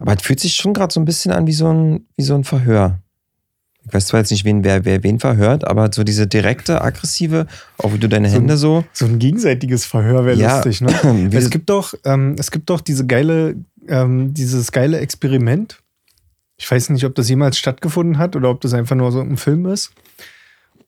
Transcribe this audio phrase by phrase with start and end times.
[0.00, 2.34] Aber es fühlt sich schon gerade so ein bisschen an wie so ein, wie so
[2.34, 2.98] ein Verhör.
[3.86, 7.46] Ich weiß zwar jetzt nicht, wen, wer, wer wen verhört, aber so diese direkte, aggressive,
[7.78, 8.84] auch wie du deine So ein- Hände so.
[8.92, 11.28] So ein gegenseitiges Verhör wäre Ja, lustig, ne?
[11.32, 13.54] Es gibt doch, ähm, es gibt doch diese geile,
[13.86, 15.78] ähm, dieses geile Experiment.
[16.56, 19.36] Ich weiß nicht, ob das jemals stattgefunden hat oder ob das einfach nur so ein
[19.36, 19.92] Film ist.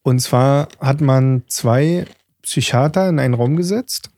[0.02, 2.05] Und zwar hat man zwei
[2.43, 4.11] Psychiater in einen Raum gesetzt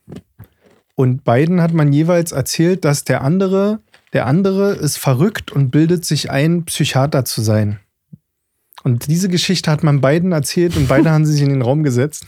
[0.95, 3.79] und beiden hat man jeweils erzählt, dass der andere,
[4.13, 7.79] der andere ist verrückt und bildet sich ein, Psychiater zu sein.
[8.83, 12.25] Und diese Geschichte hat man beiden erzählt und beide haben sich in den Raum gesetzt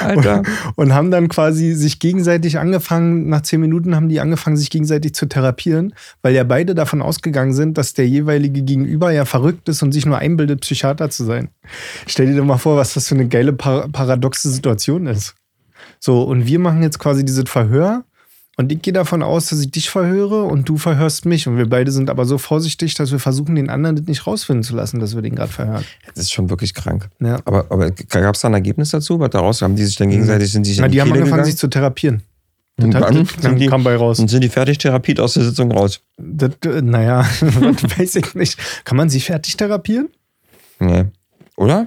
[0.00, 0.42] Alter.
[0.76, 5.14] und haben dann quasi sich gegenseitig angefangen, nach zehn Minuten haben die angefangen, sich gegenseitig
[5.14, 9.82] zu therapieren, weil ja beide davon ausgegangen sind, dass der jeweilige Gegenüber ja verrückt ist
[9.82, 11.48] und sich nur einbildet, Psychiater zu sein.
[12.06, 15.34] Stell dir doch mal vor, was das für eine geile par paradoxe Situation ist.
[16.00, 18.04] So, und wir machen jetzt quasi dieses Verhör.
[18.60, 21.46] Und ich gehe davon aus, dass ich dich verhöre und du verhörst mich.
[21.46, 24.64] Und wir beide sind aber so vorsichtig, dass wir versuchen, den anderen das nicht rausfinden
[24.64, 25.84] zu lassen, dass wir den gerade verhören.
[26.08, 27.08] Das ist schon wirklich krank.
[27.20, 27.38] Ja.
[27.44, 29.20] Aber, aber gab es da ein Ergebnis dazu?
[29.20, 29.62] Was daraus?
[29.62, 31.50] Haben die sich dann gegenseitig, sind die sich Na, in die haben Kehle angefangen, gegangen?
[31.52, 32.22] sich zu therapieren.
[32.80, 34.18] Und Das hat- dann, dann sind die, kam bei raus.
[34.18, 36.00] und sind die fertig therapiert aus der Sitzung raus?
[36.16, 37.20] Das, äh, naja,
[37.98, 38.58] weiß ich nicht.
[38.84, 40.08] Kann man sie fertig therapieren?
[40.80, 41.04] Nee.
[41.56, 41.86] Oder?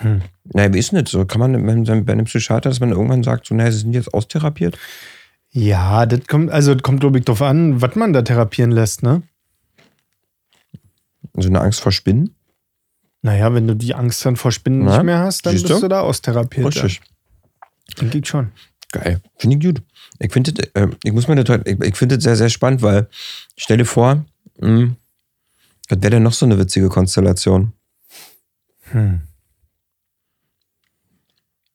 [0.00, 0.22] Hm.
[0.52, 1.24] Naja, wie ist denn das so?
[1.24, 4.76] Kann man bei einem Psychiater, dass man irgendwann sagt, so, naja, sie sind jetzt austherapiert?
[5.50, 9.02] Ja, das kommt, also das kommt, glaube ich, drauf an, was man da therapieren lässt,
[9.02, 9.22] ne?
[11.34, 12.34] So eine Angst vor Spinnen?
[13.22, 15.80] Naja, wenn du die Angst dann vor Spinnen Na, nicht mehr hast, dann bist du?
[15.80, 16.66] du da austherapiert.
[16.66, 17.00] Richtig.
[17.96, 18.52] Dann geht schon.
[18.92, 19.20] Geil.
[19.38, 19.82] Finde ich gut.
[20.18, 22.82] Ich finde, das, äh, ich muss mir das ich, ich finde das sehr, sehr spannend,
[22.82, 23.08] weil
[23.56, 24.24] stell dir vor,
[24.60, 24.94] mh,
[25.88, 27.72] was wäre denn noch so eine witzige Konstellation?
[28.90, 29.22] Hm.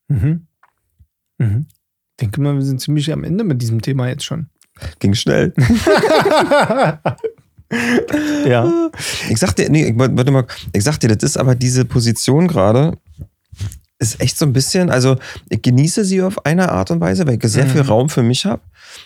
[0.08, 0.48] Mhm.
[1.38, 1.68] Mhm.
[2.22, 4.48] Denke mal, wir sind ziemlich am Ende mit diesem Thema jetzt schon.
[5.00, 5.54] Ging schnell.
[8.48, 8.90] ja.
[9.30, 12.48] Ich sag dir, nee, ich, warte mal, ich sag dir, das ist aber diese Position
[12.48, 12.98] gerade,
[14.00, 15.16] ist echt so ein bisschen, also
[15.50, 17.88] ich genieße sie auf eine Art und Weise, weil ich sehr viel Mhm.
[17.88, 18.62] Raum für mich habe.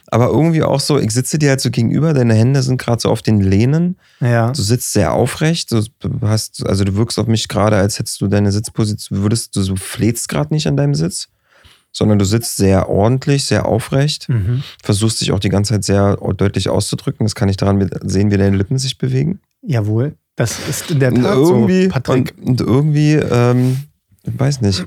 [0.08, 3.10] Aber irgendwie auch so, ich sitze dir halt so gegenüber, deine Hände sind gerade so
[3.10, 3.98] auf den Lehnen.
[4.20, 4.52] Ja.
[4.52, 5.84] Du sitzt sehr aufrecht, du
[6.22, 9.76] hast, also du wirkst auf mich gerade, als hättest du deine Sitzposition, würdest du so
[9.76, 11.28] flätst gerade nicht an deinem Sitz,
[11.98, 14.62] sondern du sitzt sehr ordentlich, sehr aufrecht, Mhm.
[14.84, 17.26] versuchst dich auch die ganze Zeit sehr deutlich auszudrücken.
[17.26, 19.40] Das kann ich daran sehen, wie deine Lippen sich bewegen.
[19.64, 20.14] Jawohl.
[20.36, 22.36] Das ist in der Und Tat irgendwie, so, Patrick.
[22.38, 23.78] Und, und irgendwie, ähm,
[24.24, 24.86] ich weiß nicht,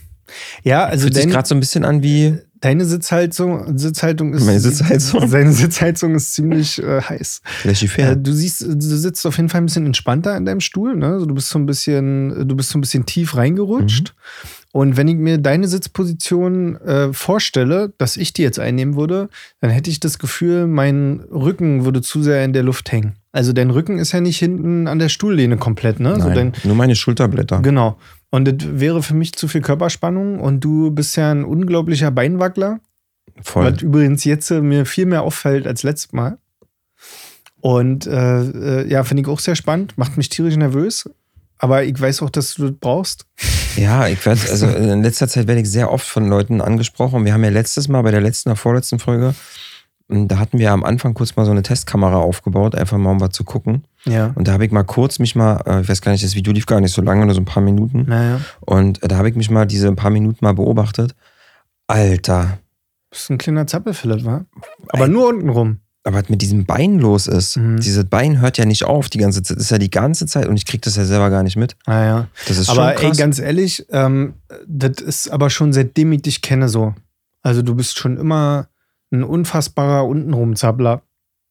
[0.64, 4.46] ja, also fühlt sich gerade so ein bisschen an wie, deine Sitzhaltung, Sitzhaltung ist.
[4.46, 5.28] Meine Sitzheizung?
[5.28, 7.42] Seine Sitzheizung ist ziemlich äh, heiß.
[7.64, 10.96] Äh, du siehst, du sitzt auf jeden Fall ein bisschen entspannter in deinem Stuhl.
[10.96, 11.06] Ne?
[11.08, 14.14] Also du bist so ein bisschen, du bist so ein bisschen tief reingerutscht.
[14.14, 14.48] Mhm.
[14.76, 19.30] Und wenn ich mir deine Sitzposition äh, vorstelle, dass ich die jetzt einnehmen würde,
[19.62, 23.14] dann hätte ich das Gefühl, mein Rücken würde zu sehr in der Luft hängen.
[23.32, 26.20] Also dein Rücken ist ja nicht hinten an der Stuhllehne komplett, ne?
[26.20, 27.60] So dein, Nein, nur meine Schulterblätter.
[27.62, 27.96] Genau.
[28.28, 32.80] Und das wäre für mich zu viel Körperspannung und du bist ja ein unglaublicher Beinwackler.
[33.40, 33.72] Voll.
[33.72, 36.36] Was übrigens jetzt äh, mir viel mehr auffällt als letztes Mal.
[37.62, 41.08] Und äh, äh, ja, finde ich auch sehr spannend, macht mich tierisch nervös.
[41.58, 43.26] Aber ich weiß auch, dass du das brauchst.
[43.76, 47.24] Ja, ich werde, also in letzter Zeit werde ich sehr oft von Leuten angesprochen.
[47.24, 49.34] Wir haben ja letztes Mal bei der letzten oder vorletzten Folge,
[50.08, 53.20] m, da hatten wir am Anfang kurz mal so eine Testkamera aufgebaut, einfach mal um
[53.20, 53.84] was zu gucken.
[54.04, 54.32] Ja.
[54.34, 56.52] Und da habe ich mal kurz mich mal, äh, ich weiß gar nicht, das Video
[56.52, 58.04] lief gar nicht so lange, nur so ein paar Minuten.
[58.08, 61.14] Naja, Und äh, da habe ich mich mal diese paar Minuten mal beobachtet.
[61.88, 62.58] Alter,
[63.10, 64.44] das ist ein kleiner Zappelphilipp, wa?
[64.88, 65.10] Aber Ey.
[65.10, 65.78] nur unten rum.
[66.06, 67.80] Aber was mit diesem Bein los ist, Mhm.
[67.80, 69.56] dieses Bein hört ja nicht auf die ganze Zeit.
[69.56, 71.76] Das ist ja die ganze Zeit und ich kriege das ja selber gar nicht mit.
[71.86, 72.28] Naja.
[72.46, 73.18] Das ist Aber schon ey, krass.
[73.18, 74.34] ganz ehrlich, ähm,
[74.66, 76.94] das ist aber schon seitdem ich dich kenne so.
[77.42, 78.68] Also du bist schon immer
[79.12, 81.02] ein unfassbarer untenrum-Zappler.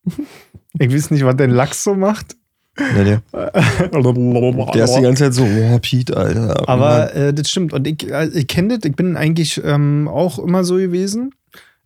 [0.79, 2.35] ich weiß nicht, was dein Lachs so macht.
[2.77, 3.17] nee, nee.
[4.73, 6.67] Der ist die ganze Zeit so, oh, Pete, Alter.
[6.67, 7.73] Aber äh, das stimmt.
[7.73, 11.31] Und ich, äh, ich kenne das, ich bin eigentlich ähm, auch immer so gewesen.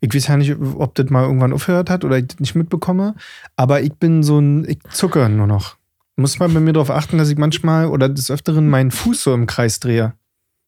[0.01, 3.15] Ich weiß ja nicht, ob das mal irgendwann aufgehört hat oder ich das nicht mitbekomme.
[3.55, 5.75] Aber ich bin so ein, ich zucke nur noch.
[6.15, 9.33] Muss man bei mir darauf achten, dass ich manchmal oder des Öfteren meinen Fuß so
[9.33, 10.13] im Kreis drehe.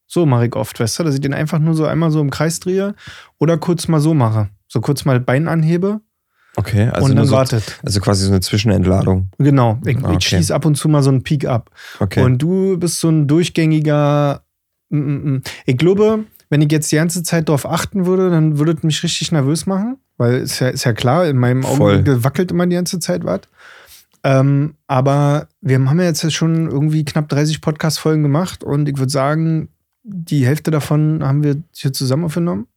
[0.07, 2.29] So mache ich oft, weißt du, dass ich den einfach nur so einmal so im
[2.29, 2.95] Kreis drehe
[3.39, 4.49] oder kurz mal so mache.
[4.67, 6.01] So kurz mal Bein anhebe
[6.57, 7.79] okay, also, und dann so, wartet.
[7.83, 9.29] also quasi so eine Zwischenentladung.
[9.37, 9.79] Genau.
[9.85, 10.17] Ich, Ah, okay.
[10.19, 11.69] ich schieße ab und zu mal so einen Peak ab.
[11.99, 12.23] Okay.
[12.23, 14.43] Und du bist so ein durchgängiger.
[14.89, 15.41] mm, mm, mm.
[15.65, 19.01] Ich glaube, wenn ich jetzt die ganze Zeit darauf achten würde, dann würde es mich
[19.03, 19.97] richtig nervös machen.
[20.17, 21.99] Weil ist ja, ist ja klar, in meinem Voll.
[21.99, 23.41] Auge wackelt immer die ganze Zeit was.
[24.23, 29.11] Ähm, aber wir haben ja jetzt schon irgendwie knapp 30 Podcast-Folgen gemacht und ich würde
[29.11, 29.69] sagen,
[30.03, 32.67] die Hälfte davon haben wir hier zusammen aufgenommen.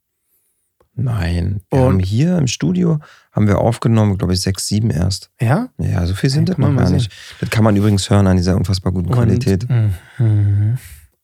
[0.95, 1.61] Nein.
[1.69, 2.99] Wir Und- haben hier im Studio
[3.31, 5.29] haben wir aufgenommen, glaube ich, sechs, sieben erst.
[5.41, 5.67] Ja?
[5.77, 6.95] Ja, so viel sind das noch gar sehen.
[6.95, 7.11] nicht.
[7.41, 9.67] Das kann man übrigens hören an dieser unfassbar guten Qualität.
[9.69, 10.77] Und, mhm.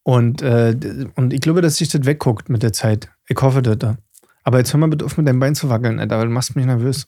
[0.04, 0.76] Und, äh,
[1.16, 3.10] und ich glaube, dass sich das wegguckt mit der Zeit.
[3.28, 3.98] Ich hoffe das da.
[4.44, 6.56] Aber jetzt hör mal bitte auf mit deinem Bein zu wackeln, Alter, weil du machst
[6.56, 7.08] mich nervös.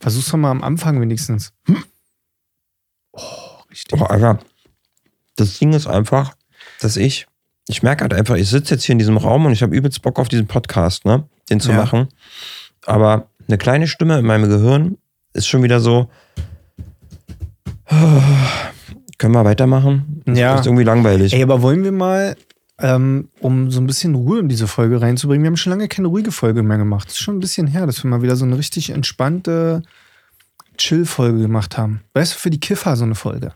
[0.00, 1.52] Versuch's doch mal am Anfang wenigstens.
[3.12, 3.20] Oh,
[3.70, 4.00] richtig.
[4.00, 4.38] Oh, Alter,
[5.36, 6.34] das Ding ist einfach,
[6.80, 7.26] dass ich,
[7.68, 10.02] ich merke halt einfach, ich sitze jetzt hier in diesem Raum und ich habe übelst
[10.02, 11.26] Bock auf diesen Podcast, ne?
[11.48, 11.76] Den zu Ja.
[11.78, 12.08] machen.
[12.84, 14.98] Aber eine kleine Stimme in meinem Gehirn
[15.32, 16.10] ist schon wieder so.
[19.18, 20.22] Können wir weitermachen?
[20.26, 20.58] Das Ja.
[20.58, 21.32] ist irgendwie langweilig.
[21.32, 22.36] Ey, aber wollen wir mal,
[22.78, 26.08] ähm, um so ein bisschen Ruhe in diese Folge reinzubringen, wir haben schon lange keine
[26.08, 27.06] ruhige Folge mehr gemacht.
[27.08, 29.82] Das ist schon ein bisschen her, dass wir mal wieder so eine richtig entspannte
[30.76, 32.00] Chill-Folge gemacht haben.
[32.14, 33.52] Weißt du, für die Kiffer so eine Folge.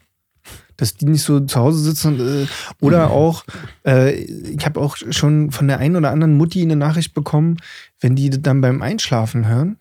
[0.76, 2.46] Dass die nicht so zu Hause sitzen und, äh,
[2.80, 3.44] oder auch,
[3.84, 7.56] äh, ich habe auch schon von der einen oder anderen Mutti eine Nachricht bekommen,
[8.00, 9.76] wenn die dann beim Einschlafen hören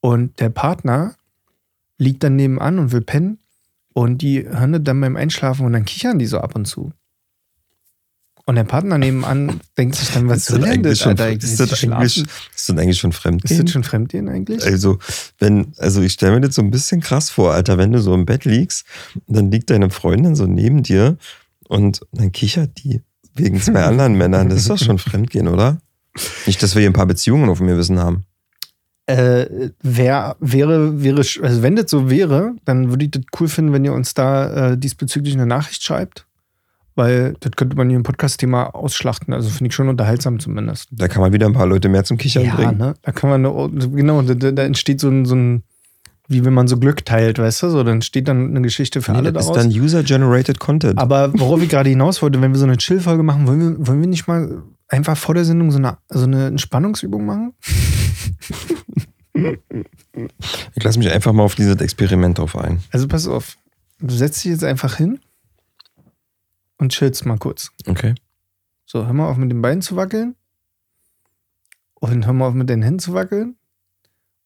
[0.00, 1.16] und der Partner
[1.98, 3.38] liegt dann nebenan und will pennen
[3.94, 6.92] und die hören das dann beim Einschlafen und dann kichern die so ab und zu.
[8.44, 11.30] Und der Partner nebenan denkt sich dann, was soll denn das, Alter?
[11.30, 13.44] ist das eigentlich, ist das eigentlich schon fremd?
[13.44, 14.64] Ist das schon Fremdgehen eigentlich?
[14.64, 14.98] Also,
[15.38, 18.14] wenn, also ich stelle mir das so ein bisschen krass vor, Alter, wenn du so
[18.14, 18.84] im Bett liegst,
[19.26, 21.18] und dann liegt deine Freundin so neben dir
[21.68, 23.02] und dann kichert die
[23.34, 24.48] wegen zwei anderen Männern.
[24.48, 25.80] Das ist doch schon Fremdgehen, oder?
[26.46, 28.24] Nicht, dass wir hier ein paar Beziehungen auf mir Wissen haben.
[29.18, 33.72] Äh, wär, wäre, wäre, also wenn das so wäre, dann würde ich das cool finden,
[33.72, 36.26] wenn ihr uns da äh, diesbezüglich eine Nachricht schreibt.
[36.94, 39.32] Weil das könnte man hier im Podcast-Thema ausschlachten.
[39.32, 40.88] Also finde ich schon unterhaltsam zumindest.
[40.92, 42.76] Da kann man wieder ein paar Leute mehr zum Kichern Ja, bringen.
[42.76, 42.94] ne?
[43.02, 45.62] Da kann man, eine, genau, da, da entsteht so ein, so ein,
[46.28, 47.70] wie wenn man so Glück teilt, weißt du?
[47.70, 49.62] So, dann steht dann eine Geschichte für Nee, alle das ist daraus.
[49.72, 50.98] dann User-Generated Content.
[50.98, 54.00] Aber worauf ich gerade hinaus wollte, wenn wir so eine Chill-Folge machen, wollen wir, wollen
[54.00, 57.52] wir nicht mal einfach vor der Sendung so eine, so eine Entspannungsübung machen?
[59.34, 62.82] Ich lasse mich einfach mal auf dieses Experiment drauf ein.
[62.90, 63.56] Also pass auf,
[63.98, 65.20] du setzt dich jetzt einfach hin
[66.78, 67.70] und chillst mal kurz.
[67.86, 68.14] Okay.
[68.84, 70.36] So, hör mal auf mit den Beinen zu wackeln
[71.94, 73.56] und hör mal auf mit den Händen zu wackeln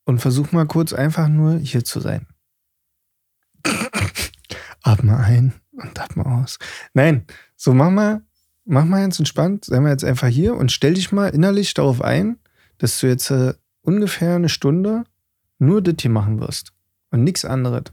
[0.05, 2.27] und versuch mal kurz einfach nur hier zu sein.
[4.83, 6.59] Atme ein und atme aus.
[6.95, 8.23] Nein, so mach mal,
[8.65, 12.03] mach mal ganz entspannt, sei mal jetzt einfach hier und stell dich mal innerlich darauf
[12.03, 12.39] ein,
[12.79, 13.55] dass du jetzt äh,
[13.87, 15.05] ungefähr eine Stunde
[15.59, 16.73] nur das hier machen wirst
[17.11, 17.85] und nichts anderes.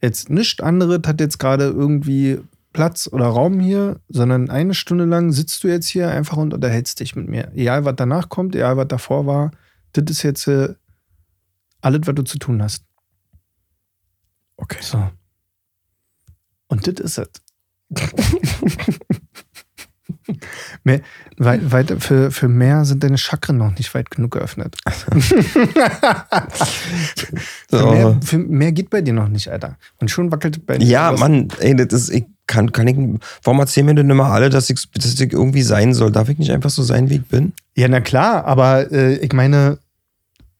[0.00, 2.40] Jetzt nichts anderes hat jetzt gerade irgendwie
[2.72, 7.00] Platz oder Raum hier, sondern eine Stunde lang sitzt du jetzt hier einfach und unterhältst
[7.00, 7.50] dich mit mir.
[7.54, 9.50] Egal, was danach kommt, egal, was davor war,
[9.92, 10.74] das ist jetzt äh,
[11.80, 12.84] alles, was du zu tun hast.
[14.56, 14.78] Okay.
[14.80, 15.10] So.
[16.68, 17.30] Und das ist es.
[20.84, 21.00] mehr,
[21.36, 24.76] weit, weit, für, für mehr sind deine Chakren noch nicht weit genug geöffnet.
[27.68, 29.76] für, mehr, für mehr geht bei dir noch nicht, Alter.
[30.00, 30.86] Und schon wackelt bei dir.
[30.86, 31.20] Ja, was.
[31.20, 32.96] Mann, ey, das ist, ich kann, kann ich,
[33.42, 36.10] warum erzählen mir denn immer alle, dass ich, dass ich irgendwie sein soll?
[36.10, 37.52] Darf ich nicht einfach so sein, wie ich bin?
[37.76, 39.78] Ja, na klar, aber äh, ich meine,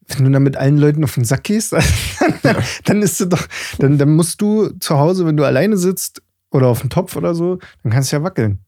[0.09, 3.47] wenn du dann mit allen Leuten auf den Sack gehst, dann, dann ist es doch,
[3.79, 7.35] dann, dann musst du zu Hause, wenn du alleine sitzt oder auf dem Topf oder
[7.35, 8.59] so, dann kannst du ja wackeln.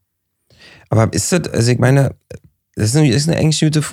[0.89, 2.13] Aber ist das, also ich meine,
[2.75, 3.85] das ist, eine, ist eine eigentlich eine gute,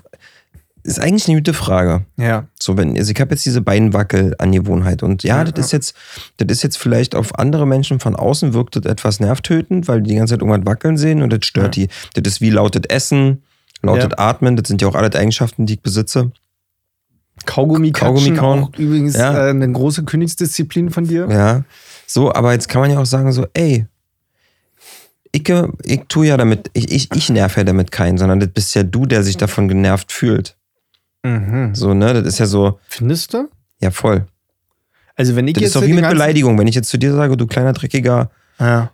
[0.84, 2.04] ist eigentlich eine gute Frage.
[2.16, 2.46] Ja.
[2.60, 5.62] So, wenn, also ich habe jetzt diese Beinwackel-Angewohnheit und ja, Ja, das ja.
[5.64, 5.94] ist jetzt,
[6.38, 10.10] das ist jetzt vielleicht auf andere Menschen von außen wirkt das etwas nervtötend, weil die
[10.10, 11.88] die ganze Zeit irgendwas wackeln sehen und das stört die.
[12.14, 13.42] Das ist wie lautet Essen,
[13.82, 14.18] lautet Ja.
[14.18, 16.32] Atmen, das sind ja auch alle Eigenschaften, die ich besitze.
[17.46, 18.64] Kaugummi, Kaugummi kauen.
[18.64, 19.46] auch übrigens Ja.
[19.46, 21.28] äh, eine große Königsdisziplin von dir.
[21.30, 21.64] Ja.
[22.06, 23.86] So, aber jetzt kann man ja auch sagen, so, ey,
[25.32, 25.52] ich,
[25.84, 28.82] ich tue ja damit, ich, ich, ich nerv ja damit keinen, sondern das bist ja
[28.82, 30.56] du, der sich davon genervt fühlt.
[31.22, 31.74] Mhm.
[31.74, 32.14] So, ne?
[32.14, 33.48] Das ist ja so, Findest du?
[33.80, 34.26] ja voll.
[35.16, 36.58] Also wenn ich Das jetzt ist doch wie mit Beleidigung.
[36.58, 38.30] Wenn ich jetzt zu dir sage, du kleiner dreckiger
[38.60, 38.92] Ja.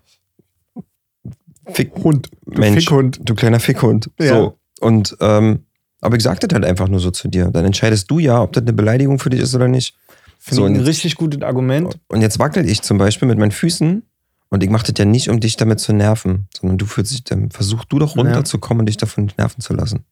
[1.67, 2.31] Fick Hund.
[2.47, 3.21] Du Mensch, Fickhund.
[3.23, 4.11] du kleiner Fickhund.
[4.19, 4.29] Ja.
[4.29, 4.59] So.
[4.81, 5.65] Und, ähm,
[6.01, 7.47] aber ich sag das halt einfach nur so zu dir.
[7.51, 9.97] Dann entscheidest du ja, ob das eine Beleidigung für dich ist oder nicht.
[10.39, 11.99] Finde So, ich ein richtig gutes Argument.
[12.09, 14.03] Und jetzt wackel ich zum Beispiel mit meinen Füßen
[14.55, 17.25] und ich mache das ja nicht, um dich damit zu nerven, sondern du fühlst dich,
[17.25, 20.05] dann versuch du doch runterzukommen und dich davon nicht nerven zu lassen.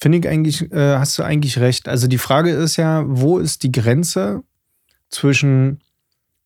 [0.00, 1.88] Finde ich eigentlich, äh, hast du eigentlich recht.
[1.88, 4.42] Also die Frage ist ja, wo ist die Grenze
[5.10, 5.80] zwischen,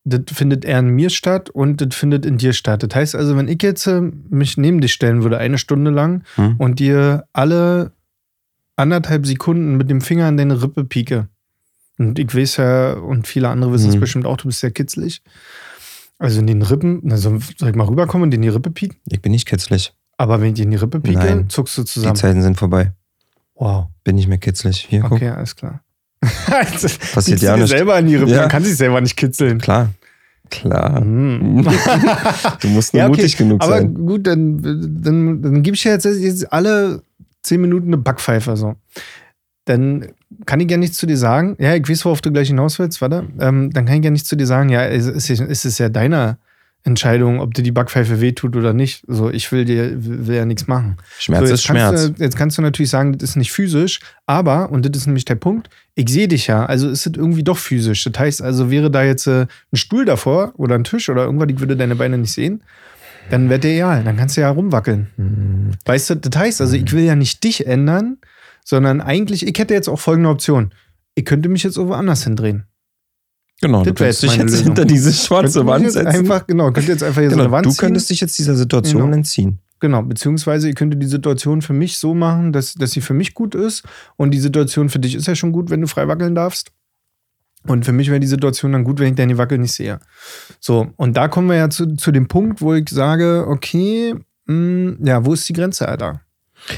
[0.05, 2.81] das findet eher in mir statt und das findet in dir statt.
[2.81, 6.23] Das heißt also, wenn ich jetzt äh, mich neben dich stellen würde, eine Stunde lang,
[6.35, 6.55] Hm?
[6.57, 7.91] und dir alle
[8.75, 11.27] anderthalb Sekunden mit dem Finger an deine Rippe pieke.
[11.99, 13.99] Und ich weiß ja, und viele andere wissen es Mhm.
[13.99, 15.21] bestimmt auch, du bist sehr kitzlig.
[16.23, 18.97] Also in den Rippen, also soll ich mal rüberkommen und in die Rippe pieken?
[19.09, 19.93] Ich bin nicht kitzlig.
[20.17, 21.49] Aber wenn ich dir in die Rippe pieke, Nein.
[21.49, 22.15] zuckst du Die zusammen.
[22.15, 22.93] Zeiten sind vorbei.
[23.55, 23.87] Wow.
[24.03, 24.85] Bin nicht mehr kitzlig.
[24.89, 25.13] Hier, guck.
[25.13, 25.81] Okay, alles klar.
[26.21, 27.67] Passiert ja nicht.
[27.69, 28.41] selber an die Rippen, Ja.
[28.41, 29.59] man kann sich selber nicht kitzeln.
[29.59, 29.89] Klar.
[30.49, 31.01] Klar.
[31.01, 31.67] Mhm.
[32.61, 33.17] Du musst nur Ja, okay.
[33.17, 33.93] mutig genug Aber sein.
[33.93, 37.01] gut, dann, dann, dann gebe ich dir jetzt, jetzt alle
[37.41, 38.55] zehn Minuten eine Backpfeife.
[38.55, 38.75] So.
[39.65, 40.07] Dann
[40.45, 41.55] kann ich ja nichts zu dir sagen.
[41.59, 43.27] Ja, ich weiß, worauf du gleich hinaus willst, warte.
[43.39, 44.69] Ähm, dann kann ich ja nichts zu dir sagen.
[44.69, 46.37] Ja, es ist, es ist ja deine
[46.85, 49.05] Entscheidung, ob dir die Backpfeife wehtut oder nicht.
[49.07, 50.97] So, ich will dir will ja nichts machen.
[51.17, 52.17] Schmerz so, ist jetzt kannst Schmerz.
[52.17, 55.23] Du, jetzt kannst du natürlich sagen, das ist nicht physisch, aber, und das ist nämlich
[55.23, 58.03] der Punkt, ich sehe dich ja, also ist es irgendwie doch physisch.
[58.03, 61.47] Das heißt, also wäre da jetzt äh, ein Stuhl davor oder ein Tisch oder irgendwas,
[61.49, 62.63] ich würde deine Beine nicht sehen,
[63.29, 65.07] dann wäre der egal, dann kannst du ja rumwackeln.
[65.15, 65.71] Mhm.
[65.85, 68.17] Weißt du, das heißt, also ich will ja nicht dich ändern,
[68.63, 70.73] sondern eigentlich, ich hätte jetzt auch folgende Option.
[71.15, 72.65] Ich könnte mich jetzt irgendwo anders hindrehen.
[73.61, 74.65] Genau, du Das wär könntest jetzt dich jetzt Lösung.
[74.65, 76.07] hinter diese schwarze Wand setzen.
[76.07, 77.77] Einfach, genau, könnte jetzt einfach hier so genau, eine Wand du ziehen.
[77.77, 79.15] könntest dich jetzt dieser Situation Genau.
[79.17, 79.59] entziehen.
[79.79, 83.33] Genau, beziehungsweise ihr könntet die Situation für mich so machen, dass, dass sie für mich
[83.33, 83.83] gut ist.
[84.15, 86.71] Und die Situation für dich ist ja schon gut, wenn du frei wackeln darfst.
[87.67, 89.99] Und für mich wäre die Situation dann gut, wenn ich deine Wackel nicht sehe.
[90.59, 94.15] So, und da kommen wir ja zu, zu dem Punkt, wo ich sage, okay,
[94.47, 96.21] mh, ja, wo ist die Grenze, Alter?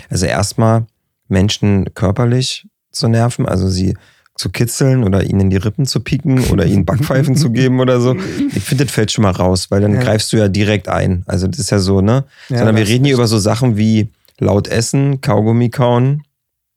[0.09, 0.85] Also erstmal
[1.27, 3.95] Menschen körperlich zu nerven, also sie
[4.37, 8.01] zu kitzeln oder ihnen in die Rippen zu pieken oder ihnen Backpfeifen zu geben oder
[8.01, 8.15] so.
[8.55, 10.01] Ich finde, das fällt schon mal raus, weil dann Ja.
[10.01, 11.23] greifst du ja direkt ein.
[11.25, 12.25] Also das ist ja so, ne?
[12.49, 16.23] Ja, Sondern wir reden hier über so Sachen wie laut essen, Kaugummi kauen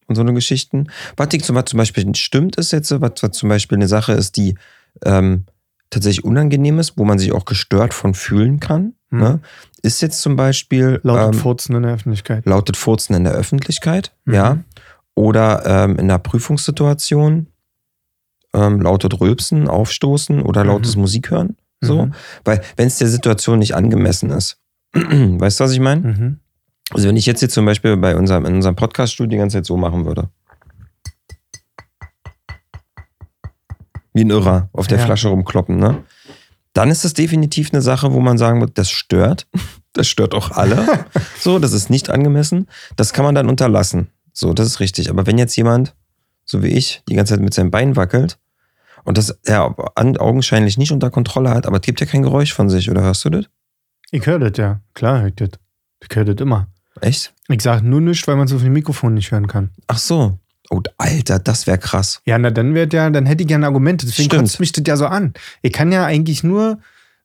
[0.06, 0.86] und so eine Geschichten.
[1.16, 4.12] Was ich zum, was zum Beispiel stimmt ist jetzt, was, was zum Beispiel eine Sache
[4.12, 4.54] ist, die
[5.04, 5.44] ähm,
[5.90, 9.18] tatsächlich unangenehm ist, wo man sich auch gestört von fühlen kann, Hm.
[9.18, 9.40] ne?
[9.82, 12.44] ist jetzt zum Beispiel Lautet ähm, Furzen in der Öffentlichkeit.
[12.46, 14.34] lautet Furzen in der Öffentlichkeit, Mhm.
[14.34, 14.58] ja.
[15.14, 17.48] Oder ähm, in einer Prüfungssituation
[18.54, 21.02] ähm, lautet Rülpsen, Aufstoßen oder lautes Mhm.
[21.02, 21.56] Musik hören.
[21.80, 22.06] So.
[22.06, 22.14] Mhm.
[22.44, 24.60] Weil, wenn es der Situation nicht angemessen ist.
[24.94, 26.00] weißt du, was ich meine?
[26.02, 26.40] Mhm.
[26.92, 29.66] Also, wenn ich jetzt hier zum Beispiel bei unserem, in unserem Podcast-Studio die ganze Zeit
[29.66, 30.28] so machen würde.
[34.14, 35.04] Wie ein Irrer auf der Ja.
[35.04, 36.02] Flasche rumkloppen, ne?
[36.78, 39.48] Dann ist das definitiv eine Sache, wo man sagen wird, das stört.
[39.94, 41.06] Das stört auch alle.
[41.40, 42.68] so, das ist nicht angemessen.
[42.94, 44.10] Das kann man dann unterlassen.
[44.32, 45.10] So, das ist richtig.
[45.10, 45.96] Aber wenn jetzt jemand,
[46.44, 48.38] so wie ich, die ganze Zeit mit seinem Bein wackelt
[49.02, 52.70] und das er augenscheinlich nicht unter Kontrolle hat, aber es gibt ja kein Geräusch von
[52.70, 53.46] sich, oder hörst du das?
[54.12, 54.80] Ich höre das, ja.
[54.94, 55.50] Klar höre ich das.
[56.08, 56.68] Ich höre das immer.
[57.00, 57.34] Echt?
[57.48, 59.70] Ich sage nur nichts, weil man es auf dem Mikrofon nicht hören kann.
[59.88, 60.38] Ach so.
[60.70, 62.20] Oh, Alter, das wäre krass.
[62.26, 64.06] Ja, na dann wird ja, dann hätte ich gerne Argumente.
[64.06, 64.42] Deswegen Stimmt.
[64.42, 65.32] kotzt mich das ja so an.
[65.62, 66.78] Ich kann ja eigentlich nur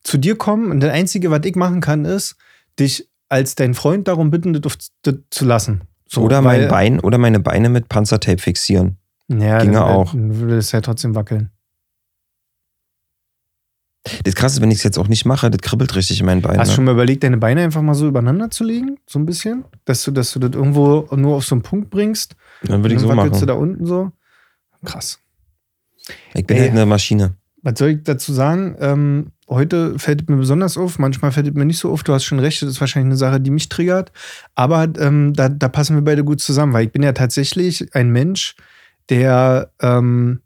[0.04, 2.36] zu dir kommen und das Einzige, was ich machen kann, ist,
[2.80, 5.82] dich als dein Freund darum bitten, das, das zu lassen.
[6.08, 8.98] So, oder mein Bein oder meine Beine mit Panzertape fixieren.
[9.28, 10.12] Ja, ginge dann, auch.
[10.12, 11.50] Dann würde es ja trotzdem wackeln.
[14.24, 16.60] Das krasse wenn ich es jetzt auch nicht mache, das kribbelt richtig in meinen Beinen.
[16.60, 16.76] Hast du ne?
[16.76, 18.98] schon mal überlegt, deine Beine einfach mal so übereinander zu legen?
[19.08, 19.64] So ein bisschen?
[19.86, 22.36] Dass du, dass du das irgendwo nur auf so einen Punkt bringst?
[22.64, 23.40] Dann würde ich so dann machen.
[23.40, 24.12] du da unten so?
[24.84, 25.20] Krass.
[26.34, 26.64] Ich bin Ey.
[26.64, 27.36] halt eine Maschine.
[27.62, 28.76] Was soll ich dazu sagen?
[28.80, 32.04] Ähm, heute fällt es mir besonders auf, manchmal fällt es mir nicht so auf.
[32.04, 34.12] Du hast schon recht, das ist wahrscheinlich eine Sache, die mich triggert.
[34.54, 38.10] Aber ähm, da, da passen wir beide gut zusammen, weil ich bin ja tatsächlich ein
[38.10, 38.56] Mensch,
[39.10, 40.42] der ähm,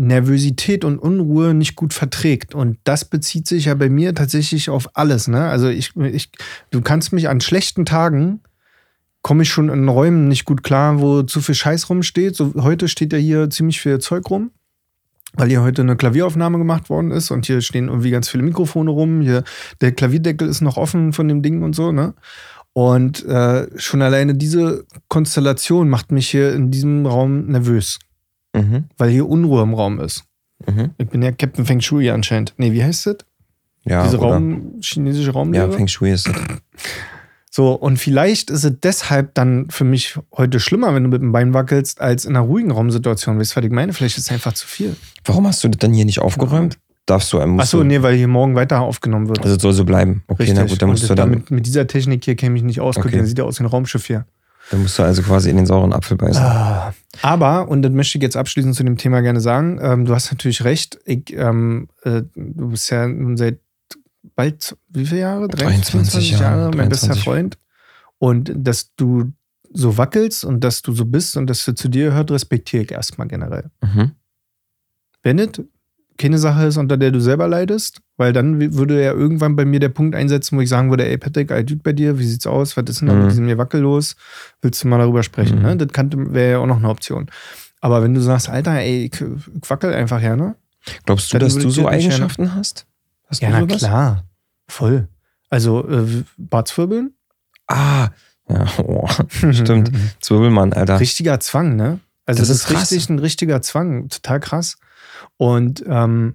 [0.00, 2.54] Nervosität und Unruhe nicht gut verträgt.
[2.54, 5.28] Und das bezieht sich ja bei mir tatsächlich auf alles.
[5.28, 5.44] Ne?
[5.44, 6.30] Also ich, ich,
[6.70, 8.40] du kannst mich an schlechten Tagen
[9.22, 12.34] komme ich schon in Räumen nicht gut klar, wo zu viel Scheiß rumsteht.
[12.34, 14.50] So, heute steht ja hier ziemlich viel Zeug rum
[15.34, 18.90] weil hier heute eine Klavieraufnahme gemacht worden ist und hier stehen irgendwie ganz viele Mikrofone
[18.90, 19.20] rum.
[19.20, 19.44] Hier
[19.80, 22.14] der Klavierdeckel ist noch offen von dem Ding und so, ne?
[22.72, 27.98] Und äh, schon alleine diese Konstellation macht mich hier in diesem Raum nervös,
[28.54, 28.84] Mhm.
[28.98, 30.24] weil hier Unruhe im Raum ist.
[30.66, 30.90] Mhm.
[30.98, 32.54] Ich bin ja Captain Feng Shui anscheinend.
[32.56, 33.16] Nee, wie heißt das?
[33.84, 34.28] Ja, Diese oder?
[34.34, 35.72] Raum, chinesische Ja, Raumlehre?
[35.72, 36.34] Feng Shui ist das.
[37.52, 41.32] So, und vielleicht ist es deshalb dann für mich heute schlimmer, wenn du mit dem
[41.32, 43.40] Bein wackelst, als in einer ruhigen Raumsituation.
[43.40, 43.92] Weißt du, was ich meine?
[43.92, 44.94] Vielleicht ist es einfach zu viel.
[45.24, 46.78] Warum hast du das dann hier nicht aufgeräumt?
[47.06, 49.40] Darfst du, musst Achso, du, nee, weil hier morgen weiter aufgenommen wird.
[49.42, 50.22] Also es soll so bleiben.
[50.28, 52.80] Okay, na gut, dann musst du dann, damit, mit dieser Technik hier käme ich nicht
[52.80, 52.94] aus.
[52.94, 53.16] Guck, Okay.
[53.16, 54.26] der sieht ja aus wie ein Raumschiff hier.
[54.70, 56.42] Dann musst du also quasi in den sauren Apfel beißen.
[56.42, 56.94] Ah.
[57.22, 60.30] Aber, und das möchte ich jetzt abschließend zu dem Thema gerne sagen, ähm, du hast
[60.30, 60.98] natürlich recht.
[61.04, 63.58] Ich, ähm, äh, du bist ja nun seit
[64.36, 65.48] bald, wie viele Jahre?
[65.48, 67.24] 23 23 Jahre, Jahre, mein bester 23.
[67.24, 67.58] Freund.
[68.18, 69.32] Und dass du
[69.72, 72.92] so wackelst und dass du so bist und dass du zu dir gehört, respektiere ich
[72.92, 73.70] erstmal generell.
[73.82, 74.12] Mhm.
[75.24, 75.60] Wenn es
[76.20, 79.80] keine Sache ist, unter der du selber leidest, weil dann würde ja irgendwann bei mir
[79.80, 82.46] der Punkt einsetzen, wo ich sagen würde, ey Patrick, all gut bei dir, wie sieht's
[82.46, 83.20] aus, was ist denn da Mhm.
[83.22, 84.16] mit diesem hier Wackel los?
[84.62, 85.58] Willst du mal darüber sprechen?
[85.58, 85.62] Mhm.
[85.64, 85.76] Ne?
[85.78, 87.30] Das wäre ja auch noch eine Option.
[87.80, 90.54] Aber wenn du sagst, Alter, ey, ich, ich wackel einfach her, ne?
[91.06, 92.86] Glaubst du, dass du so dir nicht Eigenschaften hast?
[93.28, 93.78] Hast Ja, du na sowas?
[93.78, 94.24] klar.
[94.68, 95.08] Voll.
[95.48, 97.14] Also, äh, Bartswirbeln?
[97.66, 98.08] Ah,
[98.48, 99.08] Ja, oh,
[99.52, 99.90] stimmt.
[100.20, 101.00] Zwirbelmann, Alter.
[101.00, 102.00] Richtiger Zwang, ne?
[102.26, 104.76] Also Das das, ist ist richtig ein richtiger Zwang, total krass.
[105.40, 106.34] Und ähm,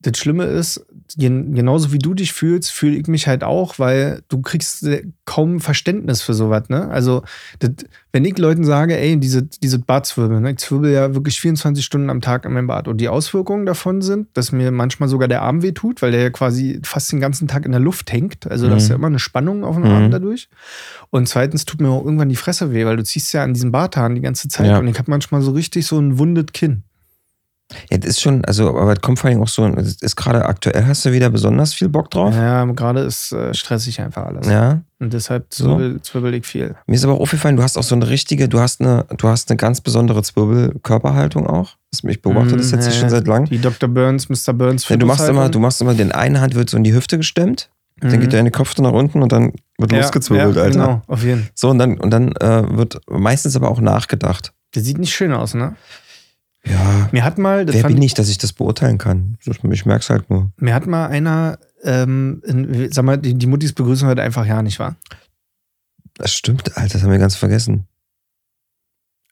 [0.00, 0.86] das Schlimme ist,
[1.18, 4.86] gen genauso wie du dich fühlst, fühle ich mich halt auch, weil du kriegst
[5.26, 6.88] kaum Verständnis für sowas, ne?
[6.88, 7.22] Also,
[7.58, 7.72] das,
[8.12, 10.52] wenn ich Leuten sage, ey, diese, diese Bartzwirbel, ne?
[10.52, 12.88] ich zwirbel ja wirklich 24 Stunden am Tag in meinem Bad.
[12.88, 16.30] Und die Auswirkungen davon sind, dass mir manchmal sogar der Arm wehtut, weil der ja
[16.30, 18.50] quasi fast den ganzen Tag in der Luft hängt.
[18.50, 18.90] Also, da ist Mhm.
[18.90, 19.90] ja immer eine Spannung auf dem Mhm.
[19.90, 20.48] Arm dadurch.
[21.10, 23.72] Und zweitens tut mir auch irgendwann die Fresse weh, weil du ziehst ja an diesen
[23.72, 24.68] Barthahn die ganze Zeit.
[24.68, 24.78] Ja.
[24.78, 26.82] Und ich habe manchmal so richtig so ein wundet Kinn.
[27.90, 30.86] Ja, das ist schon, also, aber es kommt vor allem auch so, ist gerade aktuell,
[30.86, 32.32] hast du wieder besonders viel Bock drauf?
[32.34, 34.46] Ja, gerade ist äh, stressig einfach alles.
[34.46, 34.82] Ja.
[35.00, 35.64] Und deshalb So.
[35.76, 36.76] zwirbel, zwirbel ich viel.
[36.86, 39.26] Mir ist aber auch aufgefallen, du hast auch so eine richtige, du hast eine, du
[39.28, 40.22] hast eine ganz besondere
[40.70, 41.76] Zwirbelkörperhaltung auch.
[42.06, 43.00] Ich beobachte das Mm, jetzt hier ja.
[43.00, 43.46] schon seit lang.
[43.46, 43.88] Die Dr.
[43.88, 44.52] Burns, Mr.
[44.52, 44.88] Burns.
[44.88, 47.16] Ja, du machst immer, du machst immer, den eine Hand wird so in die Hüfte
[47.16, 47.70] gestemmt,
[48.00, 48.20] dann Mhm.
[48.20, 50.78] geht deine Kopf nach unten und dann wird ja, losgezwirbelt, ja, Alter.
[50.78, 51.50] Genau, auf jeden Fall.
[51.54, 54.52] So, und dann, und dann äh, wird meistens aber auch nachgedacht.
[54.74, 55.74] Der sieht nicht schön aus, ne?
[56.68, 59.36] Ja, Mir hat mal, wer bin ich, dass ich das beurteilen kann?
[59.70, 60.50] Ich merk's halt nur.
[60.58, 64.62] Mir hat mal einer, ähm, in, sag mal, die, die Muttis begrüßen heute einfach ja
[64.62, 64.96] nicht wahr?
[66.14, 67.86] Das stimmt, Alter, das haben wir ganz vergessen.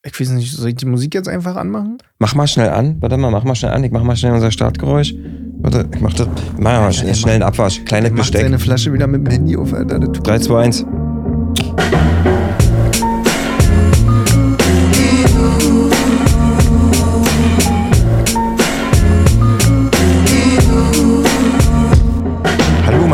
[0.07, 1.97] Ich weiß nicht, soll ich die Musik jetzt einfach anmachen?
[2.19, 3.01] Mach mal schnell an.
[3.01, 3.83] Warte mal, mach mal schnell an.
[3.85, 5.15] Ich mach mal schnell unser Startgeräusch.
[5.61, 6.29] Warte, ich mach das.
[6.59, 7.83] Mach mal schnell, schnell einen Abwasch.
[7.87, 8.43] Kleines Er macht Besteck.
[8.43, 9.99] seine Flasche wieder mit dem Handy auf, Alter.
[9.99, 10.85] Das tut 3, 2, 1.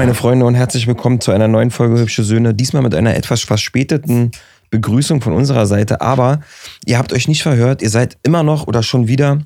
[0.00, 2.54] meine Freunde und herzlich willkommen zu einer neuen Folge Hübsche Söhne.
[2.54, 4.30] Diesmal mit einer etwas verspäteten
[4.70, 6.00] Begrüßung von unserer Seite.
[6.00, 6.40] Aber
[6.86, 7.82] ihr habt euch nicht verhört.
[7.82, 9.42] Ihr seid immer noch oder schon wieder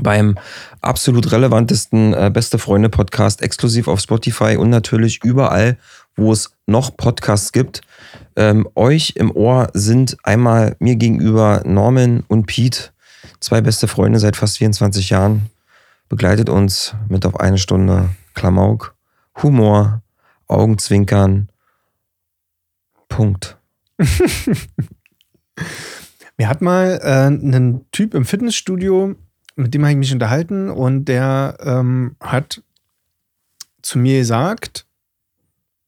[0.00, 0.38] beim
[0.80, 5.76] absolut relevantesten äh, Beste Freunde Podcast exklusiv auf Spotify und natürlich überall,
[6.16, 7.82] wo es noch Podcasts gibt.
[8.34, 12.92] Ähm, euch im Ohr sind einmal mir gegenüber Norman und Pete,
[13.40, 15.50] zwei beste Freunde seit fast 24 Jahren,
[16.08, 18.95] begleitet uns mit auf eine Stunde Klamauk,
[19.42, 20.02] Humor,
[20.46, 21.50] Augenzwinkern.
[23.08, 23.58] Punkt.
[26.38, 29.14] Mir hat mal äh, einen Typ im Fitnessstudio,
[29.56, 32.62] mit dem habe ich mich unterhalten und der ähm, hat
[33.80, 34.86] zu mir gesagt,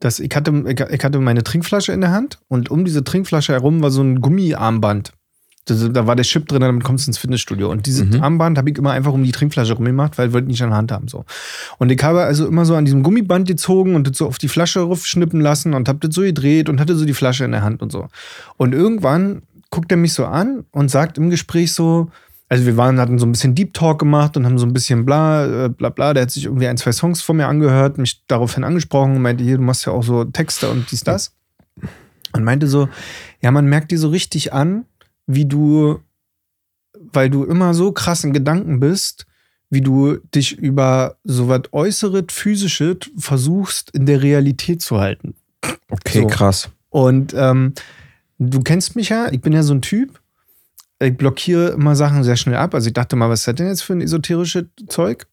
[0.01, 3.83] dass ich hatte, ich hatte meine Trinkflasche in der Hand und um diese Trinkflasche herum
[3.83, 5.13] war so ein Gummiarmband.
[5.71, 7.71] Da war der Chip drin, damit kommst du ins Fitnessstudio.
[7.71, 8.23] Und dieses Mhm.
[8.23, 10.79] Armband habe ich immer einfach um die Trinkflasche rumgemacht, weil ich wollte nicht an der
[10.79, 11.09] Hand haben.
[11.09, 11.25] So.
[11.79, 14.49] Und ich habe also immer so an diesem Gummiband gezogen und das so auf die
[14.49, 17.63] Flasche schnippen lassen und habe das so gedreht und hatte so die Flasche in der
[17.63, 18.09] Hand und so.
[18.57, 22.11] Und irgendwann guckt er mich so an und sagt im Gespräch so,
[22.49, 25.05] also wir waren, hatten so ein bisschen Deep Talk gemacht und haben so ein bisschen
[25.05, 26.15] bla, äh, bla, bla.
[26.15, 29.45] Der hat sich irgendwie ein, zwei Songs von mir angehört, mich daraufhin angesprochen und meinte,
[29.45, 31.35] hier, du machst ja auch so Texte und dies, das.
[32.33, 32.89] Und meinte so,
[33.43, 34.85] ja, man merkt dir so richtig an,
[35.29, 36.01] wie du,
[37.13, 39.27] weil du immer so krass in Gedanken bist,
[39.71, 45.35] wie du dich über so was Äußeres, Physisches versuchst, in der Realität zu halten.
[45.91, 46.27] Okay, So.
[46.27, 46.71] krass.
[46.89, 47.75] Und ähm,
[48.39, 50.21] du kennst mich ja, ich bin ja so ein Typ.
[51.01, 52.75] Ich blockiere immer Sachen sehr schnell ab.
[52.75, 55.27] Also ich dachte mal, was ist das denn jetzt für ein esoterisches Zeug?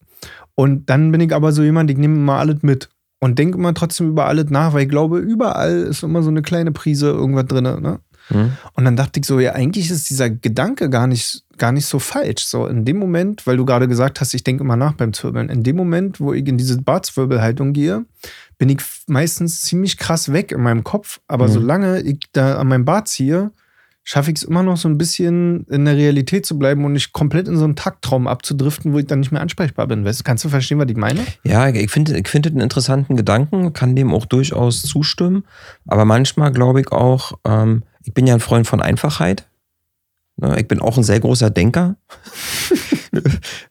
[0.54, 2.90] Und dann bin ich aber so jemand, ich nehme immer alles mit.
[3.18, 6.42] Und denke immer trotzdem über alles nach, weil ich glaube, überall ist immer so eine
[6.42, 7.64] kleine Prise irgendwas drin.
[7.64, 7.98] Ne?
[8.28, 8.52] Hm?
[8.74, 11.98] Und dann dachte ich so, ja, eigentlich ist dieser Gedanke gar nicht, gar nicht so
[11.98, 12.44] falsch.
[12.44, 15.48] So in dem Moment, weil du gerade gesagt hast, ich denke immer nach beim Zwirbeln,
[15.48, 18.04] in dem Moment, wo ich in diese Barzwirbelhaltung gehe,
[18.58, 21.20] bin ich meistens ziemlich krass weg in meinem Kopf.
[21.28, 21.52] Aber Mhm.
[21.52, 23.52] solange ich da an meinem Bart ziehe,
[24.08, 27.12] schaffe ich es immer noch so ein bisschen in der Realität zu bleiben und nicht
[27.12, 30.04] komplett in so einen Takttraum abzudriften, wo ich dann nicht mehr ansprechbar bin.
[30.04, 31.20] Weißt, du, kannst du verstehen, was ich meine?
[31.42, 35.42] Ja, ich finde ich finde den interessanten Gedanken, kann dem auch durchaus zustimmen.
[35.88, 39.46] Aber manchmal glaube ich auch, ähm, ich bin ja ein Freund von Einfachheit.
[40.36, 41.96] Ne, Ich bin auch ein sehr großer Denker.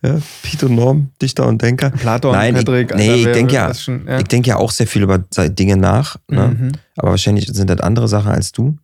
[0.04, 1.92] ja, Pete und Norm, Dichter und Denker.
[1.92, 2.96] Platon, Nein, ich- Patrick.
[2.96, 4.20] nee, ich wer denk will ja, schon, ja.
[4.20, 6.18] Ich denke ja auch sehr viel über Dinge nach.
[6.30, 6.48] Ne?
[6.60, 6.72] Mhm.
[6.98, 8.78] Aber wahrscheinlich sind das andere Sachen als du.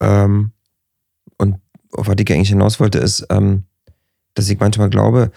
[0.00, 0.52] Ähm,
[1.38, 1.56] und
[1.92, 3.64] auf was ich eigentlich hinaus wollte, ist, ähm,
[4.34, 5.30] dass ich manchmal glaube,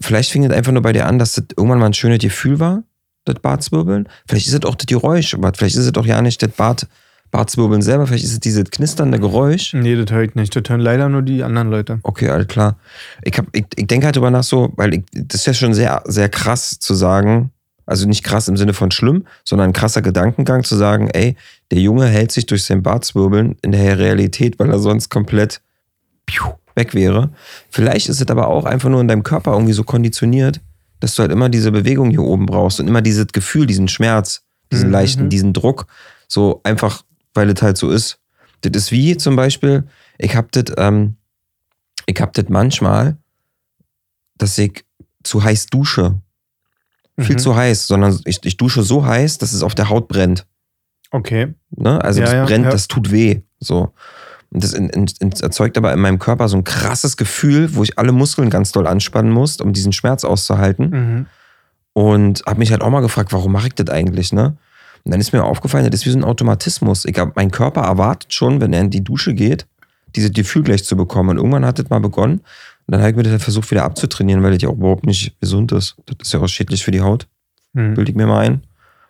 [0.00, 2.58] vielleicht fing es einfach nur bei dir an, dass das irgendwann mal ein schönes Gefühl
[2.58, 2.82] war,
[3.24, 4.08] das Bartzwirbeln.
[4.28, 6.86] Vielleicht ist es auch das Geräusch, aber vielleicht ist es doch ja nicht das Bart,
[7.30, 9.72] Bartzwirbeln selber, vielleicht ist es dieses knisternde Geräusch.
[9.74, 10.54] Nee, das höre ich nicht.
[10.54, 12.00] Das hören leider nur die anderen Leute.
[12.02, 12.76] Okay, alles klar.
[13.22, 15.74] Ich, hab, ich, ich denke halt drüber nach so, weil ich, das ist ja schon
[15.74, 17.50] sehr, sehr krass zu sagen,
[17.86, 21.36] also nicht krass im Sinne von schlimm, sondern ein krasser Gedankengang zu sagen, ey,
[21.70, 25.60] der Junge hält sich durch sein Bartzwirbeln in der Realität, weil er sonst komplett
[26.76, 27.30] weg wäre.
[27.70, 30.60] Vielleicht ist es aber auch einfach nur in deinem Körper irgendwie so konditioniert,
[31.00, 34.42] dass du halt immer diese Bewegung hier oben brauchst und immer dieses Gefühl, diesen Schmerz,
[34.70, 34.92] diesen Mhm.
[34.92, 35.86] leichten, diesen Druck,
[36.28, 37.02] so einfach,
[37.34, 38.18] weil es halt so ist.
[38.62, 39.84] Das ist wie zum Beispiel,
[40.18, 41.16] ich hab das, ähm,
[42.06, 43.16] ich hab das manchmal,
[44.36, 44.84] dass ich
[45.22, 46.20] zu heiß dusche.
[47.18, 47.40] Viel Mhm.
[47.40, 50.46] zu heiß, sondern ich, ich dusche so heiß, dass es auf der Haut brennt.
[51.10, 51.54] Okay.
[51.70, 52.02] Ne?
[52.02, 52.70] Also Ja, das ja, brennt, ja.
[52.70, 53.42] das tut weh.
[53.58, 53.92] So.
[54.50, 57.98] Und das in, in, erzeugt aber in meinem Körper so ein krasses Gefühl, wo ich
[57.98, 60.90] alle Muskeln ganz doll anspannen muss, um diesen Schmerz auszuhalten.
[60.90, 61.26] Mhm.
[61.92, 64.56] Und habe mich halt auch mal gefragt, warum mache ich das eigentlich, ne?
[65.04, 67.04] Und dann ist mir aufgefallen, das ist wie so ein Automatismus.
[67.04, 69.66] Ich hab, mein Körper erwartet schon, wenn er in die Dusche geht,
[70.14, 71.30] dieses Gefühl gleich zu bekommen.
[71.30, 72.38] Und irgendwann hat das mal begonnen.
[72.38, 75.06] Und dann habe ich mir das halt versucht, wieder abzutrainieren, weil das ja auch überhaupt
[75.06, 75.96] nicht gesund ist.
[76.06, 77.26] Das ist ja auch schädlich für die Haut.
[77.72, 77.94] Mhm.
[77.94, 78.62] Bilde ich mir mal ein.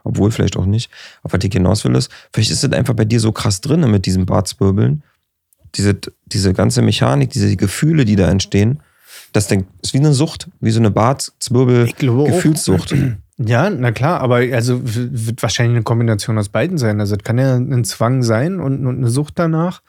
[0.04, 0.90] Obwohl, vielleicht auch nicht.
[1.22, 3.88] Auf was ich hinaus will, ist, vielleicht ist das einfach bei dir so krass drin
[3.90, 5.02] mit diesem Bartzwirbeln.
[5.74, 8.80] Diese, diese ganze Mechanik, diese Gefühle, die da entstehen,
[9.32, 10.90] das ist wie eine Sucht, wie so eine.
[10.90, 12.94] Bartzwirbel-Gefühlssucht.
[13.42, 17.00] Ja, na klar, aber also wird wahrscheinlich eine Kombination aus beiden sein.
[17.00, 19.80] Also es kann ja ein Zwang sein und, und eine Sucht danach.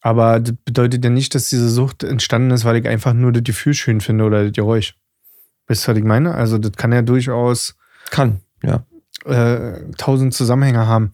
[0.00, 3.44] Aber das bedeutet ja nicht, dass diese Sucht entstanden ist, weil ich einfach nur das
[3.44, 4.96] Gefühl schön finde oder das Geräusch.
[5.68, 6.34] Weißt du, was ich meine?
[6.34, 7.76] Also das kann ja durchaus
[8.10, 8.84] Kann, ja.
[9.26, 11.12] äh, tausend Zusammenhänge haben.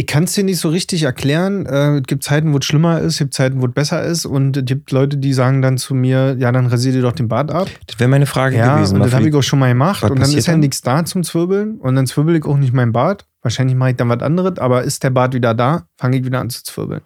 [0.00, 1.66] Ich kann es dir nicht so richtig erklären.
[1.66, 4.24] Äh, es gibt Zeiten, wo es schlimmer ist, es gibt Zeiten, wo es besser ist.
[4.24, 7.28] Und es gibt Leute, die sagen dann zu mir, ja, dann rasier dir doch den
[7.28, 7.68] Bart ab.
[7.86, 8.94] Das wäre meine Frage Ja, gewesen.
[8.94, 10.02] und das habe ich auch schon mal gemacht.
[10.04, 11.76] Und dann ist ja nichts da zum Zwirbeln.
[11.76, 13.26] Und dann zwirbel ich auch nicht mein Bart.
[13.42, 16.40] Wahrscheinlich mache ich dann was anderes, aber ist der Bart wieder da, fange ich wieder
[16.40, 17.02] an zu zwirbeln.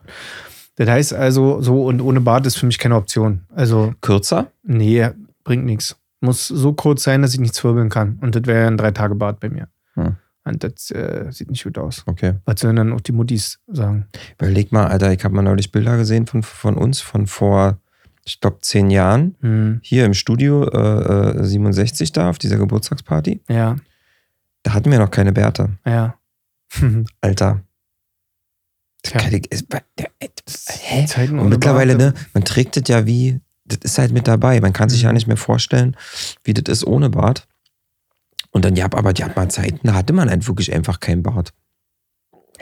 [0.77, 3.41] Das heißt also, so und ohne Bart ist für mich keine Option.
[3.57, 4.53] Also, Kürzer?
[4.63, 5.05] nee,
[5.43, 5.97] bringt nichts.
[6.21, 8.21] Muss so kurz sein, dass ich nicht zwirbeln kann.
[8.21, 9.67] Und das wäre ja ein Drei-Tage-Bart bei mir.
[9.95, 10.15] Hm.
[10.47, 12.03] Und das äh, sieht nicht gut aus.
[12.07, 12.35] Okay.
[12.45, 14.07] Was sollen dann auch die Muttis sagen?
[14.39, 17.79] Überleg mal, Alter, ich habe mal neulich Bilder gesehen von, von uns von vor,
[18.27, 19.37] ich glaube, zehn Jahren.
[19.41, 23.41] Hm, Hier im Studio äh, äh, 67 da, auf dieser Geburtstagsparty.
[23.49, 23.77] ja,
[24.63, 25.79] Da hatten wir noch keine Bärte.
[25.87, 26.15] ja.
[27.23, 27.63] Alter.
[30.71, 31.07] Hä?
[31.07, 34.61] Zeiten Und mittlerweile, ne, man trägt das ja wie, das ist halt mit dabei.
[34.61, 35.07] Man kann sich Mhm.
[35.07, 35.97] ja nicht mehr vorstellen,
[36.43, 37.47] wie das ist ohne Bart.
[38.55, 41.23] Und dann, ja, aber die hat mal Zeiten, da hatte man halt wirklich einfach keinen
[41.23, 41.53] Bart.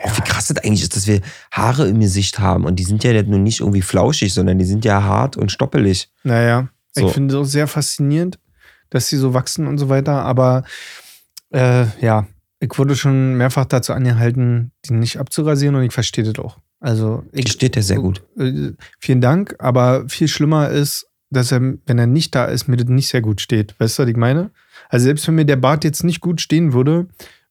[0.01, 2.65] Auch wie krass das eigentlich ist, dass wir Haare im Gesicht haben.
[2.65, 6.09] Und die sind ja nun nicht irgendwie flauschig, sondern die sind ja hart und stoppelig.
[6.23, 7.05] Naja, So.
[7.07, 8.39] ich finde es auch sehr faszinierend,
[8.89, 10.23] dass sie so wachsen und so weiter.
[10.25, 10.63] Aber
[11.51, 12.25] äh, ja,
[12.59, 16.57] ich wurde schon mehrfach dazu angehalten, die nicht abzurasieren und ich verstehe das auch.
[16.79, 18.23] Also Die ich, steht ja sehr gut.
[18.37, 22.77] äh, vielen Dank, aber viel schlimmer ist, dass er, wenn er nicht da ist, mir
[22.77, 23.75] das nicht sehr gut steht.
[23.79, 24.49] Weißt du, was ich meine?
[24.93, 27.07] Also selbst wenn mir der Bart jetzt nicht gut stehen würde,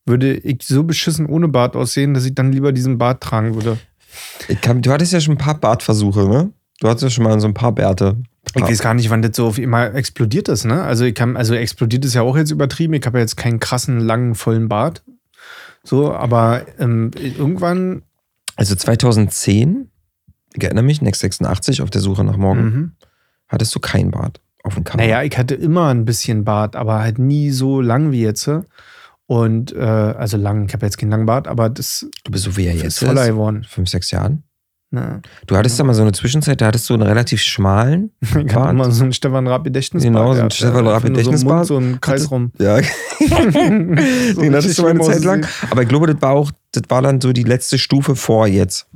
[0.07, 3.78] würde ich so beschissen ohne Bart aussehen, dass ich dann lieber diesen Bart tragen würde.
[4.46, 6.52] Ich kann, du hattest ja schon ein paar Bartversuche, ne?
[6.78, 8.22] Du hattest ja schon mal so ein paar Bärte.
[8.55, 10.85] Ich weiß gar nicht, wann das so auf einmal explodiert ist, ne?
[10.85, 12.94] Also ich kann, also explodiert ist ja auch jetzt übertrieben.
[12.94, 15.02] Ich habe ja jetzt keinen krassen, langen, vollen Bart.
[15.83, 18.02] So, aber ähm, irgendwann.
[18.55, 19.88] Also 2010,
[20.55, 22.92] ich erinnere mich, Next 86 auf der Suche nach morgen, Mhm.
[23.48, 25.03] hattest du kein Bart auf dem Cover.
[25.03, 28.48] Naja, ich hatte immer ein bisschen Bart, aber halt nie so lang wie jetzt.
[29.27, 32.57] Und äh, also lang, ich habe jetzt keinen langen Bart, aber das Du bist so
[32.57, 33.29] wie er jetzt voller ist.
[33.29, 33.64] geworden.
[33.68, 34.44] Fünf, sechs Jahren.
[34.90, 35.22] Ne?
[35.46, 38.11] Du hattest da mal so eine Zwischenzeit, da hattest du einen relativ schmalen.
[38.20, 38.70] Ich hatte Bart.
[38.72, 40.12] immer so einen Stefan Raab Gedächtnisbart.
[40.14, 40.90] Genau, so einen Stefan ja.
[40.90, 41.66] Raab Gedächtnisbart.
[41.66, 42.53] So, so einen Kreis rum.
[42.59, 42.77] Ja,
[43.20, 45.46] den hattest du mal eine Zeit lang.
[45.70, 48.87] Aber ich glaube, das war auch, das war dann so die letzte Stufe vor jetzt.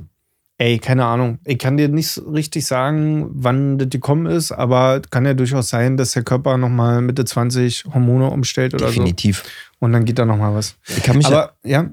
[0.59, 1.37] Ey, keine Ahnung.
[1.45, 5.97] Ich kann dir nicht richtig sagen, wann das gekommen ist, aber kann ja durchaus sein,
[5.97, 9.43] dass der Körper nochmal Mitte 20 Hormone umstellt oder Definitiv.
[9.43, 9.49] so.
[9.85, 10.75] Und dann geht da nochmal was.
[10.87, 11.91] Ich kann mich Aber ja,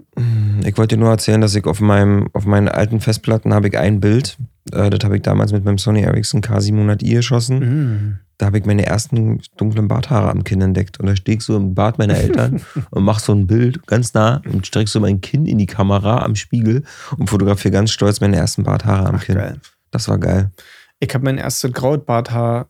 [0.65, 3.77] Ich wollte dir nur erzählen, dass ich auf meinem, auf meinen alten Festplatten habe ich
[3.77, 4.39] ein Bild.
[4.73, 8.21] Äh, das habe ich damals mit meinem Sony Ericsson K700i geschossen.
[8.39, 10.99] Da habe ich meine ersten dunklen Barthaare am Kinn entdeckt.
[10.99, 14.13] Und da stehe ich so im Bart meiner Eltern und mache so ein Bild ganz
[14.15, 16.83] nah und strecke so mein Kinn in die Kamera am Spiegel
[17.17, 19.37] und fotografiere ganz stolz meine ersten Barthaare am ach, Kinn.
[19.37, 19.61] geil.
[19.91, 20.51] Das war geil.
[20.99, 22.69] Ich habe mein erstes Grautbarthaar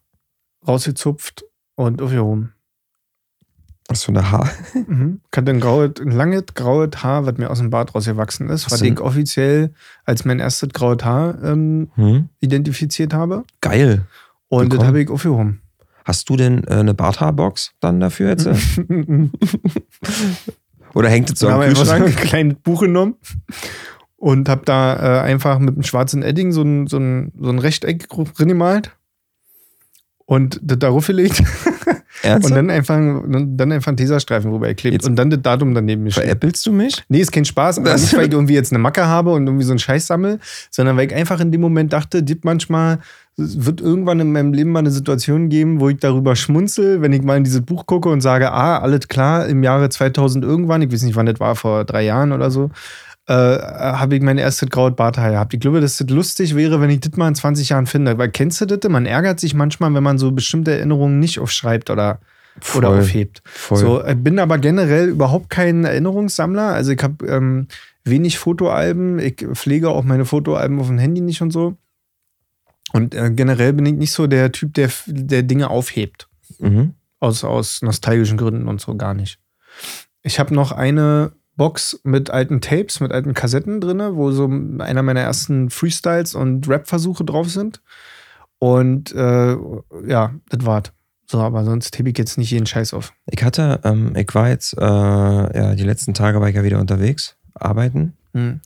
[0.67, 1.45] rausgezupft
[1.77, 2.53] und aufgehoben.
[3.89, 4.51] Was für eine Haar.
[4.87, 5.21] Mhm.
[5.31, 8.71] Ich hatte ein, graues, ein langes graues Haar, was mir aus dem Bart rausgewachsen ist,
[8.71, 9.73] was ich offiziell
[10.05, 12.29] als mein erstes graues Haar ähm, Hm?
[12.41, 13.45] identifiziert habe.
[13.61, 14.03] Geil.
[14.63, 15.61] Und das habe ich aufgehoben.
[16.05, 18.47] Hast du denn äh, eine Barthaarbox dann dafür jetzt?
[20.95, 22.29] Oder hängt es so am habe ich so ein Kühlschrank?
[22.29, 23.15] kleines Buch genommen
[24.17, 27.59] und habe da äh, einfach mit einem schwarzen Edding so ein, so ein, so ein
[27.59, 28.93] Rechteck drin gemalt
[30.27, 31.43] und das darauf gelegt
[32.23, 32.45] Ernsthaft?
[32.45, 36.05] und dann einfach, dann einfach einen Teserstreifen rüber geklebt Jetzt- und dann das Datum daneben
[36.05, 36.27] geschrieben.
[36.27, 37.03] Veräppelst du mich?
[37.09, 39.47] Nee, ist kein Spaß, aber Das- nicht, weil ich irgendwie jetzt eine Macke habe und
[39.47, 40.39] irgendwie so einen Scheiß sammel,
[40.71, 43.01] sondern weil ich einfach in dem Moment dachte, gibt manchmal,
[43.37, 47.13] es wird irgendwann in meinem Leben mal eine Situation geben, wo ich darüber schmunzel, wenn
[47.13, 50.83] ich mal in dieses Buch gucke und sage, ah, alles klar, im Jahre 2000 irgendwann,
[50.83, 52.71] ich weiß nicht, wann das war, vor drei Jahren oder so,
[53.27, 55.55] äh, habe ich mein erstes graues Barthaar gehabt.
[55.55, 58.19] Ich glaube, dass das lustig wäre, wenn ich das mal in 20 Jahren finde.
[58.19, 58.89] Weil kennst du das?
[58.91, 62.21] Man ärgert sich manchmal, wenn man so bestimmte Erinnerungen nicht aufschreibt oder,
[62.77, 63.01] oder Voll.
[63.01, 63.43] aufhebt.
[63.45, 63.79] Voll.
[63.79, 66.69] So, äh, bin aber generell überhaupt kein Erinnerungssammler.
[66.69, 67.67] Also ich habe ähm,
[68.05, 69.19] wenig Fotoalben.
[69.19, 71.77] Ich pflege auch meine Fotoalben auf dem Handy nicht und so.
[72.95, 76.29] Und äh, generell bin ich nicht so der Typ, der, der Dinge aufhebt.
[76.61, 76.95] Mhm.
[77.19, 79.41] Aus, aus nostalgischen Gründen und so gar nicht.
[80.23, 85.03] Ich habe noch eine Box mit alten Tapes, mit alten Kassetten drin, wo so einer
[85.03, 87.83] meiner ersten Freestyles und Rap-Versuche drauf sind.
[88.61, 89.57] Und äh,
[90.07, 90.93] ja, das war's.
[91.27, 93.13] So, aber sonst hebe ich jetzt nicht jeden Scheiß auf.
[93.27, 96.79] Ich hatte, ähm, ich war jetzt, äh, ja, die letzten Tage war ich ja wieder
[96.79, 98.13] unterwegs, arbeiten.
[98.35, 98.61] Mhm.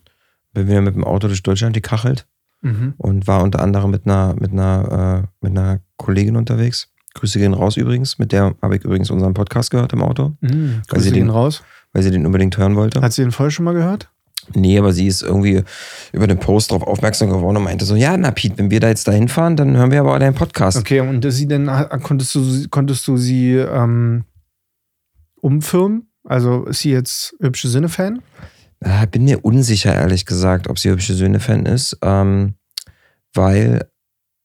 [0.53, 2.27] Bin wieder mit dem Auto durch Deutschland gekachelt
[2.61, 2.95] Mhm.
[2.97, 6.89] und war unter anderem mit einer, mit einer, äh, mit einer Kollegin unterwegs.
[7.15, 8.19] Grüße gehen raus übrigens.
[8.19, 10.83] Mit der habe ich übrigens unseren Podcast gehört im Auto, Mhm.
[10.89, 11.63] Weil sie Grüße gehen den- raus.
[11.93, 13.01] weil sie den unbedingt hören wollte.
[13.01, 14.11] Hat sie den vorher schon mal gehört?
[14.55, 15.63] Nee, aber sie ist irgendwie
[16.13, 18.89] über den Post darauf aufmerksam geworden und meinte so, ja, na Piet, wenn wir da
[18.89, 20.79] jetzt dahin fahren, dann hören wir aber auch deinen Podcast.
[20.79, 21.67] Okay, und sie denn,
[22.03, 24.25] konntest du, sie- konntest du sie ähm,
[25.41, 26.09] umfirmen?
[26.25, 28.21] Also ist sie jetzt hübsche Sinne-Fan?
[28.81, 32.55] Äh, bin mir unsicher, ehrlich gesagt, ob sie hübsche Söhne-Fan ist, ähm,
[33.35, 33.89] weil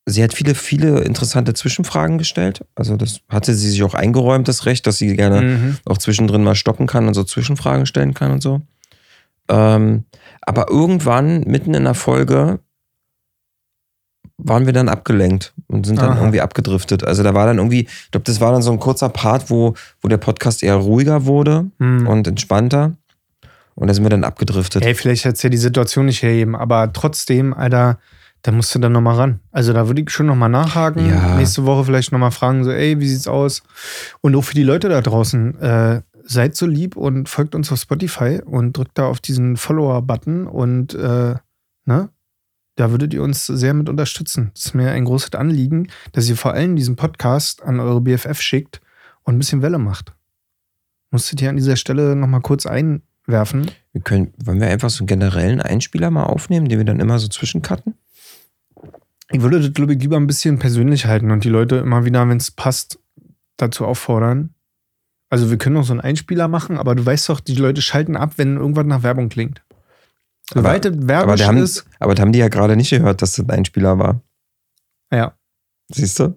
[0.06, 2.66] sie hat viele, viele interessante Zwischenfragen gestellt.
[2.76, 5.78] Also das hatte sie sich auch eingeräumt, das Recht, dass sie gerne Mhm.
[5.86, 8.62] auch zwischendrin mal stoppen kann und so Zwischenfragen stellen kann und so.
[9.50, 10.06] Ähm,
[10.42, 12.60] aber irgendwann, mitten in der Folge,
[14.38, 16.20] waren wir dann abgelenkt und sind dann Aha.
[16.20, 17.04] irgendwie abgedriftet.
[17.04, 19.76] Also da war dann irgendwie, ich glaube, das war dann so ein kurzer Part, wo,
[20.02, 22.08] wo der Podcast eher ruhiger wurde Mhm.
[22.08, 22.94] und entspannter.
[23.76, 24.84] Und da sind wir dann abgedriftet.
[24.84, 28.00] Hey, vielleicht hat es ja die Situation nicht hergeben, aber trotzdem, Alter,
[28.44, 29.40] da musst du dann nochmal ran.
[29.52, 31.08] Also da würde ich schon nochmal nachhaken.
[31.08, 31.38] Ja.
[31.38, 33.64] Nächste Woche vielleicht nochmal fragen, so, ey, wie sieht's aus?
[34.22, 37.80] Und auch für die Leute da draußen, äh, seid so lieb und folgt uns auf
[37.80, 41.36] Spotify und drückt da auf diesen Follower-Button und äh,
[41.86, 42.10] ne?
[42.76, 44.50] Da würdet ihr uns sehr mit unterstützen.
[44.56, 48.42] Das ist mir ein großes Anliegen, dass ihr vor allem diesen Podcast an eure BFF
[48.42, 48.82] schickt
[49.22, 50.14] und ein bisschen Welle macht.
[51.12, 52.66] Musstet ihr an dieser Stelle nochmal kurz
[53.28, 53.70] einwerfen.
[53.92, 57.20] Wir können, wollen wir einfach so einen generellen Einspieler mal aufnehmen, den wir dann immer
[57.20, 57.96] so zwischencutten?
[59.32, 62.28] Ich würde das, glaube ich, lieber ein bisschen persönlich halten und die Leute immer wieder,
[62.28, 63.00] wenn es passt,
[63.58, 64.54] dazu auffordern.
[65.30, 68.16] Also wir können auch so einen Einspieler machen, aber du weißt doch, die Leute schalten
[68.16, 69.64] ab, wenn irgendwas nach Werbung klingt.
[70.54, 73.36] Aber- das Aber, Werbung haben, ist, aber das haben die ja gerade nicht gehört, dass
[73.36, 74.22] das ein Einspieler war.
[75.12, 75.34] ja.
[75.90, 76.36] Siehst du?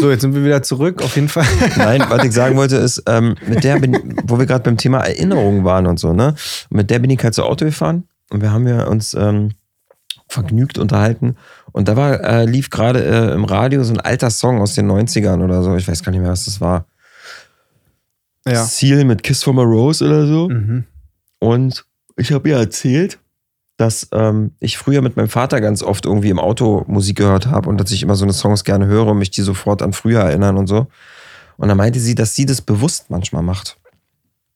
[0.00, 1.46] So, jetzt sind wir wieder zurück, auf jeden Fall.
[1.76, 5.00] Nein, was ich sagen wollte ist, ähm, mit der bin, wo wir gerade beim Thema
[5.00, 6.34] Erinnerungen waren und so, ne?
[6.70, 9.50] Und mit der bin ich halt so Auto gefahren und wir haben ja uns ähm,
[10.28, 11.36] vergnügt unterhalten.
[11.72, 14.90] Und da war, äh, lief gerade äh, im Radio so ein alter Song aus den
[14.90, 15.74] 90ern oder so.
[15.76, 16.86] Ich weiß gar nicht mehr, was das war.
[18.46, 18.64] Ja.
[18.64, 20.48] Seal mit Kiss from a Rose oder so.
[20.48, 20.84] Mhm.
[21.38, 21.84] Und
[22.16, 23.18] ich habe ihr erzählt,
[23.76, 27.68] dass ähm, ich früher mit meinem Vater ganz oft irgendwie im Auto Musik gehört habe
[27.68, 30.20] und dass ich immer so eine Songs gerne höre und mich die sofort an früher
[30.20, 30.86] erinnern und so.
[31.56, 33.78] Und dann meinte sie, dass sie das bewusst manchmal macht.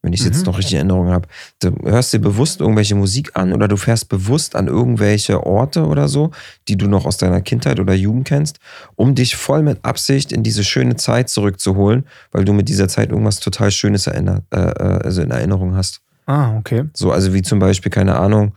[0.03, 0.45] Wenn ich jetzt Mhm.
[0.45, 1.27] noch richtig in Erinnerung habe.
[1.61, 6.07] Du hörst dir bewusst irgendwelche Musik an oder du fährst bewusst an irgendwelche Orte oder
[6.07, 6.31] so,
[6.69, 8.61] die du noch aus deiner Kindheit oder Jugend kennst,
[8.95, 13.11] um dich voll mit Absicht in diese schöne Zeit zurückzuholen, weil du mit dieser Zeit
[13.11, 16.01] irgendwas total Schönes erinnert, äh, äh, also in Erinnerung hast.
[16.27, 16.85] Ah, okay.
[16.93, 18.53] So, also wie zum Beispiel, keine Ahnung,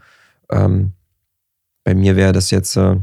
[0.52, 0.94] ähm,
[1.84, 2.98] bei mir wäre das jetzt, äh,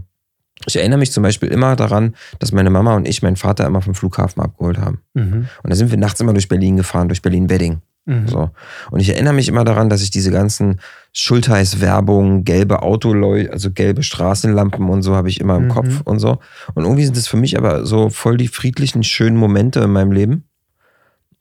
[0.66, 3.82] ich erinnere mich zum Beispiel immer daran, dass meine Mama und ich meinen Vater immer
[3.82, 5.00] vom Flughafen abgeholt haben.
[5.14, 5.48] Mhm.
[5.62, 7.80] Und da sind wir nachts immer durch Berlin gefahren, durch Berlin-Wedding.
[8.06, 8.28] Mhm.
[8.28, 8.50] So.
[8.90, 10.80] Und ich erinnere mich immer daran, dass ich diese ganzen
[11.12, 15.68] Schultheiß-Werbung, gelbe Autoleu, also gelbe Straßenlampen und so habe ich immer im Mhm.
[15.70, 16.38] Kopf und so.
[16.74, 20.12] Und irgendwie sind es für mich aber so voll die friedlichen, schönen Momente in meinem
[20.12, 20.44] Leben.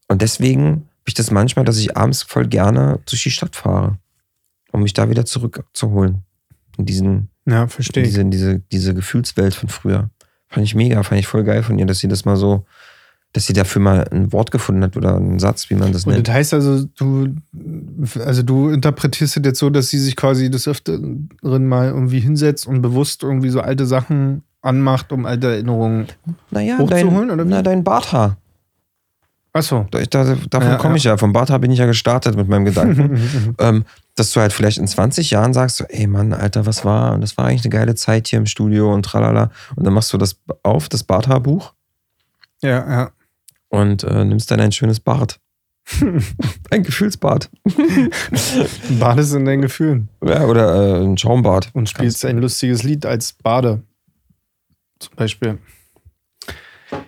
[0.07, 3.97] Und deswegen habe ich das manchmal, dass ich abends voll gerne durch die Stadt fahre,
[4.75, 6.21] um mich da wieder zurückzuholen.
[6.77, 10.09] In diesen, Ja, verstehe diese, diese, diese Gefühlswelt von früher.
[10.47, 12.65] Fand ich mega, fand ich voll geil von ihr, dass sie das mal so,
[13.33, 16.19] dass sie dafür mal ein Wort gefunden hat oder einen Satz, wie man das nennt.
[16.19, 17.35] Und das heißt also, du,
[18.23, 22.67] also du interpretierst es jetzt so, dass sie sich quasi des Öfteren mal irgendwie hinsetzt
[22.67, 26.07] und bewusst irgendwie so alte Sachen anmacht, um alte Erinnerungen.
[26.51, 27.49] Naja, hochzuholen, dein, oder wie?
[27.49, 28.37] na, dein Barthaar.
[29.55, 29.87] Achso.
[29.89, 30.97] Da, da, davon Ja, komme ja.
[30.97, 31.15] ich ja.
[31.17, 33.55] Vom Barthaar bin ich ja gestartet mit meinem Gedanken.
[33.59, 37.13] ähm, dass du halt vielleicht in 20 Jahren sagst, so, ey Mann, Alter, was war?
[37.13, 39.51] Und das war eigentlich eine geile Zeit hier im Studio und tralala.
[39.77, 41.73] Und dann machst du das auf, das Barthaarbuch,
[42.61, 43.11] ja, ja.
[43.69, 45.39] und äh, nimmst dann ein schönes Bart.
[46.71, 47.49] ein Gefühlsbad.
[48.99, 51.69] Badest in deinen Gefühlen Ja, oder äh, ein Schaumbad.
[51.73, 53.83] und spielst ein lustiges Lied als Bade.
[54.99, 55.59] Zum Beispiel.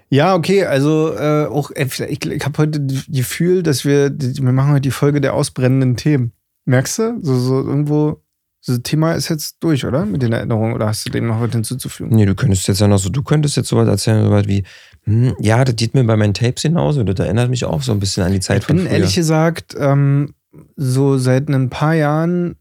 [0.10, 4.52] Ja, okay, also äh, auch, äh, ich, ich habe heute das Gefühl, dass wir, wir
[4.52, 6.32] machen heute die Folge der ausbrennenden Themen.
[6.66, 7.20] Merkst du?
[7.22, 8.22] So, so irgendwo,
[8.66, 10.06] das Thema ist jetzt durch, oder?
[10.06, 10.74] Mit den Erinnerungen.
[10.74, 12.16] Oder hast du dem noch was hinzuzufügen?
[12.16, 14.64] Nee, du könntest jetzt ja noch so, du könntest jetzt sowas erzählen, sowas wie,
[15.04, 17.92] hm, ja, das geht mir bei meinen Tapes hinaus und das erinnert mich auch so
[17.92, 18.98] ein bisschen an die Zeit ich bin von früher.
[18.98, 20.34] ehrlich gesagt ähm,
[20.76, 22.56] so seit ein paar Jahren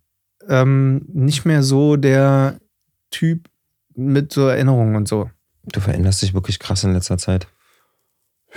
[0.49, 2.61] ähm, nicht mehr so der
[3.11, 3.49] Typ
[3.95, 5.31] mit so Erinnerungen und so.
[5.67, 7.49] Du veränderst dich wirklich krass in letzter Zeit.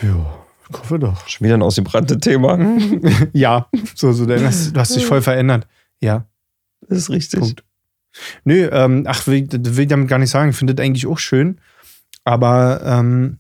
[0.02, 1.28] Ja, ich hoffe doch.
[1.28, 2.58] Schon wieder ein ausgebranntes Thema.
[3.34, 5.68] ja, so, so, du hast, du hast dich voll verändert.
[6.00, 6.28] Ja,
[6.88, 7.40] Das ist richtig.
[7.40, 7.64] Punkt.
[8.44, 10.52] Nö, ähm, ach, will, will ich damit gar nicht sagen.
[10.52, 11.60] Ich finde das eigentlich auch schön.
[12.24, 13.38] Aber ähm,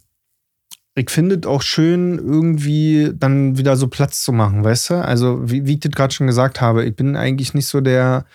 [0.96, 4.96] ich finde es auch schön, irgendwie dann wieder so Platz zu machen, weißt du?
[4.96, 8.26] Also, wie, wie ich das gerade schon gesagt habe, ich bin eigentlich nicht so der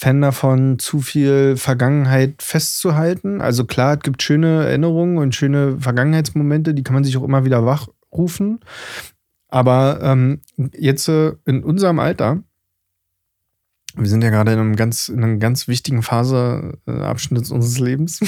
[0.00, 3.42] Fan davon, zu viel Vergangenheit festzuhalten.
[3.42, 7.44] Also klar, es gibt schöne Erinnerungen und schöne Vergangenheitsmomente, die kann man sich auch immer
[7.44, 8.60] wieder wachrufen.
[9.48, 10.40] Aber ähm,
[10.72, 12.42] jetzt äh, in unserem Alter,
[13.94, 16.92] wir sind ja gerade in, einem ganz, in einer ganz wichtigen Phase, äh,
[17.52, 18.20] unseres Lebens,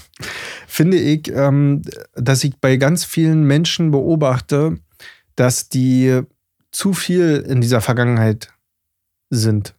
[0.66, 1.80] finde ich, ähm,
[2.14, 4.80] dass ich bei ganz vielen Menschen beobachte,
[5.34, 6.20] dass die
[6.72, 8.52] zu viel in dieser Vergangenheit
[9.30, 9.75] sind.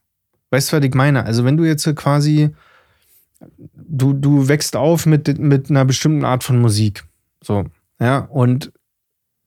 [0.49, 1.25] Weißt du, was ich meine?
[1.25, 2.49] Also, wenn du jetzt quasi,
[3.73, 7.03] du, du wächst auf mit, mit einer bestimmten Art von Musik.
[7.41, 7.65] So,
[7.99, 8.71] ja, und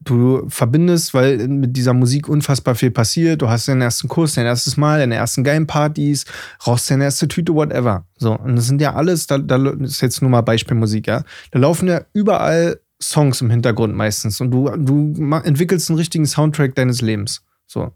[0.01, 3.43] du verbindest, weil mit dieser Musik unfassbar viel passiert.
[3.43, 6.25] Du hast deinen ersten Kuss, dein erstes Mal, deine ersten geilen Partys,
[6.67, 8.07] rauchst deine erste Tüte, whatever.
[8.17, 11.23] So, und das sind ja alles, da, da ist jetzt nur mal Beispielmusik, ja.
[11.51, 16.75] Da laufen ja überall Songs im Hintergrund meistens und du, du entwickelst einen richtigen Soundtrack
[16.75, 17.43] deines Lebens.
[17.67, 17.93] So.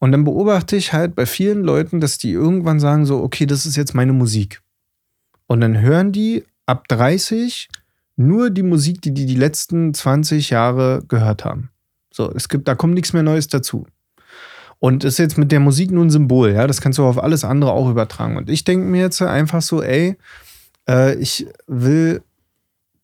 [0.00, 3.66] Und dann beobachte ich halt bei vielen Leuten, dass die irgendwann sagen so, okay, das
[3.66, 4.62] ist jetzt meine Musik.
[5.46, 7.68] Und dann hören die ab 30
[8.16, 11.70] nur die Musik, die die die letzten 20 Jahre gehört haben.
[12.12, 13.86] So, es gibt, da kommt nichts mehr Neues dazu.
[14.78, 17.44] Und ist jetzt mit der Musik nur ein Symbol, ja, das kannst du auf alles
[17.44, 18.38] andere auch übertragen.
[18.38, 20.16] Und ich denke mir jetzt einfach so, ey,
[20.88, 22.22] äh, ich will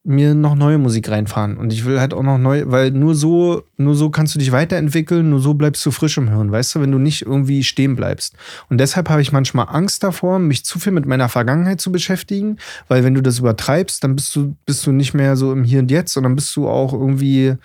[0.07, 3.65] mir noch neue Musik reinfahren und ich will halt auch noch neu, weil nur so,
[3.77, 6.81] nur so kannst du dich weiterentwickeln, nur so bleibst du frisch im Hirn, weißt du,
[6.81, 8.37] wenn du nicht irgendwie stehen bleibst.
[8.71, 12.59] Und deshalb habe ich manchmal Angst davor, mich zu viel mit meiner Vergangenheit zu beschäftigen,
[12.87, 15.81] weil wenn du das übertreibst, dann bist du, bist du nicht mehr so im Hier
[15.81, 17.57] und Jetzt, sondern bist du auch irgendwie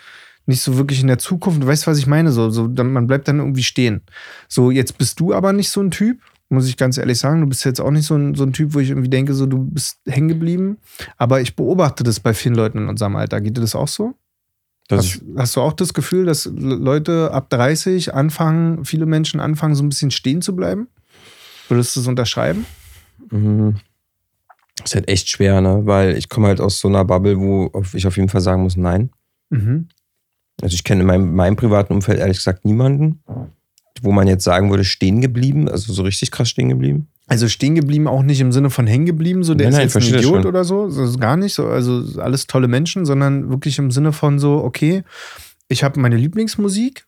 [0.47, 1.61] nicht so wirklich in der Zukunft.
[1.61, 2.31] Du was ich meine?
[2.31, 4.01] So, so, man bleibt dann irgendwie stehen.
[4.47, 6.17] So, jetzt bist du aber nicht so ein Typ,
[6.51, 7.41] muss ich ganz ehrlich sagen.
[7.41, 9.45] Du bist jetzt auch nicht so ein, so ein Typ, wo ich irgendwie denke, so,
[9.45, 10.77] du bist hängen geblieben.
[11.17, 13.41] Aber ich beobachte das bei vielen Leuten in unserem Alter.
[13.41, 14.13] Geht dir das auch so?
[14.87, 19.39] Das Hast, hast du auch das Gefühl, dass Le- Leute ab 30 anfangen, viele Menschen
[19.39, 20.87] anfangen, so ein bisschen stehen zu bleiben?
[21.69, 22.65] Würdest du das unterschreiben?
[23.29, 23.77] Mhm.
[24.83, 25.81] ist halt echt schwer, ne?
[25.85, 28.75] Weil ich komme halt aus so einer Bubble, wo ich auf jeden Fall sagen muss,
[28.75, 29.11] nein.
[29.49, 29.87] Mhm.
[30.61, 33.23] Also ich kenne in meinem, meinem privaten Umfeld ehrlich gesagt niemanden,
[34.01, 37.07] wo man jetzt sagen würde, stehen geblieben, also so richtig krass stehen geblieben.
[37.27, 39.93] Also stehen geblieben auch nicht im Sinne von hängen geblieben, so der Nein, nein, ist
[39.95, 43.49] jetzt ein Idiot oder so, das ist gar nicht so, also alles tolle Menschen, sondern
[43.49, 45.03] wirklich im Sinne von so, okay,
[45.69, 47.05] ich habe meine Lieblingsmusik,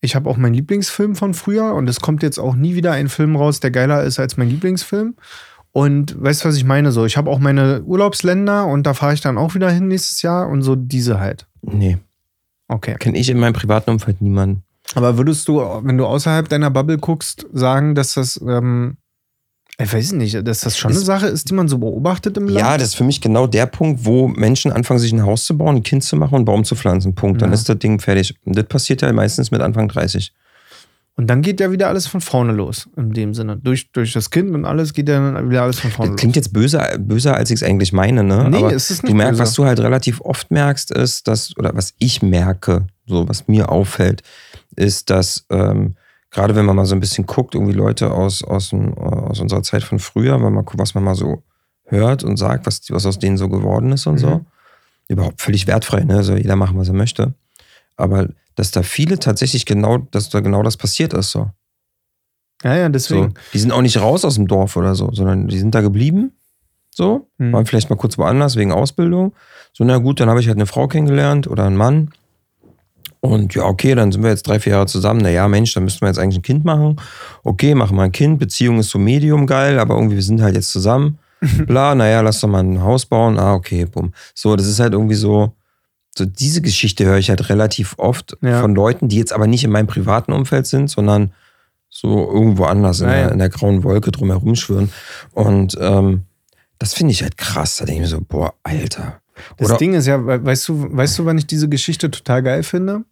[0.00, 3.08] ich habe auch meinen Lieblingsfilm von früher und es kommt jetzt auch nie wieder ein
[3.08, 5.14] Film raus, der geiler ist als mein Lieblingsfilm.
[5.70, 6.92] Und weißt du, was ich meine?
[6.92, 10.20] So, ich habe auch meine Urlaubsländer und da fahre ich dann auch wieder hin nächstes
[10.20, 11.46] Jahr und so diese halt.
[11.62, 11.98] Nee,
[12.68, 12.96] Okay.
[12.98, 14.64] kenne ich in meinem privaten Umfeld niemanden.
[14.94, 18.96] Aber würdest du, wenn du außerhalb deiner Bubble guckst, sagen, dass das, ähm,
[19.78, 22.46] ich weiß nicht, dass das schon Es- eine Sache ist, die man so beobachtet im
[22.46, 22.58] Land?
[22.60, 25.56] Ja, das ist für mich genau der Punkt, wo Menschen anfangen, sich ein Haus zu
[25.56, 27.14] bauen, ein Kind zu machen und einen Baum zu pflanzen.
[27.14, 27.40] Punkt.
[27.42, 27.54] Dann Ja.
[27.54, 28.34] ist das Ding fertig.
[28.44, 30.32] Und das passiert ja meistens mit Anfang 30.
[31.14, 33.56] Und dann geht ja wieder alles von vorne los, in dem Sinne.
[33.58, 36.36] Durch, durch das Kind und alles geht ja dann wieder alles von vorne Das klingt
[36.36, 36.44] los.
[36.46, 38.48] jetzt böser, böser als ich es eigentlich meine, ne?
[38.48, 39.42] Nee, Aber es ist nicht du merkst, böse.
[39.42, 43.68] was du halt relativ oft merkst, ist, dass, oder was ich merke, so was mir
[43.70, 44.22] auffällt,
[44.76, 45.96] ist, dass ähm,
[46.30, 49.82] gerade wenn man mal so ein bisschen guckt, irgendwie Leute aus, aus, aus unserer Zeit
[49.82, 51.42] von früher, wenn man was man mal so
[51.84, 54.28] hört und sagt, was, was aus denen so geworden ist und so.
[54.28, 54.46] Mhm.
[55.08, 56.16] Überhaupt völlig wertfrei, ne?
[56.16, 57.34] Also jeder machen, was er möchte.
[57.96, 61.50] Aber dass da viele tatsächlich genau, dass da genau das passiert ist, so.
[62.64, 62.92] Ja, ja, so.
[62.92, 63.34] deswegen.
[63.52, 66.32] Die sind auch nicht raus aus dem Dorf oder so, sondern die sind da geblieben.
[66.94, 67.52] So, Hm.
[67.52, 69.34] waren vielleicht mal kurz woanders wegen Ausbildung.
[69.72, 72.10] So, na gut, dann habe ich halt eine Frau kennengelernt oder einen Mann.
[73.24, 75.20] Und ja, okay, dann sind wir jetzt drei, vier Jahre zusammen.
[75.20, 76.96] Naja, Mensch, dann müssten wir jetzt eigentlich ein Kind machen.
[77.44, 78.40] Okay, machen wir ein Kind.
[78.40, 81.18] Beziehung ist so medium geil, aber irgendwie, wir sind halt jetzt zusammen.
[81.66, 83.38] Bla, naja, lass doch mal ein Haus bauen.
[83.38, 84.12] Ah, okay, bumm.
[84.34, 85.52] So, das ist halt irgendwie so,
[86.18, 88.60] so diese Geschichte höre ich halt relativ oft Ja.
[88.60, 91.32] von Leuten, die jetzt aber nicht in meinem privaten Umfeld sind, sondern
[91.88, 94.90] so irgendwo anders in, der, in der grauen Wolke drumherum schwören.
[95.30, 96.22] Und ähm,
[96.78, 97.76] das finde ich halt krass.
[97.76, 99.21] Da denke ich mir so, boah, Alter.
[99.56, 102.42] Das Oder- Ding ist ja, we- weißt du, weißt du, wann ich diese Geschichte total
[102.42, 103.04] geil finde?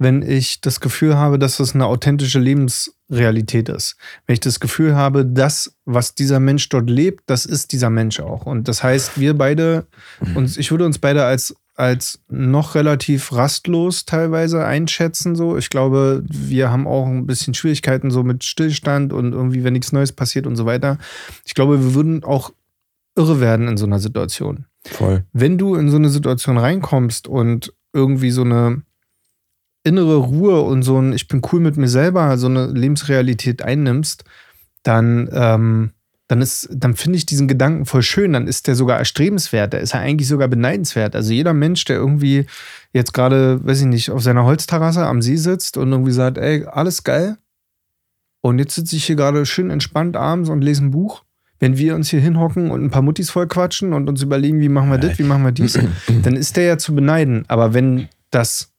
[0.00, 3.96] Wenn ich das Gefühl habe, dass das eine authentische Lebens, Realität ist.
[4.26, 8.20] Wenn ich das Gefühl habe, das, was dieser Mensch dort lebt, das ist dieser Mensch
[8.20, 8.46] auch.
[8.46, 9.86] Und das heißt, wir beide,
[10.36, 15.34] uns, ich würde uns beide als, als noch relativ rastlos teilweise einschätzen.
[15.34, 19.72] So, ich glaube, wir haben auch ein bisschen Schwierigkeiten so mit Stillstand und irgendwie, wenn
[19.72, 20.98] nichts Neues passiert und so weiter.
[21.44, 22.52] Ich glaube, wir würden auch
[23.18, 24.66] irre werden in so einer Situation.
[24.86, 25.24] Voll.
[25.32, 28.82] Wenn du in so eine Situation reinkommst und irgendwie so eine
[29.84, 34.24] innere Ruhe und so ein Ich bin cool mit mir selber, so eine Lebensrealität einnimmst,
[34.82, 35.90] dann, ähm,
[36.28, 39.80] dann ist, dann finde ich diesen Gedanken voll schön, dann ist der sogar erstrebenswert, der
[39.80, 41.16] ist ja eigentlich sogar beneidenswert.
[41.16, 42.46] Also jeder Mensch, der irgendwie
[42.92, 46.64] jetzt gerade, weiß ich nicht, auf seiner Holzterrasse am See sitzt und irgendwie sagt, ey,
[46.64, 47.38] alles geil.
[48.40, 51.22] Und jetzt sitze ich hier gerade schön entspannt abends und lese ein Buch.
[51.60, 54.68] Wenn wir uns hier hinhocken und ein paar Muttis voll quatschen und uns überlegen, wie
[54.68, 55.78] machen wir das, wie machen wir dies,
[56.22, 57.44] dann ist der ja zu beneiden.
[57.48, 58.72] Aber wenn das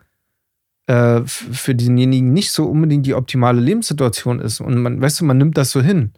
[0.88, 5.38] äh, für denjenigen nicht so unbedingt die optimale Lebenssituation ist und man, weißt du, man
[5.38, 6.14] nimmt das so hin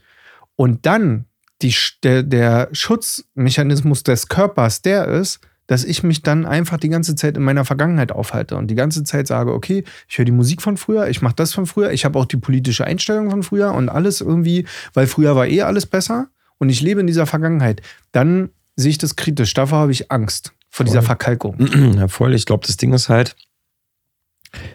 [0.56, 1.26] und dann
[1.62, 7.16] die, der, der Schutzmechanismus des Körpers der ist, dass ich mich dann einfach die ganze
[7.16, 10.62] Zeit in meiner Vergangenheit aufhalte und die ganze Zeit sage, okay, ich höre die Musik
[10.62, 13.74] von früher, ich mache das von früher, ich habe auch die politische Einstellung von früher
[13.74, 16.30] und alles irgendwie, weil früher war eh alles besser
[16.62, 17.82] und ich lebe in dieser Vergangenheit,
[18.12, 19.52] dann sehe ich das kritisch.
[19.56, 20.86] Davor habe ich Angst vor voll.
[20.86, 21.56] dieser Verkalkung.
[21.98, 22.36] Ja, voll.
[22.36, 23.36] Ich glaube, das Ding ist halt,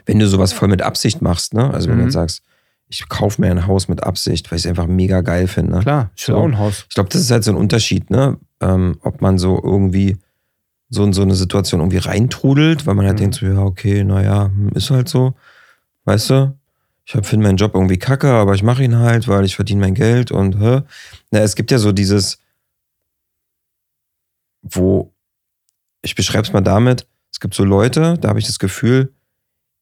[0.04, 1.72] wenn du sowas voll mit Absicht machst, ne?
[1.72, 2.06] Also wenn mhm.
[2.06, 2.42] du sagst,
[2.88, 5.78] ich kaufe mir ein Haus mit Absicht, weil ich es einfach mega geil finde.
[5.78, 6.40] Klar, ich will so.
[6.40, 6.86] auch ein Haus.
[6.88, 8.36] Ich glaube, das ist halt so ein Unterschied, ne?
[8.60, 10.16] Ähm, ob man so irgendwie
[10.88, 13.20] so in so eine Situation irgendwie reintrudelt, weil man halt mhm.
[13.20, 15.34] denkt so, ja, okay, naja, hm, ist halt so.
[16.04, 16.58] Weißt du?
[17.06, 19.94] Ich finde meinen Job irgendwie kacke, aber ich mache ihn halt, weil ich verdiene mein
[19.94, 20.82] Geld und hä?
[21.30, 22.40] Na, es gibt ja so dieses,
[24.62, 25.12] wo,
[26.02, 29.12] ich beschreibe es mal damit, es gibt so Leute, da habe ich das Gefühl,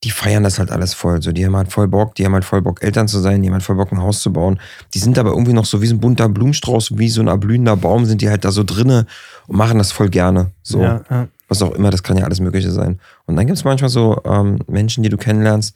[0.03, 1.23] die feiern das halt alles voll.
[1.23, 3.49] So, die haben halt voll Bock, die haben halt voll Bock, Eltern zu sein, die
[3.49, 4.61] haben halt voll Bock, ein Haus zu bauen.
[4.93, 7.77] Die sind aber irgendwie noch so wie so ein bunter Blumenstrauß, wie so ein erblühender
[7.77, 9.07] Baum, sind die halt da so drinne
[9.47, 10.51] und machen das voll gerne.
[10.63, 10.83] So.
[10.83, 11.29] Ja, ja.
[11.49, 13.01] Was auch immer, das kann ja alles Mögliche sein.
[13.25, 15.75] Und dann gibt es manchmal so ähm, Menschen, die du kennenlernst,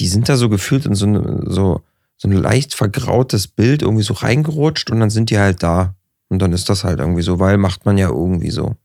[0.00, 1.82] die sind da so gefühlt in so, eine, so,
[2.16, 5.94] so ein leicht vergrautes Bild irgendwie so reingerutscht und dann sind die halt da.
[6.28, 8.76] Und dann ist das halt irgendwie so, weil macht man ja irgendwie so.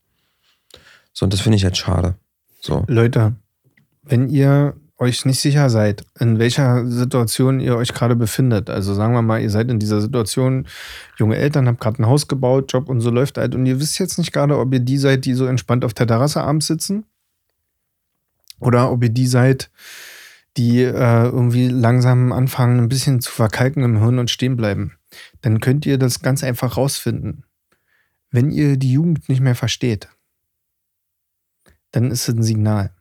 [1.12, 2.14] So, und das finde ich halt schade.
[2.60, 2.84] So.
[2.86, 3.34] Leute,
[4.02, 8.68] wenn ihr euch nicht sicher seid, in welcher Situation ihr euch gerade befindet.
[8.68, 10.66] Also sagen wir mal, ihr seid in dieser Situation,
[11.18, 13.98] junge Eltern, habt gerade ein Haus gebaut, Job und so läuft halt und ihr wisst
[13.98, 17.06] jetzt nicht gerade, ob ihr die seid, die so entspannt auf der Terrasse abends sitzen
[18.58, 19.70] oder ob ihr die seid,
[20.56, 24.96] die äh, irgendwie langsam anfangen, ein bisschen zu verkalken im Hirn und stehen bleiben.
[25.42, 27.44] Dann könnt ihr das ganz einfach rausfinden.
[28.30, 30.08] Wenn ihr die Jugend nicht mehr versteht,
[31.92, 32.94] dann ist es ein Signal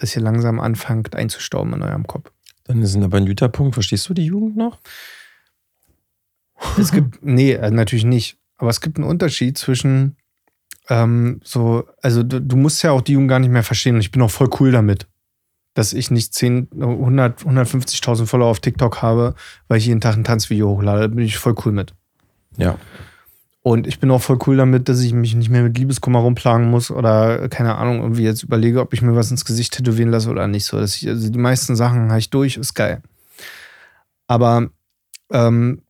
[0.00, 2.32] dass ihr langsam anfangt einzustauben in eurem Kopf.
[2.64, 3.74] Dann ist aber ein guter Punkt.
[3.74, 4.80] Verstehst du die Jugend noch?
[6.78, 8.38] Es gibt, nee, äh, natürlich nicht.
[8.56, 10.16] Aber es gibt einen Unterschied zwischen
[10.88, 13.94] ähm, so, also du, du, musst ja auch die Jugend gar nicht mehr verstehen.
[13.94, 15.06] Und ich bin auch voll cool damit,
[15.74, 19.34] dass ich nicht 10, 100, 150.000 Follower auf TikTok habe,
[19.68, 21.02] weil ich jeden Tag ein Tanzvideo hochlade.
[21.02, 21.94] Da bin ich voll cool mit.
[22.56, 22.76] Ja.
[23.62, 26.70] Und ich bin auch voll cool damit, dass ich mich nicht mehr mit Liebeskummer rumplagen
[26.70, 30.30] muss oder keine Ahnung, irgendwie jetzt überlege, ob ich mir was ins Gesicht tätowieren lasse
[30.30, 30.64] oder nicht.
[30.64, 33.02] So, dass ich, also die meisten Sachen habe ich durch, ist geil.
[34.26, 34.70] Aber
[35.30, 35.82] ähm,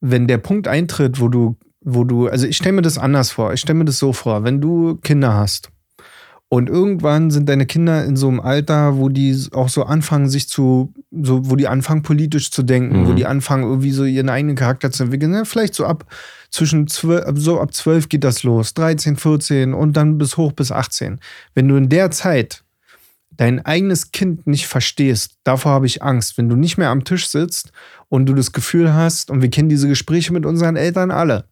[0.00, 3.52] wenn der Punkt eintritt, wo du, wo du, also ich stelle mir das anders vor.
[3.52, 5.70] Ich stelle mir das so vor, wenn du Kinder hast
[6.52, 10.48] und irgendwann sind deine Kinder in so einem Alter, wo die auch so anfangen, sich
[10.48, 13.06] zu, so, wo die anfangen, politisch zu denken, mhm.
[13.06, 15.32] wo die anfangen, irgendwie so ihren eigenen Charakter zu entwickeln.
[15.32, 16.06] Ja, vielleicht so ab
[16.50, 20.72] zwischen zwölf, so ab zwölf geht das los, 13, 14 und dann bis hoch bis
[20.72, 21.20] 18.
[21.54, 22.64] Wenn du in der Zeit
[23.30, 27.28] dein eigenes Kind nicht verstehst, davor habe ich Angst, wenn du nicht mehr am Tisch
[27.28, 27.70] sitzt
[28.08, 31.44] und du das Gefühl hast, und wir kennen diese Gespräche mit unseren Eltern alle,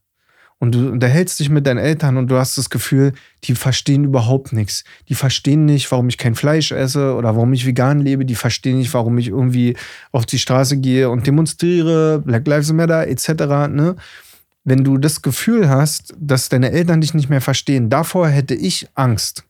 [0.61, 3.13] und du unterhältst dich mit deinen Eltern und du hast das Gefühl,
[3.45, 4.83] die verstehen überhaupt nichts.
[5.09, 8.25] Die verstehen nicht, warum ich kein Fleisch esse oder warum ich vegan lebe.
[8.25, 9.77] Die verstehen nicht, warum ich irgendwie
[10.11, 13.29] auf die Straße gehe und demonstriere, Black Lives Matter etc.
[13.71, 13.95] Ne?
[14.65, 18.89] Wenn du das Gefühl hast, dass deine Eltern dich nicht mehr verstehen, davor hätte ich
[18.95, 19.45] Angst.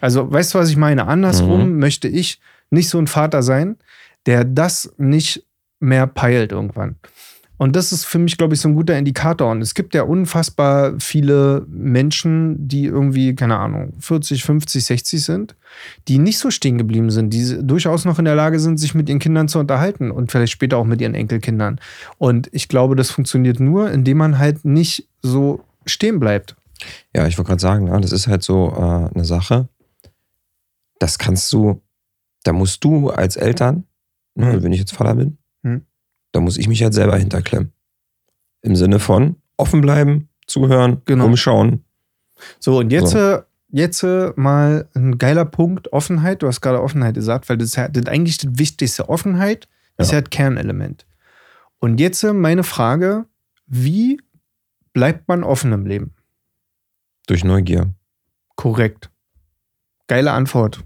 [0.00, 1.06] Also, weißt du, was ich meine?
[1.06, 1.78] Andersrum mhm.
[1.78, 2.40] möchte ich
[2.70, 3.76] nicht so ein Vater sein,
[4.26, 5.44] der das nicht
[5.78, 6.96] mehr peilt irgendwann.
[7.60, 9.50] Und das ist für mich, glaube ich, so ein guter Indikator.
[9.50, 15.56] Und es gibt ja unfassbar viele Menschen, die irgendwie, keine Ahnung, 40, 50, 60 sind,
[16.08, 19.10] die nicht so stehen geblieben sind, die durchaus noch in der Lage sind, sich mit
[19.10, 21.82] ihren Kindern zu unterhalten und vielleicht später auch mit ihren Enkelkindern.
[22.16, 26.56] Und ich glaube, das funktioniert nur, indem man halt nicht so stehen bleibt.
[27.14, 29.68] Ja, ich wollte gerade sagen, ja, das ist halt so äh, eine Sache.
[30.98, 31.82] Das kannst du,
[32.42, 33.84] da musst du als Eltern
[34.34, 35.82] ne, wenn ich jetzt Vater bin, Hm.
[36.32, 37.72] Da muss ich mich halt selber hinterklemmen.
[38.62, 41.26] Im Sinne von offen bleiben, zuhören, Genau.
[41.26, 41.84] umschauen.
[42.58, 43.18] So, und jetzt, So.
[43.18, 46.42] äh, jetzt äh, mal ein geiler Punkt, Offenheit.
[46.42, 49.08] Du hast gerade Offenheit gesagt, weil das ist eigentlich das Wichtigste.
[49.08, 49.68] Offenheit
[49.98, 50.18] ist Ja.
[50.18, 51.06] ja das Kernelement.
[51.78, 53.26] Und jetzt äh, meine Frage,
[53.66, 54.20] wie
[54.92, 56.14] bleibt man offen im Leben?
[57.26, 57.92] Durch Neugier.
[58.56, 59.10] Korrekt.
[60.06, 60.82] Geile Antwort.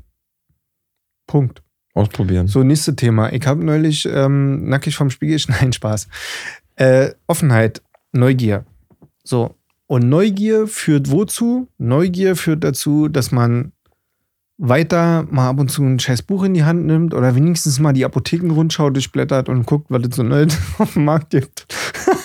[1.27, 1.63] Punkt.
[1.95, 2.49] Ausprobieren.
[2.49, 3.33] So, nächstes Thema.
[3.33, 6.09] Ich habe neulich ähm, nackig vom Spiegel, nein, Spaß.
[6.77, 7.83] Äh, Offenheit,
[8.13, 8.65] Neugier.
[9.23, 9.55] So.
[9.87, 11.69] Und Neugier führt wozu?
[11.79, 13.73] Neugier führt dazu, dass man
[14.59, 17.93] weiter mal ab und zu ein scheiß Buch in die Hand nimmt oder wenigstens mal
[17.93, 21.67] die Apothekenrundschau durchblättert und guckt, was es so Neues auf dem Markt gibt.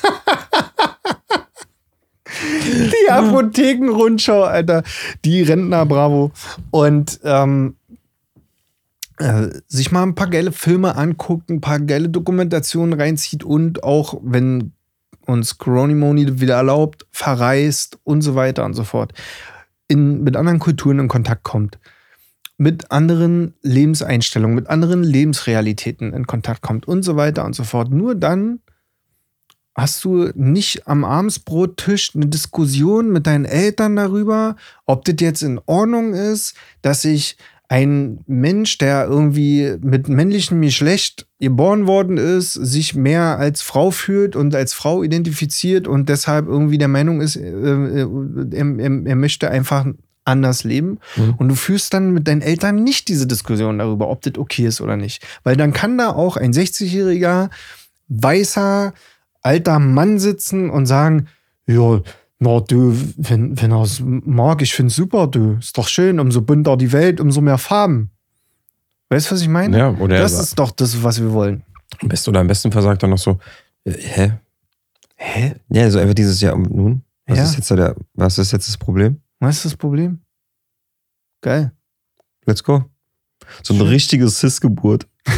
[2.64, 4.84] die Apothekenrundschau, Alter.
[5.26, 6.32] Die Rentner, bravo.
[6.72, 7.79] Und ähm, äh,
[9.68, 14.72] sich mal ein paar geile Filme anguckt, ein paar geile Dokumentationen reinzieht und auch, wenn
[15.26, 19.14] uns Coronimoni wieder erlaubt, verreist und so weiter und so fort.
[19.88, 21.80] In, mit anderen Kulturen in Kontakt kommt.
[22.58, 27.92] Mit anderen Lebenseinstellungen, mit anderen Lebensrealitäten in Kontakt kommt und so weiter und so fort.
[27.92, 28.60] Nur dann
[29.76, 34.56] hast du nicht am Abendsbrottisch eine Diskussion mit deinen Eltern darüber,
[34.86, 37.38] ob das jetzt in Ordnung ist, dass sich
[37.70, 44.36] ein Mensch, der irgendwie mit männlichem Geschlecht geboren worden ist, sich mehr als Frau fühlt
[44.36, 48.08] und als Frau identifiziert und deshalb irgendwie der Meinung ist, äh, äh,
[48.52, 49.86] er, er, er möchte einfach
[50.26, 51.00] anders leben.
[51.16, 51.36] Mhm.
[51.38, 54.82] Und du führst dann mit deinen Eltern nicht diese Diskussion darüber, ob das okay ist
[54.82, 55.26] oder nicht.
[55.44, 57.50] Weil dann kann da auch ein 60-jähriger,
[58.08, 58.94] weißer,
[59.42, 61.28] alter Mann sitzen und sagen,
[61.68, 62.02] ja,
[62.40, 66.42] na du, wenn, wenn er es mag, ich finde super, du, ist doch schön, umso
[66.42, 68.12] bunter die Welt, umso mehr Farben.
[69.10, 69.78] Weißt du, was ich meine?
[69.78, 71.64] Ja, oder er das ist doch das, was wir wollen.
[72.02, 73.40] Am besten oder am besten versagt dann noch so,
[73.84, 74.34] äh, hä?
[75.16, 75.56] Hä?
[75.70, 77.02] Ja, so einfach dieses Jahr und nun?
[77.28, 77.44] Was Ja.
[77.44, 79.20] ist jetzt der, was ist jetzt das Problem?
[79.40, 80.20] Was ist das Problem?
[81.42, 81.72] Geil.
[82.46, 82.86] Let's go.
[83.64, 85.08] So eine richtige Cis-Geburt.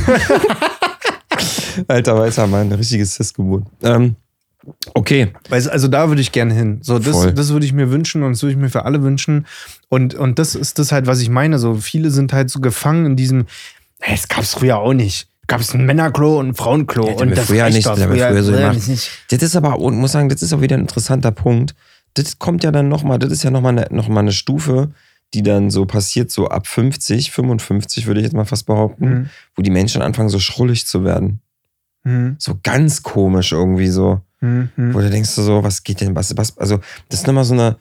[1.87, 3.65] Alter weißer Mann, eine richtige Cis-Geburt.
[3.81, 4.15] Ähm,
[4.93, 5.33] okay.
[5.49, 6.79] Also da würde ich gerne hin.
[6.81, 7.33] So, das, Voll.
[7.33, 9.45] das würde ich mir wünschen und das würde ich mir für alle wünschen.
[9.89, 11.59] Und, und das ist das halt, was ich meine.
[11.59, 13.45] So, viele sind halt so gefangen in diesem,
[13.99, 15.27] hey, das gab es früher auch nicht.
[15.47, 17.07] Gab es ein Männerklo und ein Frauenklo.
[17.07, 18.77] Ja, und das früher nicht, das wir früher so gemacht.
[18.77, 19.09] das nicht.
[19.31, 21.75] Das ist aber, und muss sagen, das ist auch wieder ein interessanter Punkt.
[22.13, 24.91] Das kommt ja dann nochmal, das ist ja nochmal eine, noch mal eine Stufe,
[25.33, 29.29] die dann so passiert, so ab 50, 55 würde ich jetzt mal fast behaupten, Mhm.
[29.55, 31.39] wo die Menschen anfangen, so schrullig zu werden.
[32.03, 32.35] Mhm.
[32.37, 34.21] So ganz komisch irgendwie so.
[34.41, 34.69] Mhm.
[34.93, 36.79] Wo du denkst so, was geht denn, was, was, also,
[37.09, 37.77] das ist nochmal so eine,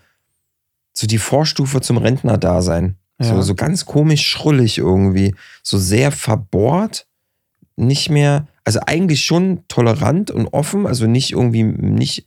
[0.93, 2.97] so die Vorstufe zum Rentner-Dasein.
[3.19, 3.43] So, Ja.
[3.43, 5.35] so ganz komisch schrullig irgendwie.
[5.63, 7.07] So sehr verbohrt,
[7.77, 12.27] nicht mehr, also eigentlich schon tolerant und offen, also nicht irgendwie, nicht,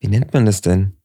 [0.00, 0.96] wie nennt man das denn?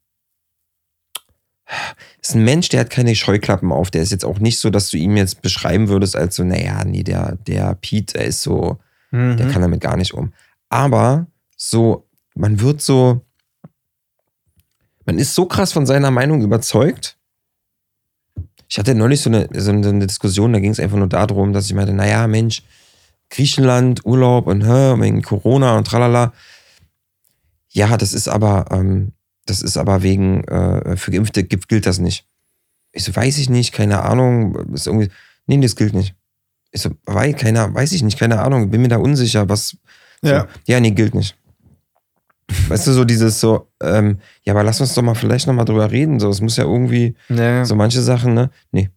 [2.22, 3.90] Ist ein Mensch, der hat keine Scheuklappen auf.
[3.90, 6.82] Der ist jetzt auch nicht so, dass du ihm jetzt beschreiben würdest als so, naja,
[6.84, 8.78] nee, der, der Pete, der ist so,
[9.10, 9.36] Mhm.
[9.38, 10.32] der kann damit gar nicht um.
[10.70, 11.26] Aber
[11.58, 13.26] so, man wird so,
[15.04, 17.18] man ist so krass von seiner Meinung überzeugt.
[18.68, 21.66] Ich hatte neulich so eine, so eine Diskussion, da ging es einfach nur darum, dass
[21.66, 22.62] ich meinte, naja, Mensch,
[23.30, 26.32] Griechenland, Urlaub und hä, wegen Corona und tralala.
[27.70, 29.12] Ja, das ist aber, ähm,
[29.46, 32.26] das ist aber wegen, äh, für Geimpfte gilt, das nicht.
[32.92, 35.10] Ich so, weiß ich nicht, keine Ahnung, ist irgendwie,
[35.46, 36.14] nee, das gilt nicht.
[36.70, 39.76] Ich so, weil, keiner, weiß ich nicht, keine Ahnung, bin mir da unsicher, was.
[40.20, 40.48] So, Ja.
[40.66, 41.37] ja, nee, gilt nicht.
[42.68, 45.64] Weißt du, so dieses so, ähm, ja, aber lass uns doch mal vielleicht noch mal
[45.64, 46.18] drüber reden.
[46.18, 48.50] So, es muss ja irgendwie, Ja, so manche Sachen, ne?
[48.72, 48.88] Nee.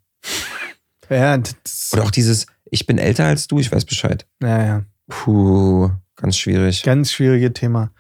[1.10, 4.26] ja, das, Oder auch dieses, ich bin älter als du, ich weiß Bescheid.
[4.42, 4.84] ja, ja.
[5.10, 6.84] Puh, ganz schwierig.
[6.84, 7.92] Ganz schwieriges Thema.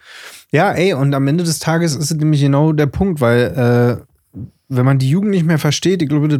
[0.53, 4.39] Ja, ey, und am Ende des Tages ist es nämlich genau der Punkt, weil äh,
[4.69, 6.39] wenn man die Jugend nicht mehr versteht, ich glaube, das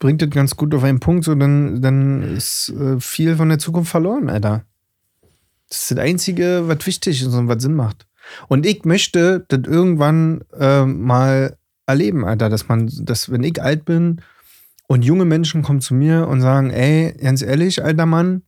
[0.00, 3.60] bringt das ganz gut auf einen Punkt, so dann, dann ist äh, viel von der
[3.60, 4.64] Zukunft verloren, Alter.
[5.68, 8.07] Das ist das Einzige, was wichtig ist und was Sinn macht.
[8.48, 11.56] Und ich möchte das irgendwann äh, mal
[11.86, 14.20] erleben, Alter, dass man, dass wenn ich alt bin
[14.86, 18.42] und junge Menschen kommen zu mir und sagen, ey, ganz ehrlich, alter Mann,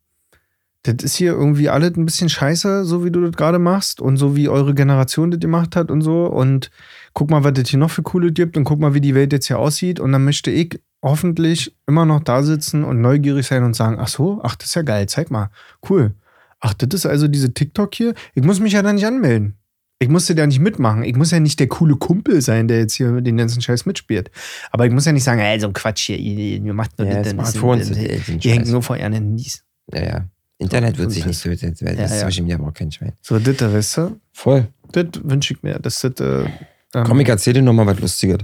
[0.82, 4.16] das ist hier irgendwie alles ein bisschen scheiße, so wie du das gerade machst und
[4.16, 6.26] so wie eure Generation das gemacht hat und so.
[6.26, 6.70] Und
[7.12, 9.32] guck mal, was das hier noch für coole gibt und guck mal, wie die Welt
[9.32, 10.00] jetzt hier aussieht.
[10.00, 14.08] Und dann möchte ich hoffentlich immer noch da sitzen und neugierig sein und sagen, ach
[14.08, 15.50] so, ach, das ist ja geil, zeig mal,
[15.88, 16.14] cool.
[16.60, 18.14] Ach, das ist also diese TikTok hier.
[18.34, 19.56] Ich muss mich ja da nicht anmelden.
[20.02, 21.02] Ich musste da nicht mitmachen.
[21.04, 24.30] Ich muss ja nicht der coole Kumpel sein, der jetzt hier den ganzen Scheiß mitspielt.
[24.70, 27.16] Aber ich muss ja nicht sagen, ey, so ein Quatsch hier, ihr, macht nur Ja,
[27.16, 28.72] das, das, Smartphones, Ihr hängt scheiße.
[28.72, 29.62] nur vor euren Handys.
[29.92, 30.28] Ja, ja.
[30.56, 32.08] Internet wird sich nicht so, das, das Ja.
[32.08, 33.12] Social Media braucht kein Schwein.
[33.20, 34.20] So, das, da, weißt du?
[34.32, 34.68] Voll.
[34.92, 35.78] Das wünsche ich mir.
[35.78, 36.48] Das, das, äh,
[36.94, 38.38] ähm, Komm, ich erzähl dir nochmal was Lustiges.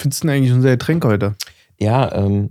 [0.00, 1.34] findest du denn eigentlich unser Getränk heute?
[1.80, 2.50] Ja, ähm.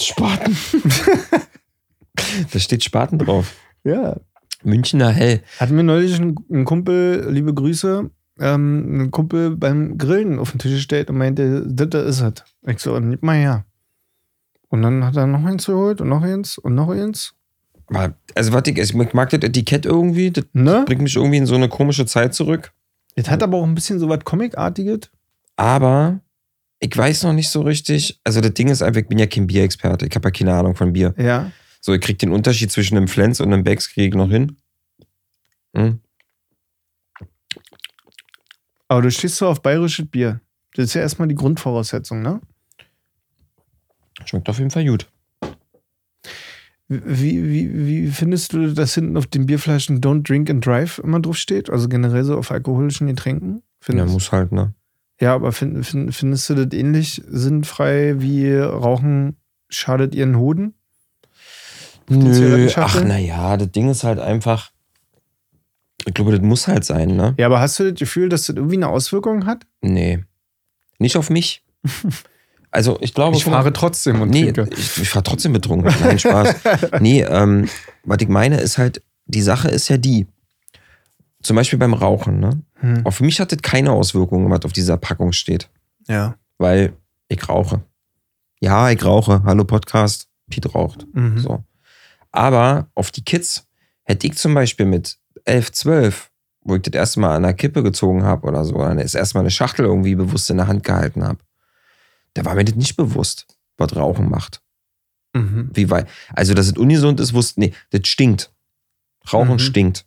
[0.00, 0.56] Spaten.
[2.52, 3.56] da steht Spaten drauf.
[3.82, 4.16] Ja.
[4.64, 5.42] Münchner Hell.
[5.60, 10.72] Hatten wir neulich einen, Kumpel, liebe Grüße, ähm, einen Kumpel beim Grillen auf den Tisch
[10.74, 12.32] gestellt und meinte, das da ist es.
[12.66, 13.64] Ich so, nimm mal her.
[14.68, 17.34] Und dann hat er noch eins geholt und noch eins und noch eins.
[18.34, 20.30] Also, warte, ich mag das Etikett irgendwie.
[20.30, 20.84] Das Ne?
[20.86, 22.72] bringt mich irgendwie in so eine komische Zeit zurück.
[23.16, 25.10] Das hat aber auch ein bisschen so was Comicartiges.
[25.56, 26.20] Aber
[26.80, 28.20] ich weiß noch nicht so richtig.
[28.24, 30.06] Also, das Ding ist einfach, ich bin ja kein Bierexperte.
[30.06, 31.14] Ich habe ja keine Ahnung von Bier.
[31.16, 31.50] Ja.
[31.80, 34.56] So, ich krieg den Unterschied zwischen einem Flens und einem Becks krieg ich noch hin.
[35.74, 36.00] Hm?
[38.88, 40.40] Aber du stehst so auf bayerisches Bier.
[40.74, 42.40] Das ist ja erstmal die Grundvoraussetzung, ne?
[44.24, 45.08] Schmeckt auf jeden Fall gut.
[46.88, 51.20] Wie, wie, wie findest du, dass hinten auf den Bierflaschen Don't Drink and Drive immer
[51.20, 51.68] drauf steht?
[51.68, 53.56] Also generell so auf alkoholischen Getränken?
[53.56, 54.74] Ja, Findest, muss halt, ne?
[55.20, 59.36] ja, aber find, find, findest du das ähnlich sinnfrei wie Rauchen
[59.68, 60.74] schadet ihren Hoden?
[62.08, 64.70] Nö, ach, naja, das Ding ist halt einfach.
[66.06, 67.34] Ich glaube, das muss halt sein, ne?
[67.38, 69.66] Ja, aber hast du das Gefühl, dass das irgendwie eine Auswirkung hat?
[69.82, 70.24] Nee.
[70.98, 71.62] Nicht auf mich.
[72.70, 73.34] Also, ich glaube.
[73.34, 74.68] Ich fahre trotzdem und Nee, trinke.
[74.76, 75.90] ich, ich fahre trotzdem betrunken.
[76.02, 76.54] Nein, Spaß.
[77.00, 77.66] nee, ähm,
[78.04, 80.26] was ich meine ist halt, die Sache ist ja die.
[81.42, 82.60] Zum Beispiel beim Rauchen, ne?
[82.74, 83.06] Hm.
[83.06, 85.70] Auf mich hat das keine Auswirkungen, was auf dieser Packung steht.
[86.08, 86.36] Ja.
[86.58, 86.92] Weil
[87.28, 87.80] ich rauche.
[88.60, 89.42] Ja, ich rauche.
[89.44, 90.28] Hallo Podcast.
[90.50, 91.06] Piet raucht.
[91.14, 91.38] Mhm.
[91.38, 91.64] So.
[92.32, 93.66] Aber auf die Kids
[94.04, 96.30] hätte ich zum Beispiel mit 11, 12,
[96.62, 99.36] wo ich das erste Mal an der Kippe gezogen habe oder so, oder das erste
[99.38, 101.38] Mal eine Schachtel irgendwie bewusst in der Hand gehalten habe,
[102.34, 104.60] da war mir das nicht bewusst, was Rauchen macht.
[105.34, 105.70] Mhm.
[105.72, 106.08] Wie weit.
[106.34, 108.52] Also, dass es ungesund ist, wusste, nee, das stinkt.
[109.32, 109.58] Rauchen Mhm.
[109.58, 110.06] stinkt.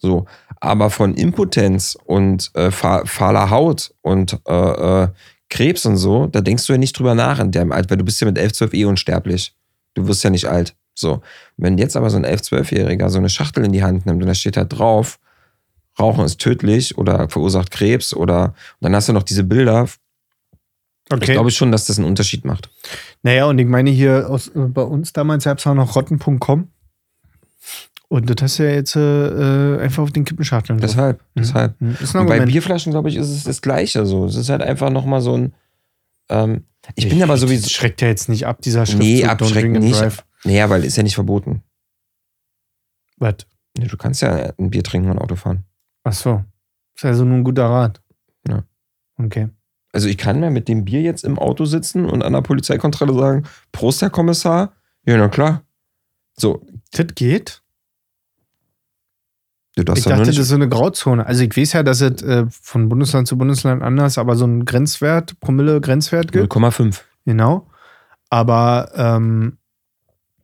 [0.00, 0.26] So.
[0.60, 5.08] Aber von Impotenz und äh, fahler Haut und äh, äh,
[5.48, 8.04] Krebs und so, da denkst du ja nicht drüber nach in dem Alter, weil du
[8.04, 9.54] bist ja mit 11, 12 eh unsterblich.
[9.94, 10.74] Du wirst ja nicht alt.
[10.94, 11.22] So.
[11.56, 14.28] Wenn jetzt aber so ein 11, 12-Jähriger so eine Schachtel in die Hand nimmt und
[14.28, 15.18] da steht da drauf,
[15.98, 18.46] Rauchen ist tödlich oder verursacht Krebs oder
[18.80, 19.84] und dann hast du noch diese Bilder.
[19.84, 19.98] Ich
[21.12, 21.32] Okay.
[21.32, 22.70] glaube schon, dass das einen Unterschied macht.
[23.22, 26.68] Naja, und ich meine hier aus, äh, bei uns damals gab es auch noch rotten.com.
[28.08, 30.78] Und das hast du ja jetzt äh, einfach auf den Kippenschachteln.
[30.80, 31.40] Deshalb, Mhm.
[31.40, 31.80] deshalb.
[31.80, 31.96] Mhm.
[32.14, 32.40] Und bei.
[32.40, 34.04] Bierflaschen, glaube ich, ist es das Gleiche.
[34.06, 34.26] So.
[34.26, 35.54] Es ist halt einfach nochmal so ein.
[36.28, 36.64] Ähm,
[36.94, 37.68] ich bin aber Das sowieso.
[37.68, 39.02] schreckt ja jetzt nicht ab, dieser Schriftzug.
[39.06, 40.00] Nee, and nicht.
[40.00, 40.24] Drive.
[40.44, 41.62] Naja, weil ist ja nicht verboten.
[43.18, 43.36] Was?
[43.78, 45.64] Nee, Du kannst ja ein Bier trinken und Auto fahren.
[46.04, 46.44] Ach so.
[46.94, 48.02] Ist also nur ein guter Rat.
[48.48, 48.64] Ja.
[49.18, 49.48] Okay.
[49.92, 53.14] Also ich kann mir mit dem Bier jetzt im Auto sitzen und an der Polizeikontrolle
[53.14, 54.72] sagen, Prost, Herr Kommissar.
[55.06, 55.62] Ja, na klar.
[56.34, 57.62] So, Das geht?
[59.76, 61.24] du darfst Ich dachte, das ist so eine Grauzone.
[61.26, 64.64] Also ich weiß ja, dass es äh, von Bundesland zu Bundesland anders, aber so ein
[64.64, 66.52] Grenzwert, Promille-Grenzwert gibt.
[66.52, 67.00] 0,5.
[67.24, 67.68] Genau.
[68.28, 69.58] Aber ähm,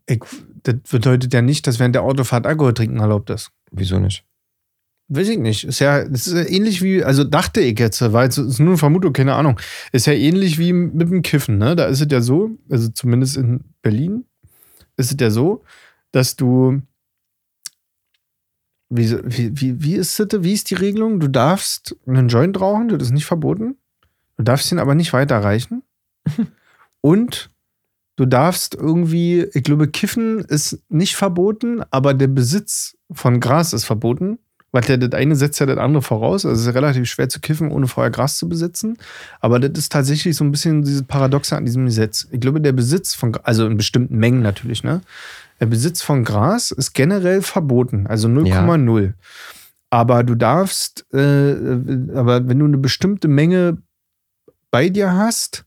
[0.09, 0.21] ich,
[0.63, 3.51] das bedeutet ja nicht, dass während der Autofahrt Alkohol trinken erlaubt ist.
[3.71, 4.25] Wieso nicht?
[5.09, 5.65] Weiß ich nicht.
[5.65, 8.79] Ist ja, ist ja ähnlich wie, also dachte ich jetzt, weil es ist nur eine
[8.79, 9.59] Vermutung, keine Ahnung.
[9.93, 11.77] Ist ja ähnlich wie mit dem Kiffen, ne?
[11.77, 14.25] Da ist es ja so, also zumindest in Berlin,
[14.97, 15.63] ist es ja so,
[16.13, 16.83] dass du.
[18.91, 20.29] Wie, wie, wie, wie ist das?
[20.43, 21.21] Wie ist die Regelung?
[21.21, 23.77] Du darfst einen Joint rauchen, das ist nicht verboten.
[24.37, 25.83] Du darfst ihn aber nicht weiterreichen.
[27.01, 27.51] Und
[28.19, 33.85] du darfst irgendwie, ich glaube, Kiffen ist nicht verboten, aber der Besitz von Gras ist
[33.85, 34.39] verboten.
[34.71, 36.45] Weil der, das eine setzt ja das andere voraus.
[36.45, 38.99] Also es ist relativ schwer zu kiffen, ohne vorher Gras zu besitzen.
[39.41, 42.29] Aber das ist tatsächlich so ein bisschen dieses Paradoxe an diesem Gesetz.
[42.33, 45.01] Ich glaube, der Besitz von, also in bestimmten Mengen natürlich, ne?
[45.59, 49.15] Der Besitz von Gras ist generell verboten, also 0,0.
[49.89, 51.53] Aber du darfst, äh,
[52.15, 53.79] aber wenn du eine bestimmte Menge
[54.71, 55.65] bei dir hast,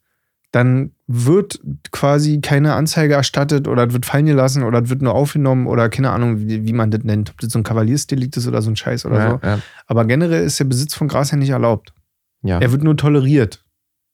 [0.52, 1.60] dann wird
[1.92, 6.40] quasi keine Anzeige erstattet oder wird fallen gelassen oder wird nur aufgenommen oder keine Ahnung,
[6.40, 7.32] wie, wie man das nennt.
[7.32, 9.48] Ob das so ein Kavaliersdelikt ist oder so ein Scheiß oder so.
[9.48, 11.94] ja, Aber generell ist der Besitz von Gras ja nicht erlaubt.
[12.44, 12.60] ja.
[12.60, 13.64] Er wird nur toleriert.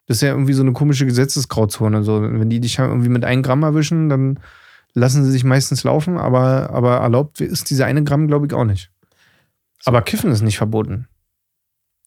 [0.05, 2.03] Das ist ja irgendwie so eine komische Gesetzesgrauzone.
[2.03, 4.39] So, wenn die dich irgendwie mit einem Gramm erwischen, dann
[4.93, 8.63] lassen sie sich meistens laufen, aber, aber erlaubt ist diese eine Gramm, glaube ich, auch
[8.63, 8.89] nicht.
[9.85, 11.07] Aber Kiffen ist nicht verboten.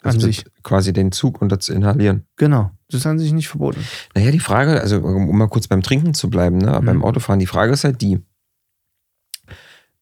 [0.03, 0.45] An Also sich.
[0.63, 2.25] quasi den Zug und das inhalieren.
[2.37, 2.71] Genau.
[2.89, 3.85] Das ist an sich nicht verboten.
[4.15, 6.87] Naja, die Frage, also um mal kurz beim Trinken zu bleiben, ne, Mhm.
[6.87, 8.19] beim Autofahren, die Frage ist halt die.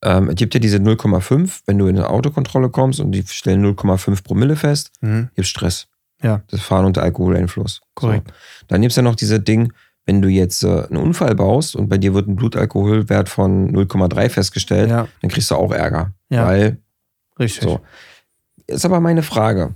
[0.03, 3.61] Ähm, es gibt ja diese 0,5, wenn du in eine Autokontrolle kommst und die stellen
[3.63, 5.31] 0,5 Promille fest, Mhm.
[5.35, 5.89] gibt Stress.
[6.23, 6.43] Ja.
[6.51, 7.81] Das Fahren unter Alkoholeinfluss.
[7.95, 8.29] Korrekt.
[8.29, 8.65] So.
[8.69, 9.73] Dann gibt es ja noch diese Ding,
[10.07, 14.29] wenn du jetzt äh, einen Unfall baust und bei dir wird ein Blutalkoholwert von 0,3
[14.31, 16.13] festgestellt, Ja, dann kriegst du auch Ärger.
[16.31, 16.47] Ja.
[16.47, 16.79] Weil,
[17.39, 17.65] richtig.
[17.65, 17.81] so.
[18.67, 19.75] Ist aber meine Frage.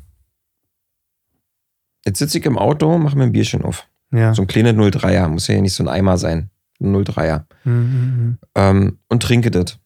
[2.04, 3.86] Jetzt sitze ich im Auto, mache mir ein Bierchen auf.
[4.12, 4.34] Ja.
[4.34, 6.50] So ein kleines 03er, muss ja nicht so ein Eimer sein.
[6.80, 7.44] Ein 03er.
[7.64, 8.38] Mhm, mhm.
[8.54, 9.78] Ähm, und trinke das.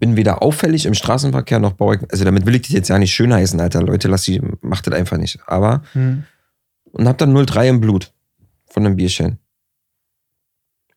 [0.00, 2.98] Bin weder auffällig im Straßenverkehr noch baue ich, also damit will ich das jetzt ja
[2.98, 3.82] nicht schön heißen, Alter.
[3.82, 5.38] Leute, lass die, macht das einfach nicht.
[5.46, 6.24] Aber, Mhm.
[6.92, 8.12] und hab dann 03 im Blut
[8.68, 9.38] von einem Bierchen.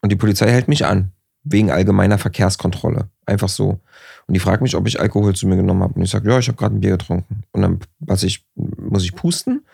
[0.01, 1.11] Und die Polizei hält mich an,
[1.43, 3.09] wegen allgemeiner Verkehrskontrolle.
[3.27, 3.79] Einfach so.
[4.27, 5.93] Und die fragt mich, ob ich Alkohol zu mir genommen habe.
[5.95, 7.43] Und ich sage, ja, ich habe gerade ein Bier getrunken.
[7.51, 8.43] Und dann was ich,
[8.95, 9.65] muss ich pusten.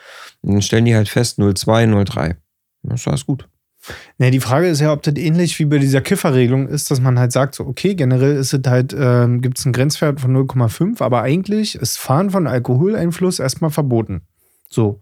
[0.42, 2.38] Und dann stellen die halt fest 02, 03.
[2.84, 3.48] Das ist alles gut.
[4.18, 7.18] Nee, die Frage ist ja, ob das ähnlich wie bei dieser Kifferregelung ist, dass man
[7.18, 11.02] halt sagt, so, okay, generell ist es halt, ähm, gibt es einen Grenzwert von 0,5,
[11.02, 14.22] aber eigentlich ist Fahren von Alkoholeinfluss erstmal verboten.
[14.70, 15.02] So.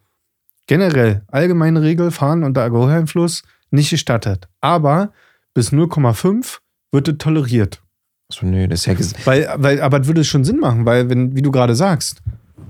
[0.68, 4.48] Generell, allgemeine Regel, Fahren unter Alkoholeinfluss nicht gestattet.
[4.62, 5.12] Aber
[5.54, 6.60] bis 0,5
[6.92, 7.82] wird es toleriert.
[8.32, 11.36] So, nee, das ist ja Weil, weil, aber das würde schon Sinn machen, weil, wenn,
[11.36, 12.22] wie du gerade sagst,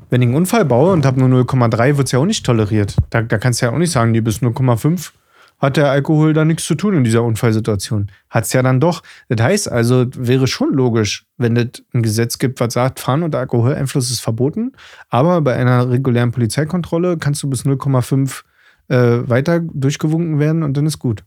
[0.10, 2.96] wenn ich einen Unfall baue und habe nur 0,3, wird es ja auch nicht toleriert.
[3.10, 5.12] Da, da kannst du ja auch nicht sagen, die bis 0,5
[5.60, 8.10] hat der Alkohol da nichts zu tun in dieser Unfallsituation.
[8.30, 9.04] Hat es ja dann doch.
[9.28, 13.40] Das heißt also, wäre schon logisch, wenn es ein Gesetz gibt, was sagt, Fahren unter
[13.40, 14.72] Alkoholeinfluss ist verboten,
[15.10, 18.44] aber bei einer regulären Polizeikontrolle kannst du bis 0,5
[18.88, 21.24] äh, weiter durchgewunken werden und dann ist gut.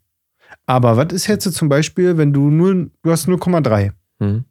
[0.66, 4.44] Aber was ist jetzt zum Beispiel, wenn du nur, du hast 0,3 Hm.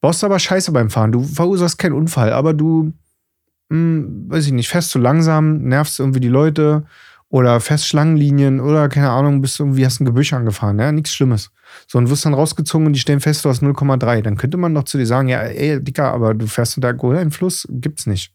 [0.00, 1.12] baust aber Scheiße beim Fahren.
[1.12, 2.92] Du verursachst keinen Unfall, aber du,
[3.72, 6.84] hm, weiß ich nicht, fährst zu langsam, nervst irgendwie die Leute
[7.30, 11.50] oder fährst Schlangenlinien oder keine Ahnung, bist irgendwie, hast ein Gebüsch angefahren, ja, nichts Schlimmes.
[11.86, 14.20] So, und wirst dann rausgezogen und die stellen fest, du hast 0,3.
[14.20, 17.66] Dann könnte man doch zu dir sagen, ja, ey, Dicker, aber du fährst unter Alkoholeinfluss,
[17.70, 18.34] gibt's nicht.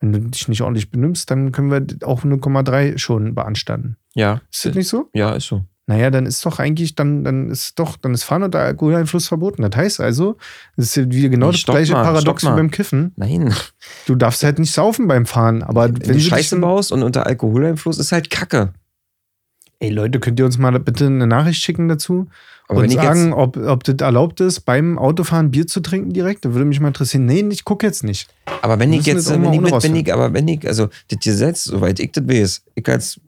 [0.00, 3.96] Wenn du dich nicht ordentlich benimmst, dann können wir auch 0,3 schon beanstanden.
[4.14, 4.42] Ja.
[4.52, 5.08] Ist das nicht so?
[5.14, 5.64] Ja, ist so.
[5.88, 9.62] Naja, dann ist doch eigentlich, dann, dann ist doch, dann ist Fahren unter Alkoholeinfluss verboten.
[9.62, 10.36] Das heißt also,
[10.76, 13.12] das ist wieder genau Nee, das gleiche mal, Paradox wie beim Kiffen.
[13.16, 13.54] Nein.
[14.06, 16.92] Du darfst halt nicht saufen beim Fahren, aber Wenn, wenn, du dich Scheiße dann- baust
[16.92, 18.74] und unter Alkoholeinfluss ist halt Kacke.
[19.78, 22.26] Ey Leute, könnt ihr uns mal bitte eine Nachricht schicken dazu
[22.68, 26.44] Aber und ich sagen, ob, ob das erlaubt ist, beim Autofahren Bier zu trinken direkt?
[26.44, 27.24] Da würde mich mal interessieren.
[27.24, 28.28] Nee, ich gucke jetzt nicht.
[28.60, 31.64] aber wenn ich jetzt, wenn ich, mit, wenn ich, aber wenn ich, also das Gesetz,
[31.64, 33.20] soweit ich das weiß, ich als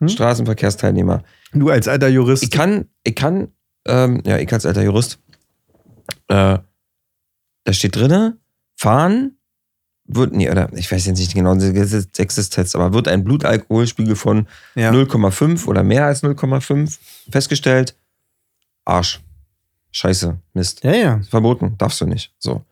[0.00, 0.08] Hm?
[0.08, 1.22] Straßenverkehrsteilnehmer,
[1.52, 2.42] Du als alter Jurist.
[2.42, 3.48] ich kann, ich kann,
[3.86, 5.18] ähm, ja, ich als alter Jurist,
[6.28, 6.58] äh,
[7.64, 8.38] da steht drinne,
[8.76, 9.36] fahren
[10.04, 14.46] wird, nee, oder ich weiß jetzt nicht genau den Texttext, aber wird ein Blutalkoholspiegel von
[14.74, 14.90] ja.
[14.90, 16.98] 0,5 oder mehr als 0,5
[17.30, 17.96] festgestellt,
[18.84, 19.20] Arsch.
[19.92, 20.82] Scheiße, Mist.
[20.84, 21.20] ja, ja.
[21.28, 22.32] Verboten, darfst du nicht.
[22.38, 22.64] So.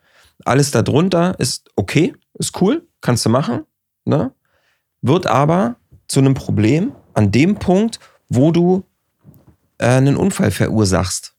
[0.45, 3.64] Alles darunter ist okay, ist cool, kannst du machen,
[4.07, 4.33] ne?
[5.03, 5.76] Wird aber
[6.09, 8.01] zu einem Problem an dem Punkt,
[8.31, 8.85] wo du
[9.78, 11.35] äh, einen Unfall verursachst.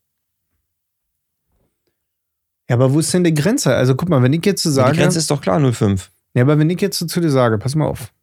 [2.69, 3.75] Ja, aber wo ist denn die Grenze?
[3.75, 4.93] Also guck mal, wenn ich jetzt so sage.
[4.93, 6.09] Die Grenze ist doch klar, 0,5.
[6.35, 8.13] Ja, aber wenn ich jetzt so zu dir sage, pass mal auf.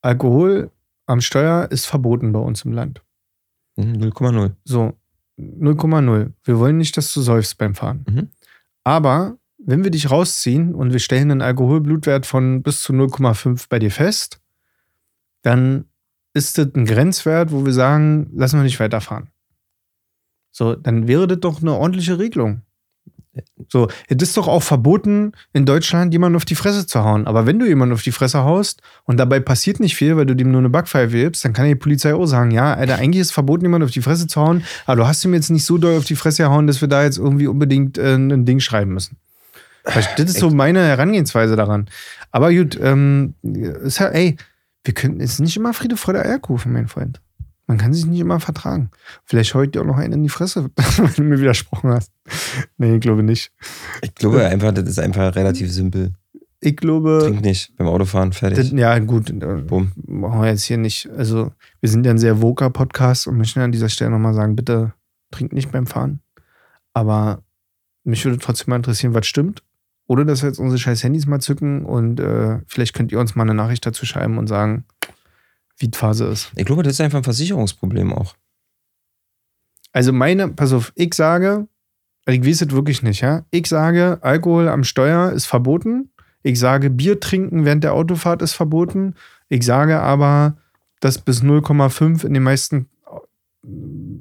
[0.00, 0.70] Alkohol
[1.06, 3.02] am Steuer ist verboten bei uns im Land.
[3.76, 4.52] Mhm, 0,0.
[4.64, 4.94] So,
[5.38, 6.32] 0,0.
[6.44, 8.04] Wir wollen nicht, dass du säufst beim Fahren.
[8.08, 8.28] Mhm.
[8.82, 13.78] Aber wenn wir dich rausziehen und wir stellen einen Alkoholblutwert von bis zu 0,5 bei
[13.78, 14.40] dir fest,
[15.42, 15.86] dann
[16.34, 19.28] ist das ein Grenzwert, wo wir sagen, lassen wir nicht weiterfahren.
[20.50, 22.62] So, dann wäre das doch eine ordentliche Regelung.
[23.68, 27.26] So, es ist doch auch verboten, in Deutschland jemanden auf die Fresse zu hauen.
[27.26, 30.36] Aber wenn du jemanden auf die Fresse haust und dabei passiert nicht viel, weil du
[30.36, 33.28] dem nur eine Backpfeife gibst, dann kann die Polizei auch sagen, ja, Alter, eigentlich ist
[33.28, 35.78] es verboten, jemanden auf die Fresse zu hauen, aber du hast ihm jetzt nicht so
[35.78, 38.92] doll auf die Fresse gehauen, dass wir da jetzt irgendwie unbedingt äh, ein Ding schreiben
[38.92, 39.16] müssen.
[39.84, 41.88] Das ist so meine Herangehensweise daran.
[42.30, 44.36] Aber gut, ähm, ist ja, ey,
[44.84, 47.20] wir können, es ist nicht immer Friede, Freude, Eierkuchen, mein Freund.
[47.66, 48.90] Man kann sich nicht immer vertragen.
[49.24, 52.12] Vielleicht heute dir auch noch einen in die Fresse, wenn du mir widersprochen hast.
[52.76, 53.52] Nee, ich glaube nicht.
[54.02, 56.12] Ich glaube einfach, das ist einfach relativ simpel.
[56.60, 58.72] Ich glaube, Trink nicht beim Autofahren, das, fertig.
[58.72, 59.92] ja, gut, äh, Bumm.
[59.96, 61.08] brauchen wir jetzt hier nicht.
[61.10, 64.56] Also, wir sind ja ein sehr voker Podcast und möchten an dieser Stelle nochmal sagen,
[64.56, 64.94] bitte
[65.30, 66.20] trinkt nicht beim Fahren.
[66.94, 67.42] Aber
[68.04, 69.62] mich würde trotzdem mal interessieren, was stimmt.
[70.06, 73.34] Oder dass wir jetzt unsere scheiß Handys mal zücken und äh, vielleicht könnt ihr uns
[73.34, 74.84] mal eine Nachricht dazu schreiben und sagen,
[75.78, 76.52] wie die Phase ist.
[76.56, 78.34] Ich glaube, das ist einfach ein Versicherungsproblem auch.
[79.92, 81.68] Also meine, pass auf, ich sage,
[82.26, 83.44] ich weiß es wirklich nicht, ja.
[83.50, 86.10] Ich sage, Alkohol am Steuer ist verboten.
[86.42, 89.14] Ich sage, Bier trinken während der Autofahrt ist verboten.
[89.48, 90.56] Ich sage aber,
[91.00, 92.88] dass bis 0,5 in den meisten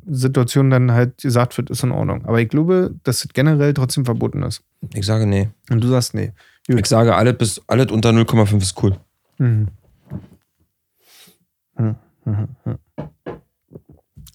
[0.10, 2.26] Situationen dann halt gesagt wird, ist in Ordnung.
[2.26, 4.62] Aber ich glaube, dass es generell trotzdem verboten ist.
[4.94, 5.50] Ich sage nee.
[5.70, 6.34] Und du sagst, nee.
[6.68, 6.80] Gut.
[6.80, 8.98] Ich sage, alles, bis, alles unter 0,5 ist cool.
[9.38, 9.68] Mhm.
[11.78, 11.96] Mhm.
[12.26, 12.48] Mhm.
[12.66, 12.78] Mhm.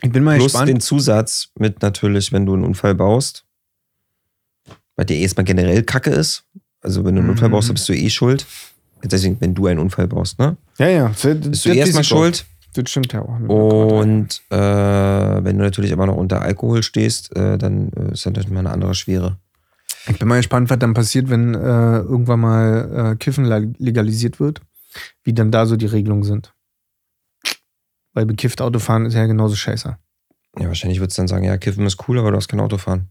[0.02, 0.68] Ich bin mal Plus gespannt.
[0.68, 3.44] den Zusatz mit natürlich, wenn du einen Unfall baust,
[4.96, 6.44] weil der erstmal generell Kacke ist.
[6.80, 8.46] Also wenn du einen Unfall baust, bist du eh schuld.
[9.02, 10.56] Deswegen, wenn du einen Unfall baust, ne?
[10.78, 11.09] ja, ja.
[11.09, 12.46] Das, Bist du erstmal schuld.
[12.75, 13.39] Das stimmt ja auch.
[13.41, 18.27] Und äh, wenn du natürlich aber noch unter Alkohol stehst, äh, dann äh, ist das
[18.27, 19.39] natürlich mal eine andere Schwere.
[20.07, 21.59] Ich bin mal gespannt, was dann passiert, wenn äh,
[21.99, 24.61] irgendwann mal äh, Kiffen leg- legalisiert wird,
[25.25, 26.55] wie dann da so die Regelungen sind.
[28.14, 29.97] Weil bekifft Autofahren ist ja genauso scheiße.
[30.59, 32.79] Ja, wahrscheinlich würdest du dann sagen, ja, Kiffen ist cool, aber du hast kein Auto
[32.79, 33.09] fahren.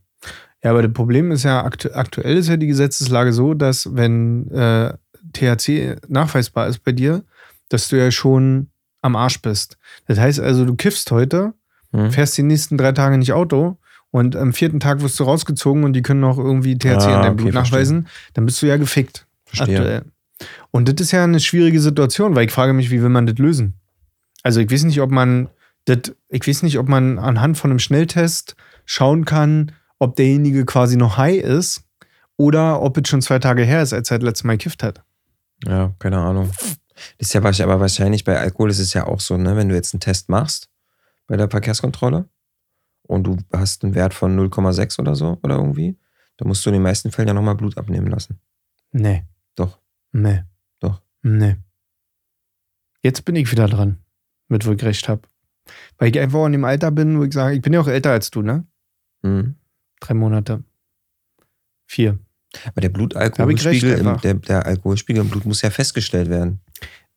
[0.63, 4.49] Ja, aber das Problem ist ja, aktu aktuell ist ja die Gesetzeslage so, dass wenn
[4.51, 4.93] äh,
[5.33, 7.23] THC nachweisbar ist bei dir,
[7.69, 9.77] dass du ja schon am Arsch bist.
[10.07, 11.53] Das heißt also, du kiffst heute,
[11.91, 12.11] Hm?
[12.11, 13.77] fährst die nächsten drei Tage nicht Auto
[14.11, 17.21] und am vierten Tag wirst du rausgezogen und die können noch irgendwie THC Ah, in
[17.21, 19.25] deinem okay, Blut nachweisen, dann bist du ja gefickt.
[19.45, 19.77] Verstehe.
[19.77, 20.05] Aktuell.
[20.71, 23.37] Und das ist ja eine schwierige Situation, weil ich frage mich, wie will man das
[23.37, 23.73] lösen?
[24.43, 25.49] Also ich weiß nicht, ob man
[25.85, 30.97] das, ich weiß nicht, ob man anhand von einem Schnelltest schauen kann, ob derjenige quasi
[30.97, 31.83] noch high ist
[32.35, 35.01] oder ob es schon zwei Tage her ist, als er das letzte Mal gekifft hat.
[35.65, 36.51] Ja, keine Ahnung.
[37.17, 39.69] Das ist ja wahrscheinlich, aber wahrscheinlich bei Alkohol ist es ja auch so, ne, wenn
[39.69, 40.69] du jetzt einen Test machst
[41.27, 42.27] bei der Verkehrskontrolle
[43.03, 45.97] und du hast einen Wert von 0,6 oder so oder irgendwie,
[46.37, 48.39] dann musst du in den meisten Fällen ja nochmal Blut abnehmen lassen.
[48.91, 49.23] Nee.
[49.55, 49.79] Doch.
[50.11, 50.43] Nee.
[50.79, 51.01] Doch.
[51.23, 51.57] Nee.
[53.01, 53.99] Jetzt bin ich wieder dran,
[54.47, 55.21] mit wo ich recht habe.
[55.97, 58.11] Weil ich einfach in dem Alter bin, wo ich sage, ich bin ja auch älter
[58.11, 58.65] als du, ne?
[59.21, 59.55] Mhm.
[59.99, 60.63] Drei Monate.
[61.85, 62.19] Vier.
[62.65, 66.61] Aber der Blutalkoholspiegel, im, der, der Alkoholspiegel im Blut muss ja festgestellt werden.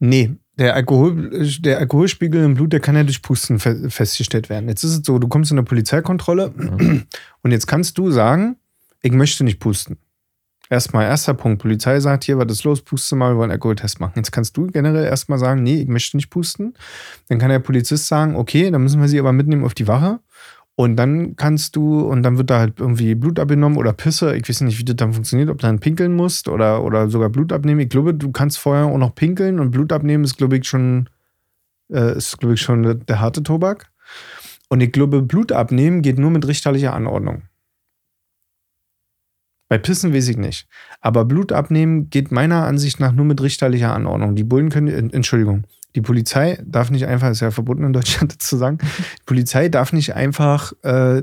[0.01, 1.31] Nee, der, Alkohol,
[1.61, 4.69] der Alkoholspiegel im Blut, der kann ja durch Pusten fe festgestellt werden.
[4.69, 6.53] Jetzt ist es so, du kommst in eine Polizeikontrolle
[7.43, 8.57] und jetzt kannst du sagen,
[9.03, 9.99] ich möchte nicht pusten.
[10.71, 13.99] Erstmal, erster Punkt, Polizei sagt hier, was ist los, puste mal, wir wollen einen Alkoholtest
[13.99, 14.13] machen.
[14.17, 16.75] Jetzt kannst du generell erstmal sagen, nee, ich möchte nicht pusten.
[17.29, 20.21] Dann kann der Polizist sagen, okay, dann müssen wir sie aber mitnehmen auf die Wache.
[20.81, 24.35] Und dann kannst du, und dann wird da halt irgendwie Blut abgenommen oder Pisse.
[24.35, 27.29] Ich weiß nicht, wie das dann funktioniert, ob du dann pinkeln musst oder, oder sogar
[27.29, 27.81] Blut abnehmen.
[27.81, 31.11] Ich glaube, du kannst vorher auch noch pinkeln und Blut abnehmen ist, glaube ich, schon,
[31.93, 33.91] äh, ist, glaube ich, schon der, der harte Tobak.
[34.71, 37.43] Und ich glaube, Blut abnehmen geht nur mit richterlicher Anordnung.
[39.69, 40.67] Bei Pissen weiß ich nicht.
[41.03, 44.35] Aber Blut abnehmen geht meiner Ansicht nach nur mit richterlicher Anordnung.
[44.35, 45.65] Die Bullen können, Entschuldigung,
[45.97, 49.93] die Polizei darf nicht einfach, ist ja verboten in Deutschland zu sagen, die Polizei darf
[49.93, 51.23] nicht einfach äh,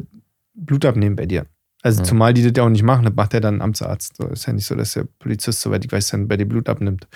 [0.54, 1.46] Blut abnehmen bei dir.
[1.84, 2.06] Also Ja.
[2.06, 4.18] zumal die das ja auch nicht machen, das macht ja dann ein Amtsarzt.
[4.18, 6.68] So, ist ja nicht so, dass der Polizist, soweit ich weiß, dann bei dir Blut
[6.70, 7.08] abnimmt.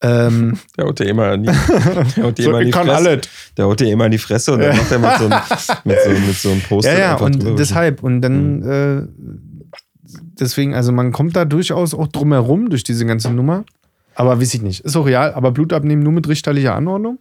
[0.00, 2.86] Ähm, Der haut dir immer in die, der haut dir so, immer in die kann
[2.86, 3.08] Fresse.
[3.10, 3.28] alles.
[3.56, 5.40] Der haut dir immer in die Fresse und dann macht er mit so, einem,
[5.84, 7.56] mit so, mit so einem Poster Ja, ja, und drüber.
[7.56, 8.02] deshalb.
[8.02, 9.02] Und dann, äh,
[10.38, 13.64] deswegen, also man kommt da durchaus auch drum herum durch diese ganze Nummer.
[14.14, 14.80] Aber weiß ich nicht.
[14.80, 17.18] Ist auch real, aber Blut abnehmen nur mit richterlicher Anordnung.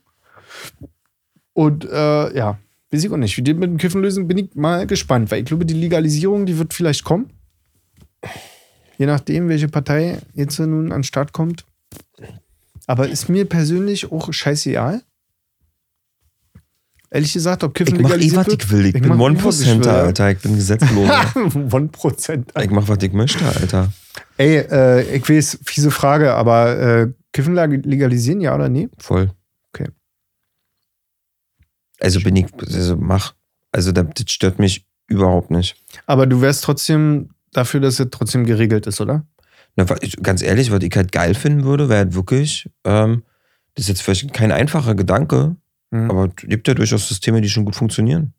[1.54, 2.60] Und äh, ja,
[2.91, 3.38] weiß ich auch nicht.
[3.38, 6.46] Wie die mit dem Kiffen lösen, bin ich mal gespannt, weil ich glaube, die Legalisierung,
[6.46, 7.30] die wird vielleicht kommen.
[8.98, 11.66] Je nachdem, welche Partei jetzt nun an den Start kommt.
[12.86, 15.02] Aber ist mir persönlich auch scheißegal.
[17.14, 18.88] Ehrlich gesagt, ob Kiffen Ich mach eh, was ich will.
[18.88, 19.99] Ich, Ich bin mach eh, One-Prozenter, will.
[20.07, 20.32] Alter.
[20.32, 21.14] Ich bin Gesetzloser.
[21.36, 22.64] 1%.
[22.64, 23.93] ich mach, was ich möchte, Alter.
[24.38, 28.89] Ey, äh, ich weiß, fiese Frage, aber äh, Kiffen leg- legalisieren, ja oder nee?
[28.97, 29.30] Voll.
[29.72, 29.89] Okay.
[31.99, 33.34] Also bin ich, also mach.
[33.72, 35.76] Also das stört mich überhaupt nicht.
[36.07, 39.26] Aber du wärst trotzdem dafür, dass es trotzdem geregelt ist, oder?
[39.76, 39.86] Na,
[40.22, 43.24] ganz ehrlich, was ich halt geil finden würde, wäre halt wirklich, ähm,
[43.76, 45.55] das ist jetzt vielleicht kein einfacher Gedanke,
[45.94, 46.10] Mhm.
[46.10, 48.34] aber es gibt ja durchaus Systeme, die schon gut funktionieren.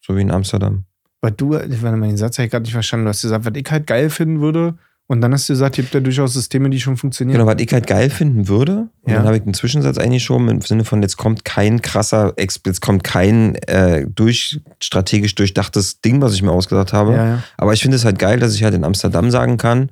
[0.00, 0.84] So wie in Amsterdam.
[1.20, 3.06] Weil du, warte mal, den Satz habe ich gerade nicht verstanden.
[3.06, 4.78] Du hast gesagt, was ich halt geil finden würde.
[5.06, 7.38] Und dann hast du gesagt, es gibt ja durchaus Systeme, die schon funktionieren.
[7.38, 9.16] Genau, was ich halt geil finden würde, und Ja.
[9.16, 13.04] dann habe ich einen Zwischensatz eingeschoben im Sinne von, jetzt kommt kein krasser, jetzt kommt
[13.04, 17.12] kein äh, durch, strategisch durchdachtes Ding, was ich mir ausgedacht habe.
[17.12, 17.42] Ja, ja.
[17.58, 19.90] Aber ich finde es halt geil, dass ich halt in Amsterdam sagen kann,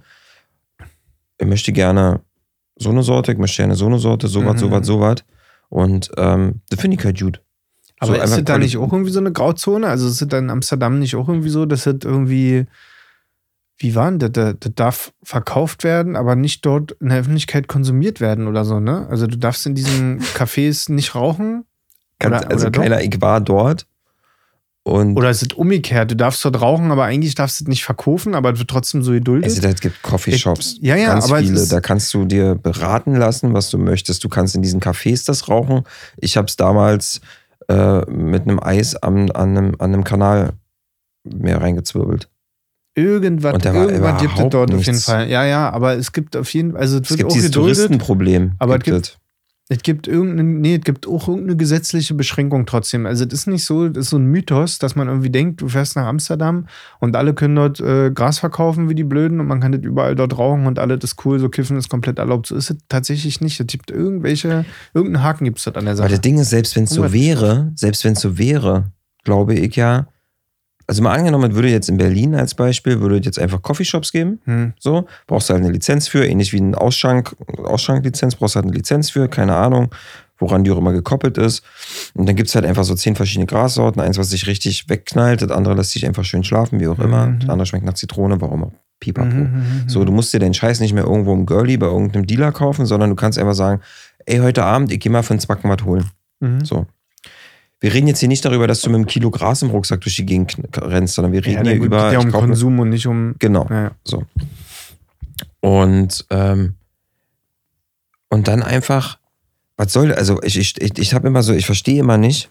[1.38, 2.20] ich möchte gerne
[2.82, 4.58] so eine Sorte, ich möchte gerne so eine Sorte, sowas, Mhm.
[4.58, 5.16] sowas, sowas.
[5.68, 7.40] Und ähm, das finde ich halt gut.
[7.98, 9.86] Aber So ist es da nicht auch irgendwie so eine Grauzone?
[9.88, 12.66] Also ist es da in Amsterdam nicht auch irgendwie so, dass es irgendwie,
[13.78, 14.32] wie war denn das?
[14.32, 18.80] Das das darf verkauft werden, aber nicht dort in der Öffentlichkeit konsumiert werden oder so,
[18.80, 19.06] ne?
[19.08, 21.64] Also du darfst in diesen Cafés nicht rauchen.
[22.24, 23.86] Oder- also oder keiner, ich war dort
[24.84, 26.10] und Oder ist es umgekehrt?
[26.10, 29.02] Du darfst dort rauchen, aber eigentlich darfst du es nicht verkaufen, aber es wird trotzdem
[29.02, 29.44] so geduldet.
[29.44, 30.76] also, es gibt Coffeeshops.
[30.80, 31.54] Ja, ja, ganz aber viele.
[31.60, 34.24] ist- Da kannst du dir beraten lassen, was du möchtest.
[34.24, 35.82] Du kannst in diesen Cafés das rauchen.
[36.16, 37.20] Ich habe es damals
[37.68, 40.54] äh, mit einem Eis am, an, einem, an einem Kanal
[41.24, 42.28] mehr reingezwirbelt.
[42.94, 45.04] Irgendwas, Und irgendwas gibt es dort auf jeden nichts.
[45.06, 45.30] Fall.
[45.30, 47.50] Ja, ja, aber es gibt auf jeden Fall, also es, Es wird gibt auch dieses
[47.50, 47.76] geduldet.
[47.76, 48.52] Touristenproblem.
[48.58, 49.18] aber gibt es es.
[49.72, 53.06] Es gibt irgendeine, nee, es gibt auch irgendeine gesetzliche Beschränkung trotzdem.
[53.06, 55.68] Also es ist nicht so, das ist so ein Mythos, dass man irgendwie denkt, du
[55.68, 56.66] fährst nach Amsterdam
[57.00, 60.14] und alle können dort äh, Gras verkaufen wie die Blöden und man kann das überall
[60.14, 62.48] dort rauchen und alle das ist cool, so kiffen ist komplett erlaubt.
[62.48, 63.58] So ist es tatsächlich nicht.
[63.58, 66.10] Es gibt irgendwelche, irgendeinen Haken gibt es dort an der Weil Sache.
[66.10, 68.92] das Ding ist, selbst wenn es so wäre, selbst wenn es so wäre,
[69.24, 70.06] glaube ich ja,
[70.86, 74.40] also mal angenommen, es würde jetzt in Berlin als Beispiel, würde jetzt einfach Coffeeshops geben,
[74.44, 74.72] Hm.
[74.78, 78.66] so, brauchst du halt eine Lizenz für, ähnlich wie eine Ausschank, Ausschranklizenz, brauchst du halt
[78.66, 79.94] eine Lizenz für, keine Ahnung,
[80.38, 81.62] woran die auch immer gekoppelt ist.
[82.14, 85.40] Und dann gibt es halt einfach so zehn verschiedene Grassorten, eins, was sich richtig wegknallt,
[85.42, 87.38] das andere lässt sich einfach schön schlafen, wie auch immer, Mhm.
[87.40, 89.28] das andere schmeckt nach Zitrone, warum auch, pipapo.
[89.28, 89.46] Mhm, mhm,
[89.82, 89.88] mhm.
[89.88, 92.86] So, du musst dir den Scheiß nicht mehr irgendwo im Girlie bei irgendeinem Dealer kaufen,
[92.86, 93.80] sondern du kannst einfach sagen,
[94.26, 96.04] ey, heute Abend, ich geh mal für einen Zwacken was holen.
[96.40, 96.64] Mhm.
[96.64, 96.86] So.
[97.82, 100.14] Wir reden jetzt hier nicht darüber, dass du mit einem Kilo Gras im Rucksack durch
[100.16, 102.04] die Gegend rennst, sondern wir Ja, reden na hier über.
[102.04, 103.34] geht ja um kauf- Konsum und nicht um.
[103.40, 103.66] Genau.
[103.68, 103.90] Ja.
[104.04, 104.22] So.
[105.60, 106.74] Und, ähm,
[108.28, 109.18] und dann einfach,
[109.76, 112.50] was soll, also ich, ich, ich, ich habe immer so, ich verstehe immer nicht,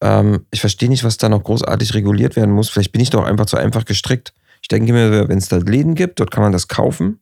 [0.00, 2.68] ähm, ich verstehe nicht, was da noch großartig reguliert werden muss.
[2.68, 4.32] Vielleicht bin ich doch einfach zu einfach gestrickt.
[4.62, 7.20] Ich denke mir, wenn es da Läden gibt, dort kann man das kaufen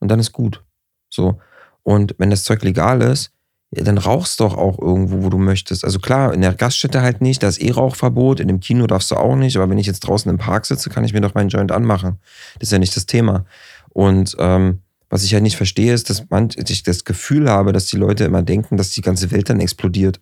[0.00, 0.62] und dann ist gut.
[1.08, 1.40] So.
[1.82, 3.30] Und wenn das Zeug legal ist,
[3.76, 5.84] ja, dann rauchst doch auch irgendwo, wo du möchtest.
[5.84, 9.10] Also klar, in der Gaststätte halt nicht, da ist eh Rauchverbot, in dem Kino darfst
[9.10, 11.34] du auch nicht, aber wenn ich jetzt draußen im Park sitze, kann ich mir doch
[11.34, 12.18] meinen Joint anmachen.
[12.58, 13.44] Das ist ja nicht das Thema.
[13.90, 17.86] Und ähm, was ich halt nicht verstehe, ist, dass man, ich das Gefühl habe, dass
[17.86, 20.20] die Leute immer denken, dass die ganze Welt dann explodiert.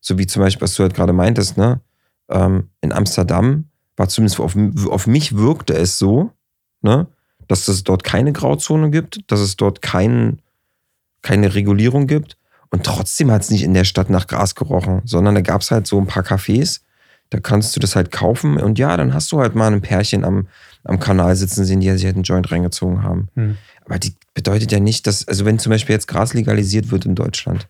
[0.00, 1.80] So wie zum Beispiel, was du halt gerade meintest, ne?
[2.30, 3.66] Ähm, in Amsterdam
[3.96, 4.56] war zumindest auf,
[4.88, 6.30] auf mich wirkte es so,
[6.80, 7.08] ne?
[7.48, 10.40] Dass es dort keine Grauzone gibt, dass es dort kein,
[11.22, 12.38] keine Regulierung gibt.
[12.76, 15.70] Und trotzdem hat es nicht in der Stadt nach Gras gerochen, sondern da gab es
[15.70, 16.80] halt so ein paar Cafés,
[17.30, 18.58] da kannst du das halt kaufen.
[18.58, 20.46] Und ja, dann hast du halt mal ein Pärchen am,
[20.84, 23.28] am Kanal sitzen sehen, die sich halt einen Joint reingezogen haben.
[23.34, 23.56] Hm.
[23.86, 27.14] Aber die bedeutet ja nicht, dass, also wenn zum Beispiel jetzt Gras legalisiert wird in
[27.14, 27.66] Deutschland.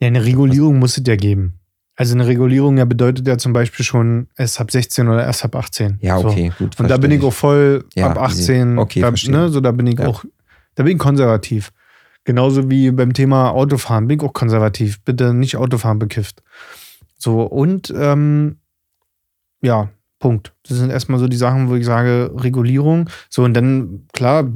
[0.00, 1.54] Ja, eine Regulierung muss es ja geben.
[1.94, 5.56] Also eine Regulierung ja bedeutet ja zum Beispiel schon erst ab 16 oder erst ab
[5.56, 5.98] 18.
[6.00, 6.28] Ja, So.
[6.28, 6.78] okay, gut.
[6.78, 8.52] Und da bin ich auch voll Ja, ab easy.
[8.52, 8.78] 18.
[8.78, 10.06] Okay, da, ne, so da bin ich Ja.
[10.06, 10.24] auch,
[10.74, 11.72] da bin ich konservativ.
[12.26, 15.00] Genauso wie beim Thema Autofahren bin ich auch konservativ.
[15.02, 16.42] Bitte nicht Autofahren bekifft.
[17.16, 18.56] So, und ähm,
[19.62, 20.52] ja, Punkt.
[20.66, 23.08] Das sind erstmal so die Sachen, wo ich sage, Regulierung.
[23.30, 24.50] So, und dann, klar,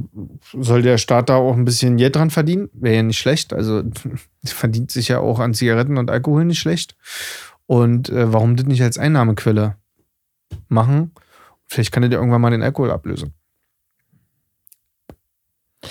[0.51, 2.69] soll der Staat da auch ein bisschen Geld dran verdienen.
[2.73, 3.53] Wäre ja nicht schlecht.
[3.53, 3.83] Also
[4.43, 6.97] verdient sich ja auch an Zigaretten und Alkohol nicht schlecht.
[7.67, 9.77] Und äh, warum das nicht als Einnahmequelle
[10.67, 11.13] machen?
[11.67, 13.33] Vielleicht kann er dir irgendwann mal den Alkohol ablösen.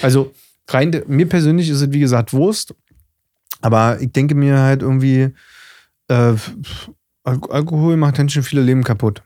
[0.03, 0.35] Also,
[0.75, 2.75] rein, mir persönlich ist es wie gesagt Wurst.
[3.63, 5.35] Aber ich denke mir halt irgendwie,
[6.09, 6.35] äh,
[7.25, 9.23] Al Alkohol macht ganz schön viele Leben kaputt.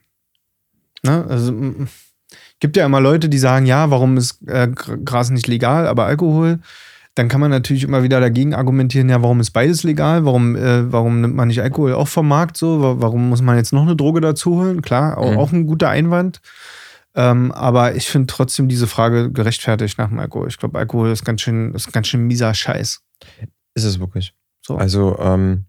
[1.05, 1.25] Ne?
[1.29, 1.55] Also,
[2.61, 6.07] gibt ja immer Leute, die sagen, ja, warum ist äh, Gr- Gras nicht legal, aber
[6.07, 6.59] Alkohol?
[7.15, 10.25] Dann kann man natürlich immer wieder dagegen argumentieren, ja, warum ist beides legal?
[10.25, 12.83] Warum, äh, warum nimmt man nicht Alkohol auch vom Markt so?
[12.83, 14.83] Wa- Warum muss man jetzt noch eine Droge dazu holen?
[14.83, 15.39] Klar, auch, Mhm.
[15.39, 16.41] auch ein guter Einwand.
[17.17, 20.49] Ähm, aber ich finde trotzdem diese Frage gerechtfertigt nach dem Alkohol.
[20.49, 23.03] Ich glaube, Alkohol ist ganz schön, ist ganz schön mieser Scheiß.
[23.75, 24.35] Ist es wirklich.
[24.63, 24.77] So.
[24.77, 25.67] Also ähm,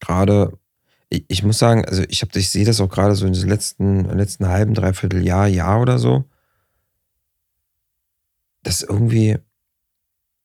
[0.00, 0.58] gerade,
[1.08, 4.04] ich, ich muss sagen, also ich ich sehe das auch gerade so in den letzten,
[4.16, 6.24] letzten halben, dreiviertel Jahr, Jahr oder so.
[8.62, 9.38] Das irgendwie,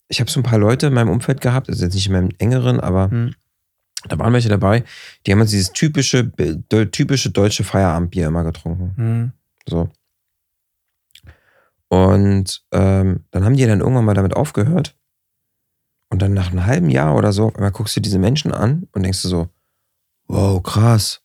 [0.08, 2.32] ich habe so ein paar Leute in meinem Umfeld gehabt, also jetzt nicht in meinem
[2.40, 3.36] engeren, aber Hm.
[4.08, 4.86] da waren welche dabei,
[5.26, 6.32] die haben jetzt dieses typische,
[6.92, 8.94] typische deutsche Feierabendbier immer getrunken.
[8.96, 9.32] Hm.
[9.68, 9.90] So.
[11.90, 14.96] Und ähm, dann haben die dann irgendwann mal damit aufgehört.
[16.10, 18.88] Und dann nach einem halben Jahr oder so, auf einmal guckst du diese Menschen an
[18.94, 19.50] und denkst du so,
[20.28, 21.22] wow, krass.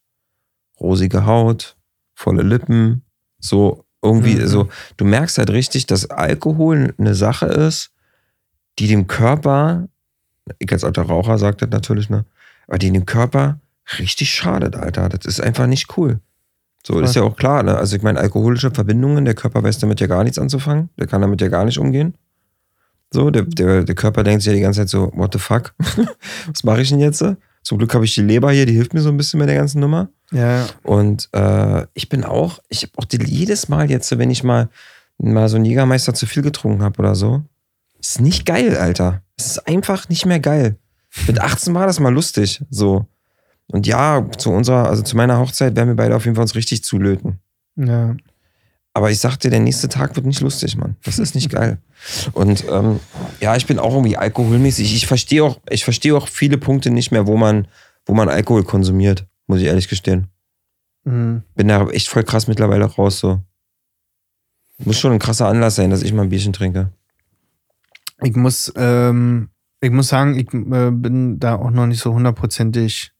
[0.80, 1.76] Rosige Haut,
[2.14, 3.02] volle Lippen,
[3.38, 4.46] so irgendwie, Mhm.
[4.48, 7.92] so, du merkst halt richtig, dass Alkohol eine Sache ist,
[8.78, 9.88] die dem Körper,
[10.58, 12.24] ich als alter Raucher sage das natürlich, ne,
[12.66, 13.60] aber die dem Körper
[13.98, 15.08] richtig schadet, Alter.
[15.08, 16.20] Das ist einfach nicht cool.
[16.84, 17.76] So, das ist ja auch klar, ne?
[17.76, 20.88] Also ich meine, alkoholische Verbindungen, der Körper weiß damit ja gar nichts anzufangen.
[20.98, 22.14] Der kann damit ja gar nicht umgehen.
[23.12, 25.74] So, der, der, der Körper denkt sich ja die ganze Zeit so, what the fuck?
[26.46, 27.24] Was mache ich denn jetzt?
[27.62, 29.56] Zum Glück habe ich die Leber hier, die hilft mir so ein bisschen mit der
[29.56, 30.08] ganzen Nummer.
[30.32, 34.42] Ja, Und äh, ich bin auch, ich habe auch die, jedes Mal jetzt, wenn ich
[34.42, 34.68] mal,
[35.18, 37.42] mal so einen Jägermeister zu viel getrunken habe oder so,
[38.00, 39.22] ist nicht geil, Alter.
[39.36, 40.76] Es ist einfach nicht mehr geil.
[41.26, 43.06] Mit 18 war das mal lustig, so.
[43.68, 46.54] Und ja, zu unserer, also zu meiner Hochzeit werden wir beide auf jeden Fall uns
[46.54, 47.40] richtig zulöten.
[47.76, 48.16] ja.
[48.94, 50.96] Aber ich sag dir, der nächste Tag wird nicht lustig, Mann.
[51.02, 51.78] Das ist nicht geil.
[52.34, 53.00] Und ähm,
[53.40, 54.94] ja, ich bin auch irgendwie alkoholmäßig.
[54.94, 57.68] Ich verstehe auch, ich verstehe auch viele Punkte nicht mehr, wo man,
[58.04, 60.26] wo man Alkohol konsumiert, muss ich ehrlich gestehen.
[61.06, 61.42] Hm.
[61.54, 63.40] Bin da echt voll krass mittlerweile raus, so.
[64.76, 66.90] Muss schon ein krasser Anlass sein, dass ich mal ein Bierchen trinke.
[68.22, 69.48] Ich muss, ähm,
[69.80, 73.11] Ich muss sagen, ich äh, bin da auch noch nicht so hundertprozentig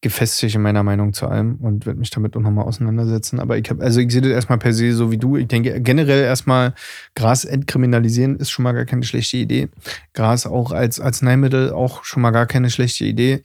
[0.00, 3.40] gefestigt in meiner Meinung zu allem und werde mich damit auch nochmal auseinandersetzen.
[3.40, 5.36] Aber ich habe, also ich sehe das erstmal per se so wie du.
[5.36, 6.74] Ich denke generell erstmal
[7.16, 9.68] Gras entkriminalisieren ist schon mal gar keine schlechte Idee.
[10.14, 13.42] Gras auch als Arzneimittel auch schon mal gar keine schlechte Idee.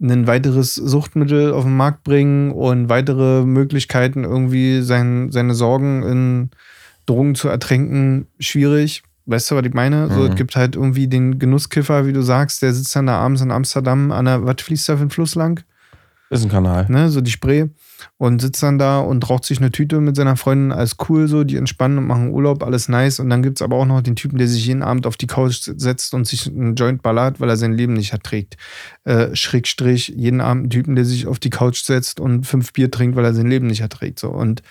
[0.00, 6.50] Ein weiteres Suchtmittel auf den Markt bringen und weitere Möglichkeiten irgendwie sein, seine Sorgen in
[7.06, 9.02] Drogen zu ertränken, schwierig.
[9.26, 10.08] Weißt du, was ich meine?
[10.10, 10.26] So, Mhm.
[10.30, 13.50] es gibt halt irgendwie den Genusskiffer, wie du sagst, der sitzt dann da abends in
[13.50, 15.64] Amsterdam an der, was fließt da für ein Fluss lang?
[16.30, 16.86] Ist ein Kanal.
[16.90, 17.66] ne, so die Spree
[18.18, 21.42] und sitzt dann da und raucht sich eine Tüte mit seiner Freundin, alles cool so,
[21.42, 24.36] die entspannen und machen Urlaub, alles nice und dann gibt's aber auch noch den Typen,
[24.38, 27.56] der sich jeden Abend auf die Couch setzt und sich einen Joint ballert, weil er
[27.56, 28.56] sein Leben nicht erträgt.
[29.04, 32.90] Äh, Schrägstrich, jeden Abend einen Typen, der sich auf die Couch setzt und fünf Bier
[32.90, 34.62] trinkt, weil er sein Leben nicht erträgt, so und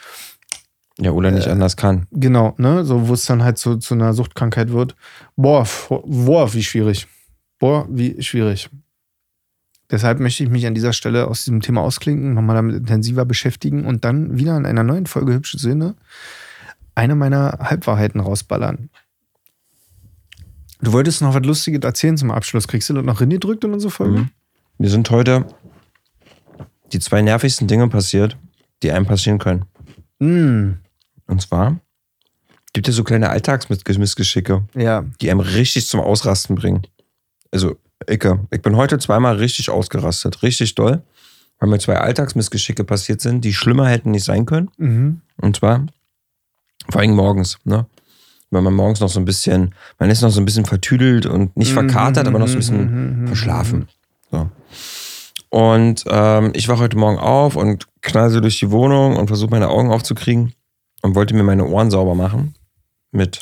[0.99, 2.05] Ja, oder nicht anders kann.
[2.11, 4.95] genau, ne, so wo es dann halt so zu einer Suchtkrankheit wird.
[5.35, 7.07] Boah, boah, wie schwierig.
[7.59, 8.69] Boah, wie schwierig.
[9.89, 13.85] Deshalb möchte ich mich an dieser Stelle aus diesem Thema ausklinken, nochmal damit intensiver beschäftigen
[13.85, 15.95] und dann wieder in einer neuen Folge Hübsche Sinne
[16.95, 18.89] eine meiner Halbwahrheiten rausballern.
[20.81, 22.67] Du wolltest noch was Lustiges erzählen zum Abschluss.
[22.67, 24.19] Kriegst du das noch reingedrückt in unsere Folge?
[24.19, 24.29] Mhm.
[24.79, 25.45] Mir sind heute
[26.93, 28.37] die zwei nervigsten Dinge passiert,
[28.83, 29.65] die einem passieren können.
[30.19, 30.79] Mm,
[31.27, 31.79] Und zwar
[32.73, 35.05] gibt es so kleine Alltagsmissgeschicke, ja.
[35.21, 36.83] die einem richtig zum Ausrasten bringen.
[37.51, 37.77] Also,
[38.09, 41.01] Icke, ich bin heute zweimal richtig ausgerastet, richtig doll,
[41.59, 44.69] weil mir zwei Alltagsmissgeschicke passiert sind, die schlimmer hätten nicht sein können.
[44.77, 45.21] Mhm.
[45.41, 45.85] Und zwar
[46.89, 47.85] vor allem morgens, ne?
[48.49, 51.57] Weil man morgens noch so ein bisschen, man ist noch so ein bisschen vertüdelt und
[51.57, 53.27] nicht verkatert, aber noch so ein bisschen Mhm.
[53.27, 53.89] verschlafen.
[54.31, 54.49] So.
[55.49, 59.49] Und ähm, ich wache heute Morgen auf und knall so durch die Wohnung und versuche
[59.49, 60.53] meine Augen aufzukriegen
[61.01, 62.53] und wollte mir meine Ohren sauber machen
[63.11, 63.41] mit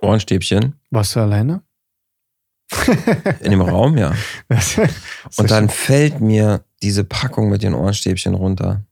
[0.00, 1.62] Ohrenstäbchen Warst du alleine?
[3.40, 4.12] in dem Raum, ja.
[5.36, 8.82] Und dann fällt mir diese Packung mit den Ohrenstäbchen runter.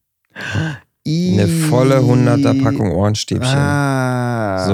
[1.07, 3.57] Eine volle 100er Packung Ohrenstäbchen.
[3.57, 4.67] Ah.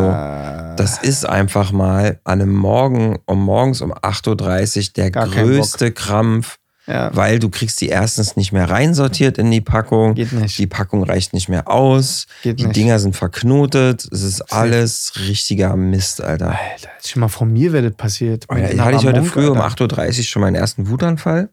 [0.77, 5.93] Das ist einfach mal an einem Morgen um morgens um 8.30 Uhr der Gar größte
[5.93, 10.15] Krampf, ja, weil du kriegst die erstens nicht mehr reinsortiert in die Packung.
[10.15, 10.59] geht nicht.
[10.59, 12.27] Die Packung reicht nicht mehr aus.
[12.43, 12.77] geht Die nicht.
[12.77, 14.05] Dinger sind verknotet.
[14.11, 16.49] Es ist alles richtiger Mist, Alter.
[16.59, 18.47] Alter, schon mal von mir wäre das passiert.
[18.51, 19.85] Innerer hatte ich heute früh um Alter.
[19.85, 21.51] 8.30 Uhr schon meinen ersten Wutanfall.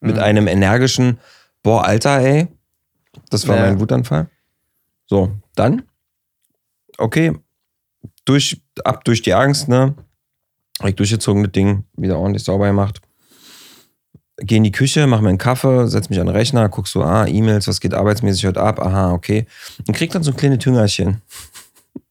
[0.00, 0.22] Mit Mhm.
[0.22, 1.18] einem energischen,
[1.62, 2.48] boah, Alter, ey.
[3.30, 3.62] Das war Ja.
[3.62, 4.28] mein Wutanfall.
[5.06, 5.82] So, dann,
[6.98, 7.32] okay,
[8.24, 9.94] durch, ab durch die Angst, ne?
[10.84, 13.00] Ich durchgezogen, das Ding, wieder ordentlich sauber gemacht.
[14.38, 17.02] Geh in die Küche, mach mir einen Kaffee, setz mich an den Rechner, guck so,
[17.02, 18.80] ah, E-Mails, was geht arbeitsmäßig heute ab?
[18.80, 19.46] Aha, okay.
[19.86, 21.22] Und krieg dann so ein kleines Tüngerchen.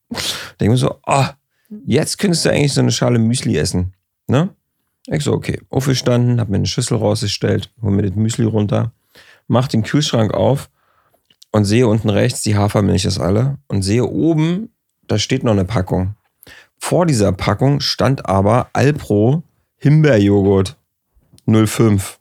[0.60, 1.34] Denk mir so, ah,
[1.86, 3.94] jetzt könntest du eigentlich so eine Schale Müsli essen.
[4.28, 4.50] Ne?
[5.08, 5.62] Ich so, okay.
[5.70, 8.92] Aufgestanden, hab mir eine Schüssel rausgestellt, hol mir das Müsli runter,
[9.48, 10.70] mach den Kühlschrank auf
[11.52, 14.70] und sehe unten rechts, die Hafermilch ist alle und sehe oben,
[15.08, 16.16] da steht noch eine Packung.
[16.80, 19.44] Vor dieser Packung stand aber Alpro
[19.78, 20.76] Himbeerjoghurt
[21.46, 22.20] 05.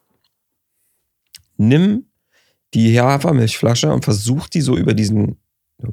[1.57, 2.05] Nimm
[2.75, 5.39] die Hafermilchflasche und versuch die so über diesen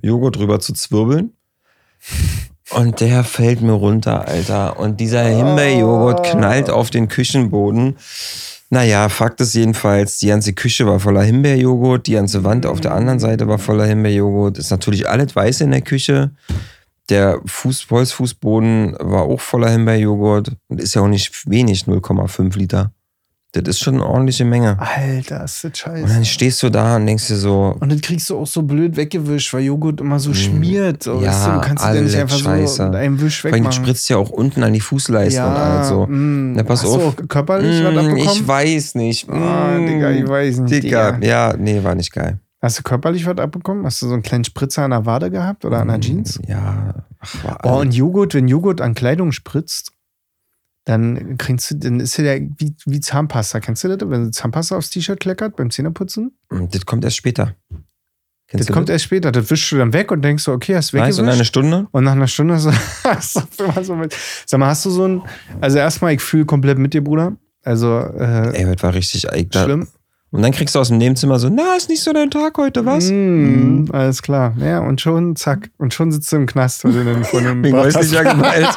[0.01, 1.34] Joghurt drüber zu zwirbeln.
[2.71, 4.79] Und der fällt mir runter, Alter.
[4.79, 7.97] Und dieser Himbeerjoghurt knallt auf den Küchenboden.
[8.69, 12.93] Naja, Fakt ist jedenfalls, die ganze Küche war voller Himbeerjoghurt, die ganze Wand auf der
[12.93, 14.57] anderen Seite war voller Himbeerjoghurt.
[14.57, 16.31] Ist natürlich alles weiß in der Küche.
[17.10, 22.93] Der Fuß, Holzfußboden war auch voller Himbeerjoghurt und ist ja auch nicht wenig, 0,5 Liter.
[23.53, 24.78] Das ist schon eine ordentliche Menge.
[24.80, 26.07] Alter, ist das Und scheiße.
[26.14, 28.95] dann stehst du da und denkst dir so, Und dann kriegst du auch so blöd
[28.95, 31.03] weggewischt, weil Joghurt immer so schmiert.
[31.03, 31.19] So.
[31.22, 32.76] Ja, weißt du, du kannst es ja nicht einfach scheiße.
[32.76, 33.84] so mit einem Wisch vor allem wegmachen.
[33.84, 36.06] spritzt ja auch unten an die Fußleiste und alles so.
[36.07, 36.53] mm.
[36.53, 37.15] Na, pass Hast auf.
[37.15, 38.18] Du körperlich was Mm, abbekommen?
[38.19, 39.30] ich weiß nicht.
[39.30, 40.84] Ah, Mm, Digga, ich weiß nicht.
[40.84, 41.28] Digga, Digga.
[41.28, 42.40] ja, nee, war nicht geil.
[42.61, 43.86] Hast du körperlich was abbekommen?
[43.86, 46.40] Hast du so einen kleinen Spritzer an der Wade gehabt oder an der Jeans?
[46.48, 49.91] Ja, ach, Oh, und Joghurt, wenn Joghurt an Kleidung spritzt,
[50.86, 53.60] dann kriegst du, dann ist ja der, wie, wie Zahnpasta.
[53.60, 54.10] Kennst du das?
[54.10, 56.36] Wenn Zahnpasta aufs T-Shirt kleckert beim Zähneputzen?
[56.49, 57.56] das kommt erst später.
[58.48, 59.32] Kennst Das du kommt erst später.
[59.32, 61.49] Das wischst du dann weg und denkst so, okay, hast Weißt du, in einer weggewischt.
[61.49, 61.88] Stunde?
[61.91, 62.72] Und nach einer Stunde so,
[63.03, 64.16] hast du so mit.
[64.45, 65.22] Sag mal, hast du so ein.
[65.62, 67.38] Also erstmal, ich fühle komplett mit dir, Bruder.
[67.64, 69.28] Also, äh, Ey, das war richtig.
[69.52, 69.88] Da, schlimm.
[70.34, 72.86] Und dann kriegst du aus dem Nebenzimmer so, na, ist nicht so dein Tag heute,
[72.86, 73.12] was?
[73.12, 74.56] Mm, alles klar.
[74.58, 75.70] Ja, und schon, zack.
[75.78, 78.70] Und schon sitzt du im Knast, weil du dann von einem häuslicher Gewalt.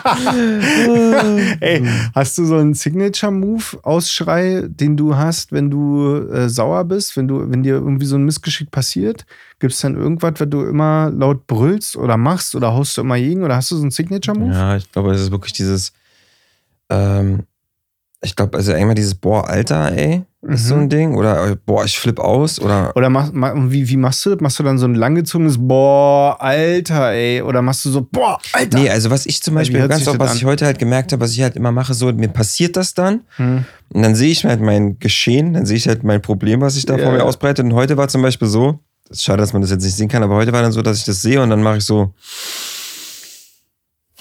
[1.60, 7.28] Ey, hast du so einen Signature-Move-Ausschrei, den du hast, wenn du äh, sauer bist, wenn
[7.28, 9.24] du, wenn dir irgendwie so ein Missgeschick passiert?
[9.60, 13.16] Gibt es dann irgendwas, was du immer laut brüllst oder machst oder haust du immer
[13.16, 14.52] gegen oder hast du so einen Signature-Move?
[14.52, 15.92] Ja, ich glaube, es ist wirklich dieses,
[16.90, 17.44] ähm,
[18.24, 20.80] Ich glaube, also irgendwann dieses, boah, Alter, ey, ist so Mhm.
[20.82, 21.14] ein Ding.
[21.14, 22.58] Oder, boah, ich flipp aus.
[22.60, 24.40] Oder, Oder mach, ma- wie, wie machst du das?
[24.40, 27.42] Machst du dann so ein langgezogenes Boah, Alter, ey?
[27.42, 28.78] Oder machst du so Boah, Alter?
[28.78, 30.36] nee, also was ich zum Beispiel ganz oft, was an?
[30.38, 33.20] ich heute halt gemerkt habe, was ich halt immer mache, so, mir passiert das dann.
[33.36, 33.64] Hm.
[33.92, 36.86] Und dann sehe ich halt mein Geschehen, dann sehe ich halt mein Problem, was sich
[36.86, 37.64] da Ja, vor mir ausbreitet.
[37.64, 38.80] Und heute war zum Beispiel so,
[39.12, 41.04] schade, dass man das jetzt nicht sehen kann, aber heute war dann so, dass ich
[41.04, 42.12] das sehe und dann mache ich so,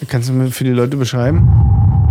[0.08, 1.48] Kannst du mir für die Leute beschreiben?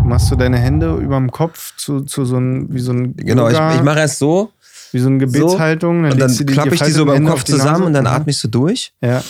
[0.02, 3.14] Du machst so deine Hände über dem Kopf zu, zu so einem, wie so ein
[3.16, 4.50] genau, ich, Yoga, ich mache erst so
[4.92, 6.04] wie so eine Gebetshaltung.
[6.04, 8.30] und dann du die klappe ich die so beim Hände Kopf zusammen und dann atme
[8.30, 8.92] ich so durch.
[9.00, 9.22] Ja.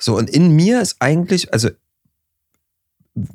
[0.00, 1.68] So, und in mir ist eigentlich, also,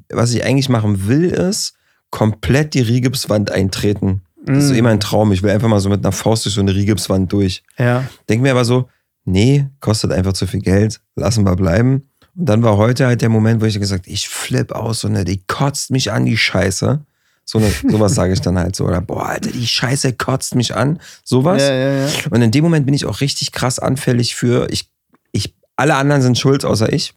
[0.10, 1.74] was ich eigentlich machen will, ist
[2.10, 4.22] komplett die Rigipswand eintreten.
[4.46, 4.80] Das ist so Mhm.
[4.80, 5.32] immer ein Traum.
[5.32, 7.64] Ich will einfach mal so mit einer Faust durch so eine Rigipswand durch.
[7.78, 8.06] Ja.
[8.30, 8.88] Denk mir aber so,
[9.26, 12.10] nee, kostet einfach zu viel Geld, lassen wir bleiben.
[12.36, 15.24] Und dann war heute halt der Moment, wo ich gesagt ich flipp aus, so eine,
[15.24, 17.02] die kotzt mich an, die Scheiße.
[17.46, 18.86] So eine, sowas sage ich dann halt so.
[18.86, 21.00] Oder, boah, Alter, die Scheiße kotzt mich an.
[21.24, 21.62] Sowas.
[21.62, 22.14] Ja, ja, ja.
[22.30, 24.90] Und in dem Moment bin ich auch richtig krass anfällig für, ich,
[25.32, 27.14] ich, alle anderen sind schuld, außer ich.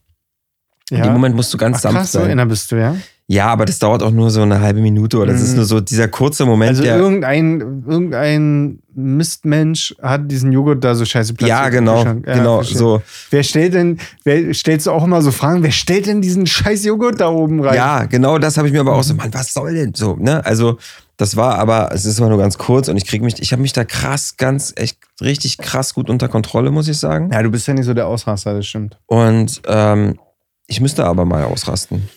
[0.91, 2.31] In dem Moment musst du ganz Ach, sanft krass, so sein.
[2.31, 2.97] inner bist du, ja?
[3.29, 5.47] Ja, aber das dauert auch nur so eine halbe Minute oder das Mhm.
[5.49, 6.97] ist nur so dieser kurze Moment, Also der.
[6.97, 11.59] irgendein, irgendein Mistmensch hat diesen Joghurt da so scheiße platziert.
[11.59, 12.05] Ja, genau.
[12.05, 12.79] Ja, genau, verstehe.
[12.79, 13.03] so.
[13.31, 16.85] Wer stellt denn, wer stellst du auch immer so Fragen, wer stellt denn diesen scheiß
[16.85, 17.75] Joghurt da oben rein?
[17.75, 19.03] Ja, genau, das habe ich mir aber auch Mhm.
[19.03, 20.45] so, Mann, was soll denn so, ne?
[20.47, 20.79] Also,
[21.19, 23.63] das war aber, es ist immer nur ganz kurz und ich kriege mich, ich habe
[23.63, 27.31] mich da krass, ganz, echt richtig krass gut unter Kontrolle, muss ich sagen.
[27.33, 28.99] Ja, du bist ja nicht so der Ausraster, das stimmt.
[29.07, 30.19] Und ähm,
[30.67, 32.09] ich müsste aber mal ausrasten.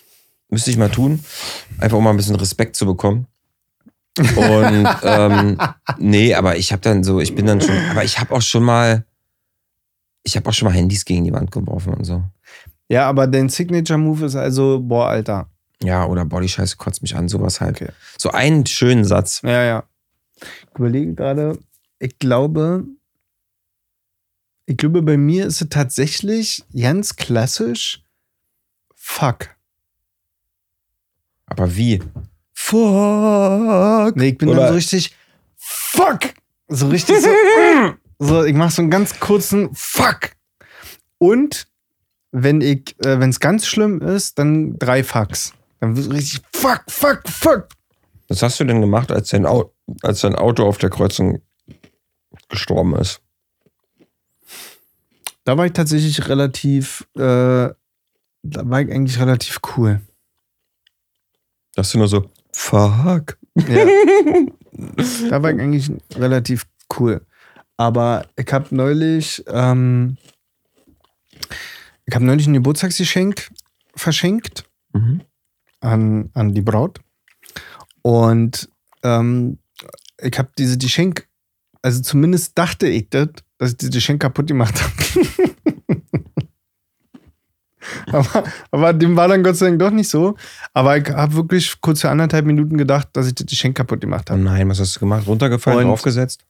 [0.50, 1.24] Müsste ich mal tun.
[1.78, 3.26] Einfach um mal ein bisschen Respekt zu bekommen.
[4.18, 5.58] Und ähm,
[5.98, 8.64] nee, aber ich habe dann so, ich bin dann schon, aber ich habe auch schon
[8.64, 9.06] mal,
[10.24, 12.22] ich habe auch schon mal Handys gegen die Wand geworfen und so.
[12.88, 15.48] Ja, aber dein Signature-Move ist also, boah, Alter.
[15.82, 17.80] Ja, oder Body Scheiße kotzt mich an, sowas halt.
[17.80, 17.92] Okay.
[18.18, 19.40] So einen schönen Satz.
[19.42, 19.84] Ja, ja.
[20.40, 21.58] Ich überlege gerade,
[22.00, 22.84] ich glaube,
[24.66, 28.04] ich glaube, bei mir ist es tatsächlich ganz klassisch
[28.94, 29.56] Fuck.
[31.50, 32.02] Aber wie?
[32.54, 34.16] Fuck.
[34.16, 35.14] Nee, ich bin Oder- dann so richtig
[35.56, 36.20] Fuck.
[36.68, 37.28] So richtig so.
[38.18, 40.30] so ich mache so einen ganz kurzen Fuck.
[41.18, 41.66] Und
[42.32, 45.52] wenn ich, äh, wenn es ganz schlimm ist, dann drei Fucks.
[45.80, 47.68] Dann wird so richtig Fuck, Fuck, Fuck.
[48.28, 49.72] Was hast du denn gemacht, als dein, Au
[50.02, 51.42] als dein Auto auf der Kreuzung
[52.48, 53.20] gestorben ist?
[55.44, 57.74] Da war ich tatsächlich relativ, äh, da
[58.44, 60.00] war ich eigentlich relativ cool.
[61.80, 63.38] Da hast du nur so, fuck.
[63.56, 63.86] Ja.
[65.30, 66.66] da war ich eigentlich relativ
[66.98, 67.24] cool.
[67.78, 70.18] Aber ich habe neulich, ähm,
[72.04, 73.50] ich habe neulich ein Geburtstagsgeschenk
[73.96, 75.22] verschenkt Mhm.
[75.80, 77.00] an, an die Braut.
[78.02, 78.68] Und
[79.02, 79.58] ähm,
[80.20, 81.28] ich habe diese Geschenk,
[81.80, 85.54] also zumindest dachte ich das, dass ich dieses Geschenk kaputt gemacht habe.
[88.12, 90.36] aber, aber dem war dann Gott sei Dank doch nicht so.
[90.74, 94.26] Aber ich habe wirklich kurz für anderthalb Minuten gedacht, dass ich das Geschenk kaputt gemacht
[94.28, 94.42] Oh habe.
[94.42, 95.26] nein, was hast du gemacht?
[95.26, 96.42] Runtergefallen, Und- draufgesetzt?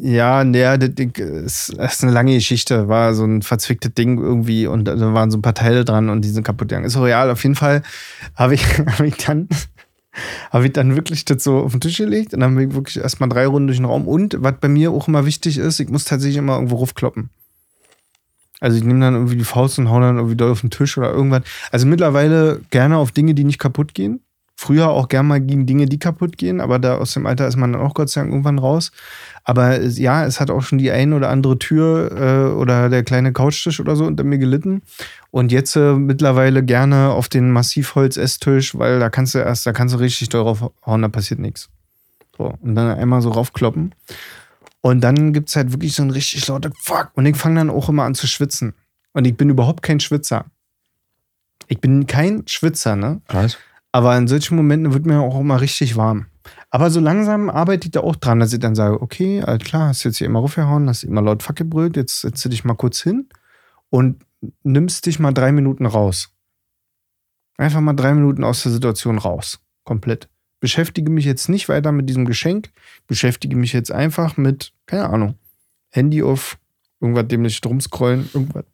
[0.00, 2.86] Ja, der, das das ist eine lange Geschichte.
[2.88, 6.22] War so ein verzwicktes Ding irgendwie und da waren so ein paar Teile dran und
[6.24, 6.84] die sind kaputt gegangen.
[6.86, 7.28] Ist auch real.
[7.30, 7.82] Auf jeden Fall
[8.36, 9.48] habe ich, hab ich dann.
[10.50, 12.98] Habe ich dann wirklich das so auf den Tisch gelegt und dann bin ich wirklich
[12.98, 14.06] erstmal drei Runden durch den Raum.
[14.06, 17.30] Und was bei mir auch immer wichtig ist, ich muss tatsächlich immer irgendwo raufkloppen.
[18.62, 20.96] Also ich nehme dann irgendwie die Faust und hau dann irgendwie doll auf den Tisch
[20.96, 21.42] oder irgendwas.
[21.72, 24.20] Also mittlerweile gerne auf Dinge, die nicht kaputt gehen.
[24.54, 27.56] Früher auch gerne mal gegen Dinge, die kaputt gehen, aber da aus dem Alter ist
[27.56, 28.92] man dann auch Gott sei Dank irgendwann raus.
[29.42, 33.32] Aber ja, es hat auch schon die ein oder andere Tür äh, oder der kleine
[33.32, 34.82] Couchtisch oder so unter mir gelitten.
[35.32, 39.94] Und jetzt äh, mittlerweile gerne auf den Massivholz-Esstisch, weil da kannst du erst, da kannst
[39.94, 41.68] du richtig doll raufhauen, da passiert nichts.
[42.36, 43.92] So, und dann einmal so raufkloppen.
[44.82, 47.12] Und dann gibt es halt wirklich so ein richtig lauter Fuck.
[47.14, 48.74] Und ich fange dann auch immer an zu schwitzen.
[49.12, 50.46] Und ich bin überhaupt kein Schwitzer.
[51.68, 53.22] Ich bin kein Schwitzer, ne?
[53.28, 53.56] Was?
[53.92, 56.26] Aber in solchen Momenten wird mir auch immer richtig warm.
[56.70, 59.88] Aber so langsam arbeite ich da auch dran, dass ich dann sage, okay, alles klar,
[59.88, 62.74] hast jetzt hier immer raufgehauen, hast immer laut Fuck gebrüllt, jetzt setzt du dich mal
[62.74, 63.28] kurz hin
[63.90, 64.24] und
[64.64, 66.34] nimmst dich mal drei Minuten raus.
[67.58, 69.60] Einfach mal drei Minuten aus der Situation raus.
[69.84, 70.28] Komplett.
[70.62, 72.70] Beschäftige mich jetzt nicht weiter mit diesem Geschenk,
[73.08, 75.34] beschäftige mich jetzt einfach mit, keine Ahnung,
[75.88, 76.56] Handy auf,
[77.00, 78.64] irgendwas dämlich drum scrollen, irgendwas.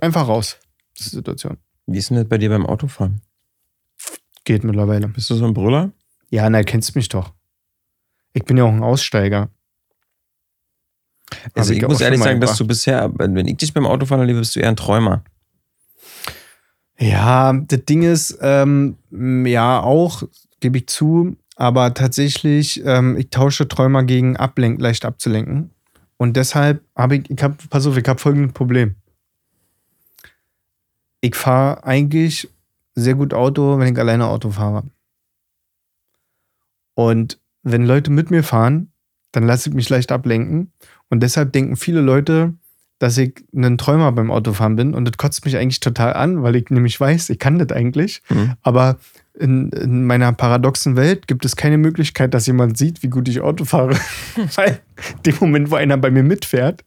[0.00, 0.58] Einfach raus.
[0.96, 1.56] Das ist die Situation.
[1.86, 3.20] Wie ist denn das bei dir beim Autofahren?
[4.44, 5.06] Geht mittlerweile.
[5.06, 5.92] Bist du so ein Brüller?
[6.30, 7.32] Ja, na, kennst mich doch.
[8.32, 9.50] Ich bin ja auch ein Aussteiger.
[11.54, 14.22] Also ich ja muss ehrlich sagen, dass du bisher, wenn wenn ich dich beim Autofahren
[14.22, 15.22] erlebe, bist du eher ein Träumer.
[16.98, 18.96] Ja, das Ding ist, ähm,
[19.46, 20.24] ja, auch
[20.60, 21.36] gebe ich zu.
[21.56, 25.70] Aber tatsächlich, ähm, ich tausche Träumer gegen Ablenk, leicht abzulenken.
[26.16, 28.96] Und deshalb habe ich, ich habe, pass auf, ich habe folgendes Problem.
[31.20, 32.48] Ich fahre eigentlich
[32.94, 34.84] sehr gut Auto, wenn ich alleine Auto fahre.
[36.94, 38.92] Und wenn Leute mit mir fahren,
[39.32, 40.72] dann lasse ich mich leicht ablenken.
[41.08, 42.54] Und deshalb denken viele Leute,
[43.00, 44.94] dass ich ein Träumer beim Autofahren bin.
[44.94, 48.22] Und das kotzt mich eigentlich total an, weil ich nämlich weiß, ich kann das eigentlich.
[48.28, 48.52] Mhm.
[48.62, 48.98] Aber
[49.38, 53.40] in, in meiner paradoxen Welt gibt es keine Möglichkeit, dass jemand sieht, wie gut ich
[53.40, 53.96] Auto fahre.
[54.54, 54.80] weil
[55.24, 56.84] dem Moment, wo einer bei mir mitfährt,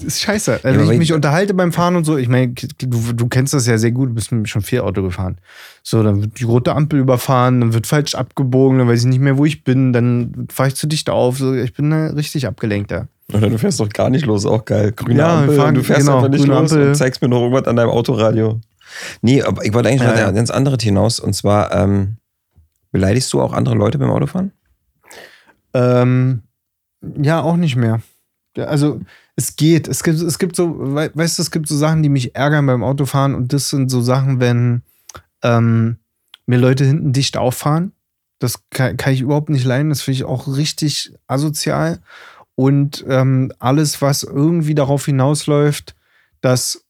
[0.00, 0.60] ist scheiße.
[0.62, 3.54] Also wenn ich wenn- mich unterhalte beim Fahren und so, ich meine, du, du kennst
[3.54, 5.38] das ja sehr gut, du bist schon viel Auto gefahren.
[5.82, 9.18] So, dann wird die rote Ampel überfahren, dann wird falsch abgebogen, dann weiß ich nicht
[9.18, 11.38] mehr, wo ich bin, dann fahre ich zu dicht auf.
[11.38, 13.08] So, ich bin da richtig abgelenkt da.
[13.32, 14.92] Oder du fährst doch gar nicht los, auch geil.
[14.92, 16.88] Grüne Ja, Ampel, fahren- du fährst genau, einfach nicht los Ampel.
[16.88, 18.60] und zeigst mir noch irgendwas an deinem Autoradio.
[19.20, 20.30] Nee, aber ich wollte eigentlich Ja, noch ja.
[20.30, 21.20] ganz andere hinaus.
[21.20, 22.16] Und zwar, ähm,
[22.90, 24.52] beleidigst du auch andere Leute beim Autofahren?
[25.74, 26.42] Ähm,
[27.20, 28.00] ja, auch nicht mehr.
[28.56, 29.00] Also
[29.36, 29.86] es geht.
[29.88, 32.66] Es gibt, es gibt so, wei- weißt du, es gibt so Sachen, die mich ärgern
[32.66, 34.82] beim Autofahren und das sind so Sachen, wenn
[35.42, 35.98] ähm,
[36.46, 37.92] mir Leute hinten dicht auffahren.
[38.40, 39.90] Das kann, kann ich überhaupt nicht leiden.
[39.90, 41.98] Das finde ich auch richtig asozial.
[42.58, 45.94] Und ähm, alles, was irgendwie darauf hinausläuft,
[46.40, 46.84] dass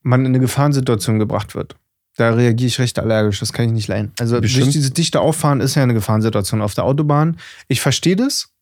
[0.00, 1.76] man in eine Gefahrensituation gebracht wird.
[2.16, 3.38] Da reagiere ich recht allergisch.
[3.38, 4.12] Das kann ich nicht leiden.
[4.18, 4.64] Also Bestimmt.
[4.64, 7.36] durch diese dichte Auffahren ist ja eine Gefahrensituation auf der Autobahn.
[7.68, 8.54] Ich verstehe das,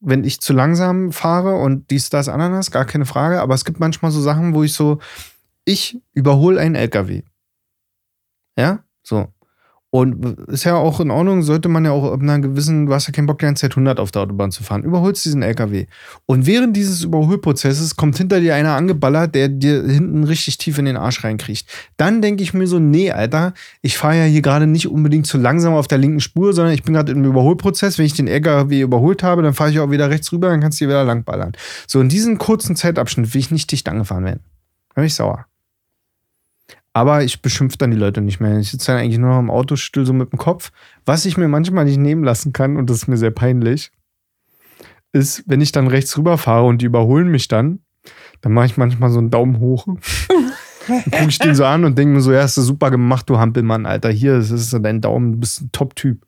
[0.00, 3.40] wenn ich zu langsam fahre und dies, das, Ananas, gar keine Frage.
[3.40, 4.98] Aber es gibt manchmal so Sachen, wo ich so,
[5.64, 7.22] ich überhole einen LKW.
[8.58, 9.32] Ja, so.
[9.94, 13.06] Und ist ja auch in Ordnung, sollte man ja auch ab einer gewissen, du hast
[13.06, 14.82] ja keinen Bock, die ganze Zeit 100 auf der Autobahn zu fahren.
[14.82, 15.86] Überholst diesen LKW.
[16.26, 20.86] Und während dieses Überholprozesses kommt hinter dir einer angeballert, der dir hinten richtig tief in
[20.86, 21.68] den Arsch reinkriegt.
[21.96, 25.38] Dann denke ich mir so, nee, Alter, ich fahre ja hier gerade nicht unbedingt zu
[25.38, 27.96] langsam auf der linken Spur, sondern ich bin gerade im Überholprozess.
[27.96, 30.80] Wenn ich den LKW überholt habe, dann fahre ich auch wieder rechts rüber, dann kannst
[30.80, 31.52] du hier wieder langballern.
[31.86, 34.40] So, in diesem kurzen Zeitabschnitt will ich nicht dicht angefahren werden.
[34.88, 35.46] Da bin ich sauer.
[36.96, 38.56] Aber ich beschimpfe dann die Leute nicht mehr.
[38.58, 40.70] Ich sitze dann eigentlich nur noch im Autostuhl so mit dem Kopf.
[41.04, 43.90] Was ich mir manchmal nicht nehmen lassen kann, und das ist mir sehr peinlich,
[45.12, 47.80] ist, wenn ich dann rechts rüberfahre und die überholen mich dann,
[48.42, 49.86] dann mache ich manchmal so einen Daumen hoch.
[50.86, 53.28] Dann gucke ich den so an und denke mir so, ja, hast du super gemacht,
[53.28, 54.10] du Hampelmann, Alter.
[54.10, 56.24] Hier, das ist dein Daumen, du bist ein Top-Typ.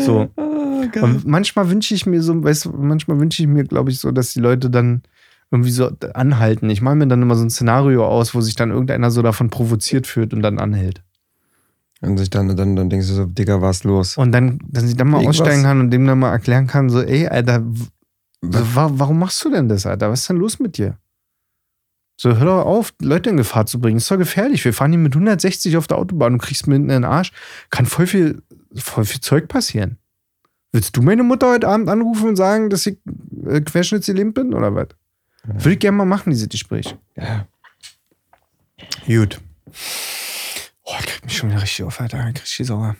[0.00, 0.28] So.
[0.36, 4.10] Und manchmal wünsche ich mir so, weißt du, manchmal wünsche ich mir, glaube ich, so,
[4.10, 5.02] dass die Leute dann
[5.50, 6.68] irgendwie so anhalten.
[6.70, 9.50] Ich male mir dann immer so ein Szenario aus, wo sich dann irgendeiner so davon
[9.50, 11.02] provoziert fühlt und dann anhält.
[12.00, 14.16] Und sich dann, dann, dann denkst du so, Digga, was los?
[14.16, 15.40] Und dann, dass ich dann mal Irgendwas.
[15.40, 17.86] aussteigen kann und dem dann mal erklären kann, so, ey, Alter, w-
[18.40, 20.10] wa warum machst du denn das, Alter?
[20.10, 20.96] Was ist denn los mit dir?
[22.20, 23.96] So, hör doch auf, Leute in Gefahr zu bringen.
[23.98, 24.64] ist doch gefährlich.
[24.64, 27.32] Wir fahren hier mit 160 auf der Autobahn und kriegst mir hinten in den Arsch.
[27.70, 28.42] Kann voll viel,
[28.74, 29.98] voll viel Zeug passieren.
[30.72, 32.98] Willst du meine Mutter heute Abend anrufen und sagen, dass ich
[33.46, 34.88] äh, querschnittsgelähmt bin oder was?
[35.54, 36.94] Würde ich gerne mal machen, dieses Gespräch.
[37.16, 37.46] Ja.
[39.06, 39.40] Gut.
[40.84, 42.28] Oh, ich krieg mich schon wieder richtig auf, Alter.
[42.28, 42.96] Ich krieg die sauer.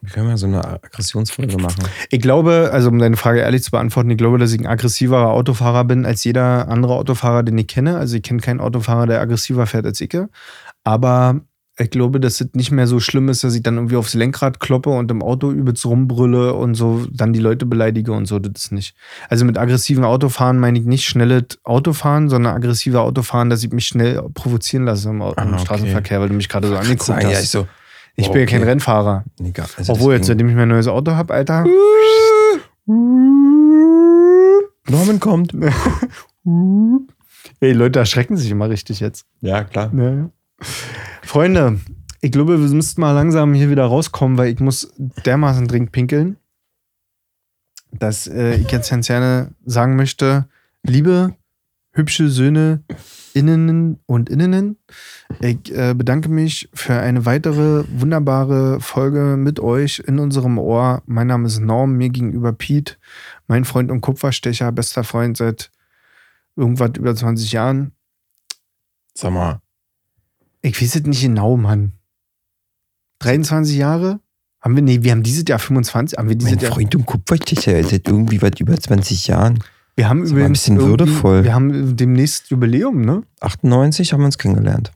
[0.00, 1.84] Wir können mal so eine Aggressionsfolge machen.
[2.10, 5.28] Ich glaube, also um deine Frage ehrlich zu beantworten, ich glaube, dass ich ein aggressiverer
[5.28, 7.96] Autofahrer bin als jeder andere Autofahrer, den ich kenne.
[7.96, 10.16] Also ich kenne keinen Autofahrer, der aggressiver fährt als ich.
[10.82, 11.42] Aber
[11.78, 14.60] ich glaube, dass es nicht mehr so schlimm ist, dass ich dann irgendwie aufs Lenkrad
[14.60, 18.38] kloppe und im Auto übelst rumbrülle und so dann die Leute beleidige und so.
[18.38, 18.94] Das ist nicht.
[19.30, 23.86] Also mit aggressiven Autofahren meine ich nicht schnelles Autofahren, sondern aggressive Autofahren, dass ich mich
[23.86, 25.58] schnell provozieren lasse im, Au- im Ah, okay.
[25.60, 27.32] Straßenverkehr, weil du mich gerade so angeguckt Sagen, hast.
[27.32, 27.66] ja, ich so,
[28.16, 28.68] ich oh, bin ja kein okay.
[28.70, 29.24] Rennfahrer.
[29.42, 29.66] egal.
[29.78, 31.64] Also Obwohl, jetzt, seitdem ich mein neues Auto habe, Alter.
[34.88, 35.54] Norman kommt.
[37.60, 39.24] Ey, Leute erschrecken sich immer richtig jetzt.
[39.40, 39.90] Ja, klar.
[39.96, 40.28] Ja.
[41.22, 41.80] Freunde,
[42.20, 44.92] ich glaube, wir müssten mal langsam hier wieder rauskommen, weil ich muss
[45.24, 46.36] dermaßen dringend pinkeln,
[47.90, 50.48] dass äh, ich jetzt ganz gerne sagen möchte,
[50.82, 51.34] liebe
[51.92, 52.82] hübsche Söhne,
[53.34, 54.76] Innen und Innenen,
[55.40, 61.02] ich äh, bedanke mich für eine weitere wunderbare Folge mit euch in unserem Ohr.
[61.06, 62.96] Mein Name ist Norm, mir gegenüber Pete,
[63.46, 65.70] mein Freund und Kupferstecher, bester Freund seit
[66.56, 67.92] irgendwas über 20 Jahren.
[69.14, 69.60] Sag mal,
[70.62, 71.92] Ich weiß es nicht genau, Mann.
[73.18, 74.20] 23 Jahre?
[74.60, 76.18] Haben wir, nee, wir haben dieses Jahr 25.
[76.18, 79.58] Haben wir dieses mein Jahr, Freund und Kupferstecher ist seit irgendwie was über 20 Jahren.
[79.96, 81.42] wir haben aber ein übrigens bisschen würdevoll.
[81.42, 83.24] Wir haben demnächst Jubiläum, ne?
[83.40, 84.92] 98 haben wir uns kennengelernt.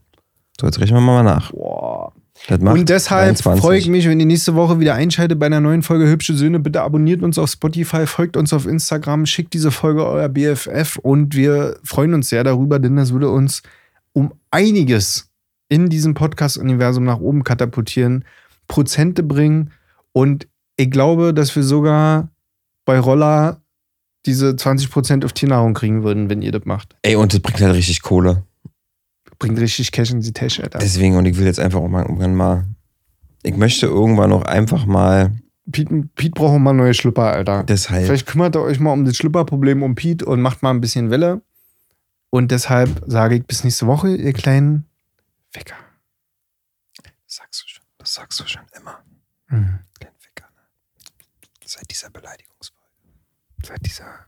[0.60, 1.50] So, jetzt rechnen wir mal nach.
[1.50, 2.12] Boah.
[2.48, 3.60] Das macht Und deshalb 23.
[3.60, 6.60] freue ich mich, wenn ihr nächste Woche wieder einschaltet bei einer neuen Folge Hübsche Söhne.
[6.60, 11.34] Bitte abonniert uns auf Spotify, folgt uns auf Instagram, schickt diese Folge euer BFF und
[11.34, 13.62] wir freuen uns sehr darüber, denn das würde uns
[14.12, 15.25] um einiges
[15.68, 18.24] in diesem Podcast-Universum nach oben katapultieren,
[18.68, 19.72] Prozente bringen
[20.12, 20.46] und
[20.78, 22.28] Ich glaube, dass wir sogar
[22.84, 23.62] bei Roller
[24.26, 26.96] diese 20% auf Tiernahrung kriegen würden, wenn ihr das macht.
[27.02, 28.42] Ey, und das bringt halt richtig Kohle.
[29.38, 30.78] Bringt richtig Cash in die Tasche, Alter.
[30.78, 32.64] Deswegen, und ich will jetzt einfach auch mal irgendwann mal.
[33.42, 35.32] Ich möchte irgendwann auch einfach mal.
[35.70, 37.64] Pete, Pete braucht auch mal neue Schlüpper, Alter.
[37.64, 38.06] Deshalb.
[38.06, 41.10] Vielleicht kümmert ihr euch mal um das Schlüpperproblem um Pete und macht mal ein bisschen
[41.10, 41.42] Welle.
[42.30, 44.86] Und deshalb sage ich bis nächste Woche, ihr kleinen
[45.56, 45.78] Ficker.
[47.02, 47.84] Das sagst du schon.
[47.96, 49.02] Das sagst du schon immer.
[49.46, 49.86] Mhm.
[49.98, 50.60] Kleinen Ficker, ne?
[51.64, 52.84] Seit dieser Beleidigungsfolge.
[53.64, 54.26] Seit dieser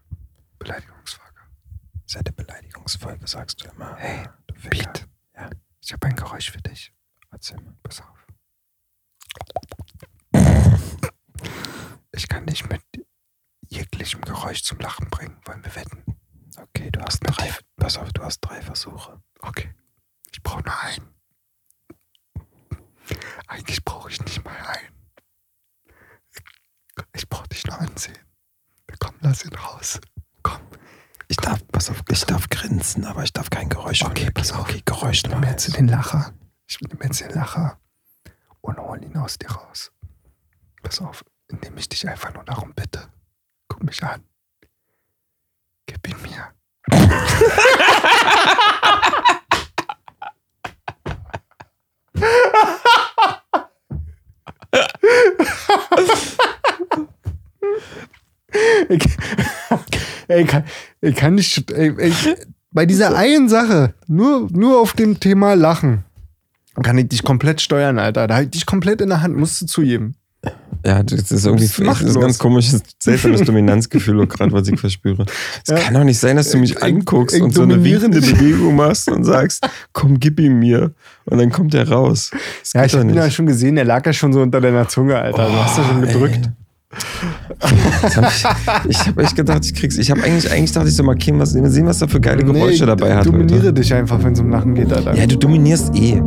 [0.58, 1.42] Beleidigungsfolge.
[2.06, 3.94] Seit der Beleidigungsfolge sagst du immer.
[3.96, 4.90] Hey, du Ficker.
[4.90, 5.08] Pete.
[5.34, 5.50] Ja.
[5.82, 6.94] Ich habe ein Geräusch für dich.
[7.30, 7.76] Erzähl mal.
[7.82, 8.26] Pass auf.
[12.12, 12.82] Ich kann dich mit
[13.68, 15.38] jeglichem Geräusch zum Lachen bringen.
[15.44, 16.04] Wollen wir wetten?
[16.56, 17.54] Okay, du hast drei.
[17.76, 19.22] Pass auf, du hast drei Versuche.
[19.40, 19.74] Okay.
[20.32, 21.17] Ich brauche nur einen.
[23.46, 24.94] Eigentlich brauche ich nicht mal einen.
[27.14, 28.18] Ich brauche dich nur ansehen.
[28.98, 30.00] Komm, lass ihn raus.
[30.42, 30.60] Komm.
[31.28, 34.52] Ich darf, pass auf, ich darf grinsen, aber ich darf kein Geräusch von Okay, pass
[34.52, 34.68] auf.
[34.68, 36.32] Okay, Geräusch Ich nehme jetzt den Lacher.
[36.66, 37.78] Ich nehme jetzt den Lacher
[38.60, 39.92] und hol ihn aus dir raus.
[40.82, 43.08] Pass auf, indem ich dich einfach nur darum bitte.
[43.68, 44.24] Guck mich an.
[45.86, 46.52] Gib ihn mir.
[58.88, 59.04] ich,
[60.28, 60.44] ey,
[61.14, 61.64] kann, ich.
[61.70, 62.12] Ey, ey,
[62.70, 66.04] bei dieser einen Sache, nur, nur auf dem Thema Lachen,
[66.82, 68.26] kann ich dich komplett steuern, Alter.
[68.26, 70.14] Da ich dich komplett in der Hand, musst du zugeben.
[70.86, 75.24] Ja, das ist irgendwie das ist ein ganz komisches, seltsames Dominanzgefühl, gerade was ich verspüre.
[75.66, 75.76] Es Ja.
[75.78, 78.00] kann doch nicht sein, dass du mich Ich- anguckst ich und so eine dich.
[78.00, 80.92] Bewegung machst und sagst, komm, gib ihn mir.
[81.24, 82.30] Und dann kommt er raus.
[82.62, 84.88] Das Ja, ich habe ihn ja schon gesehen, der lag ja schon so unter deiner
[84.88, 85.46] Zunge, Alter.
[85.46, 86.50] du hast ja schon Oh, gedrückt.
[88.00, 89.98] Das hab ich ich habe echt gedacht, ich krieg's.
[89.98, 92.42] Ich habe eigentlich, eigentlich dachte ich so, mal Kim, was sehen, was da für geile
[92.44, 93.26] Geräusche Nee, dabei ich hat.
[93.26, 93.72] dominiere Alter.
[93.72, 95.14] dich einfach, wenn es um Lachen geht, Alter.
[95.14, 96.22] Ja, du dominierst eh.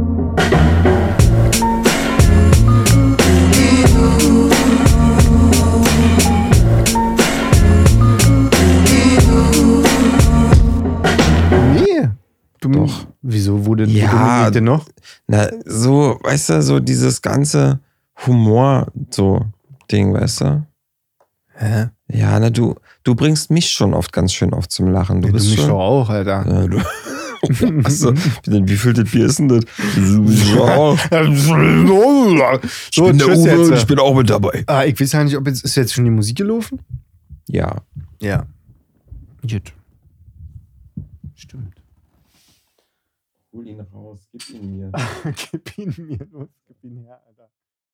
[12.62, 13.08] Du, Doch.
[13.24, 13.58] Wieso?
[13.76, 13.90] Denn?
[13.90, 14.50] Ja.
[14.52, 14.86] Denn noch?
[15.28, 17.80] Na, so, weißt du, so dieses ganze
[18.26, 19.42] Humor, so
[19.92, 20.66] Ding, weißt du?
[21.56, 21.88] Hä?
[22.08, 25.22] Ja, na, du, du bringst mich schon oft ganz schön oft zum Lachen.
[25.22, 25.72] Du Du, bist mich schon.
[25.72, 26.46] auch, Alter.
[26.48, 26.78] Ja, du.
[27.84, 28.14] Achso,
[28.46, 29.64] wie viel das Bier ist denn das?
[30.56, 30.96] Ja,
[32.92, 33.88] so, tschüss jetzt.
[33.88, 34.64] bin auch mit dabei.
[34.68, 36.80] Ah, ich weiß ja nicht, ob jetzt, ist jetzt schon die Musik gelaufen?
[37.48, 37.78] Ja.
[38.22, 38.46] Ja.
[39.42, 39.74] Gut.
[43.54, 44.92] Hol ihn raus, gib ihn mir.
[45.52, 47.41] gib ihn mir los, gib ihn her, Alter.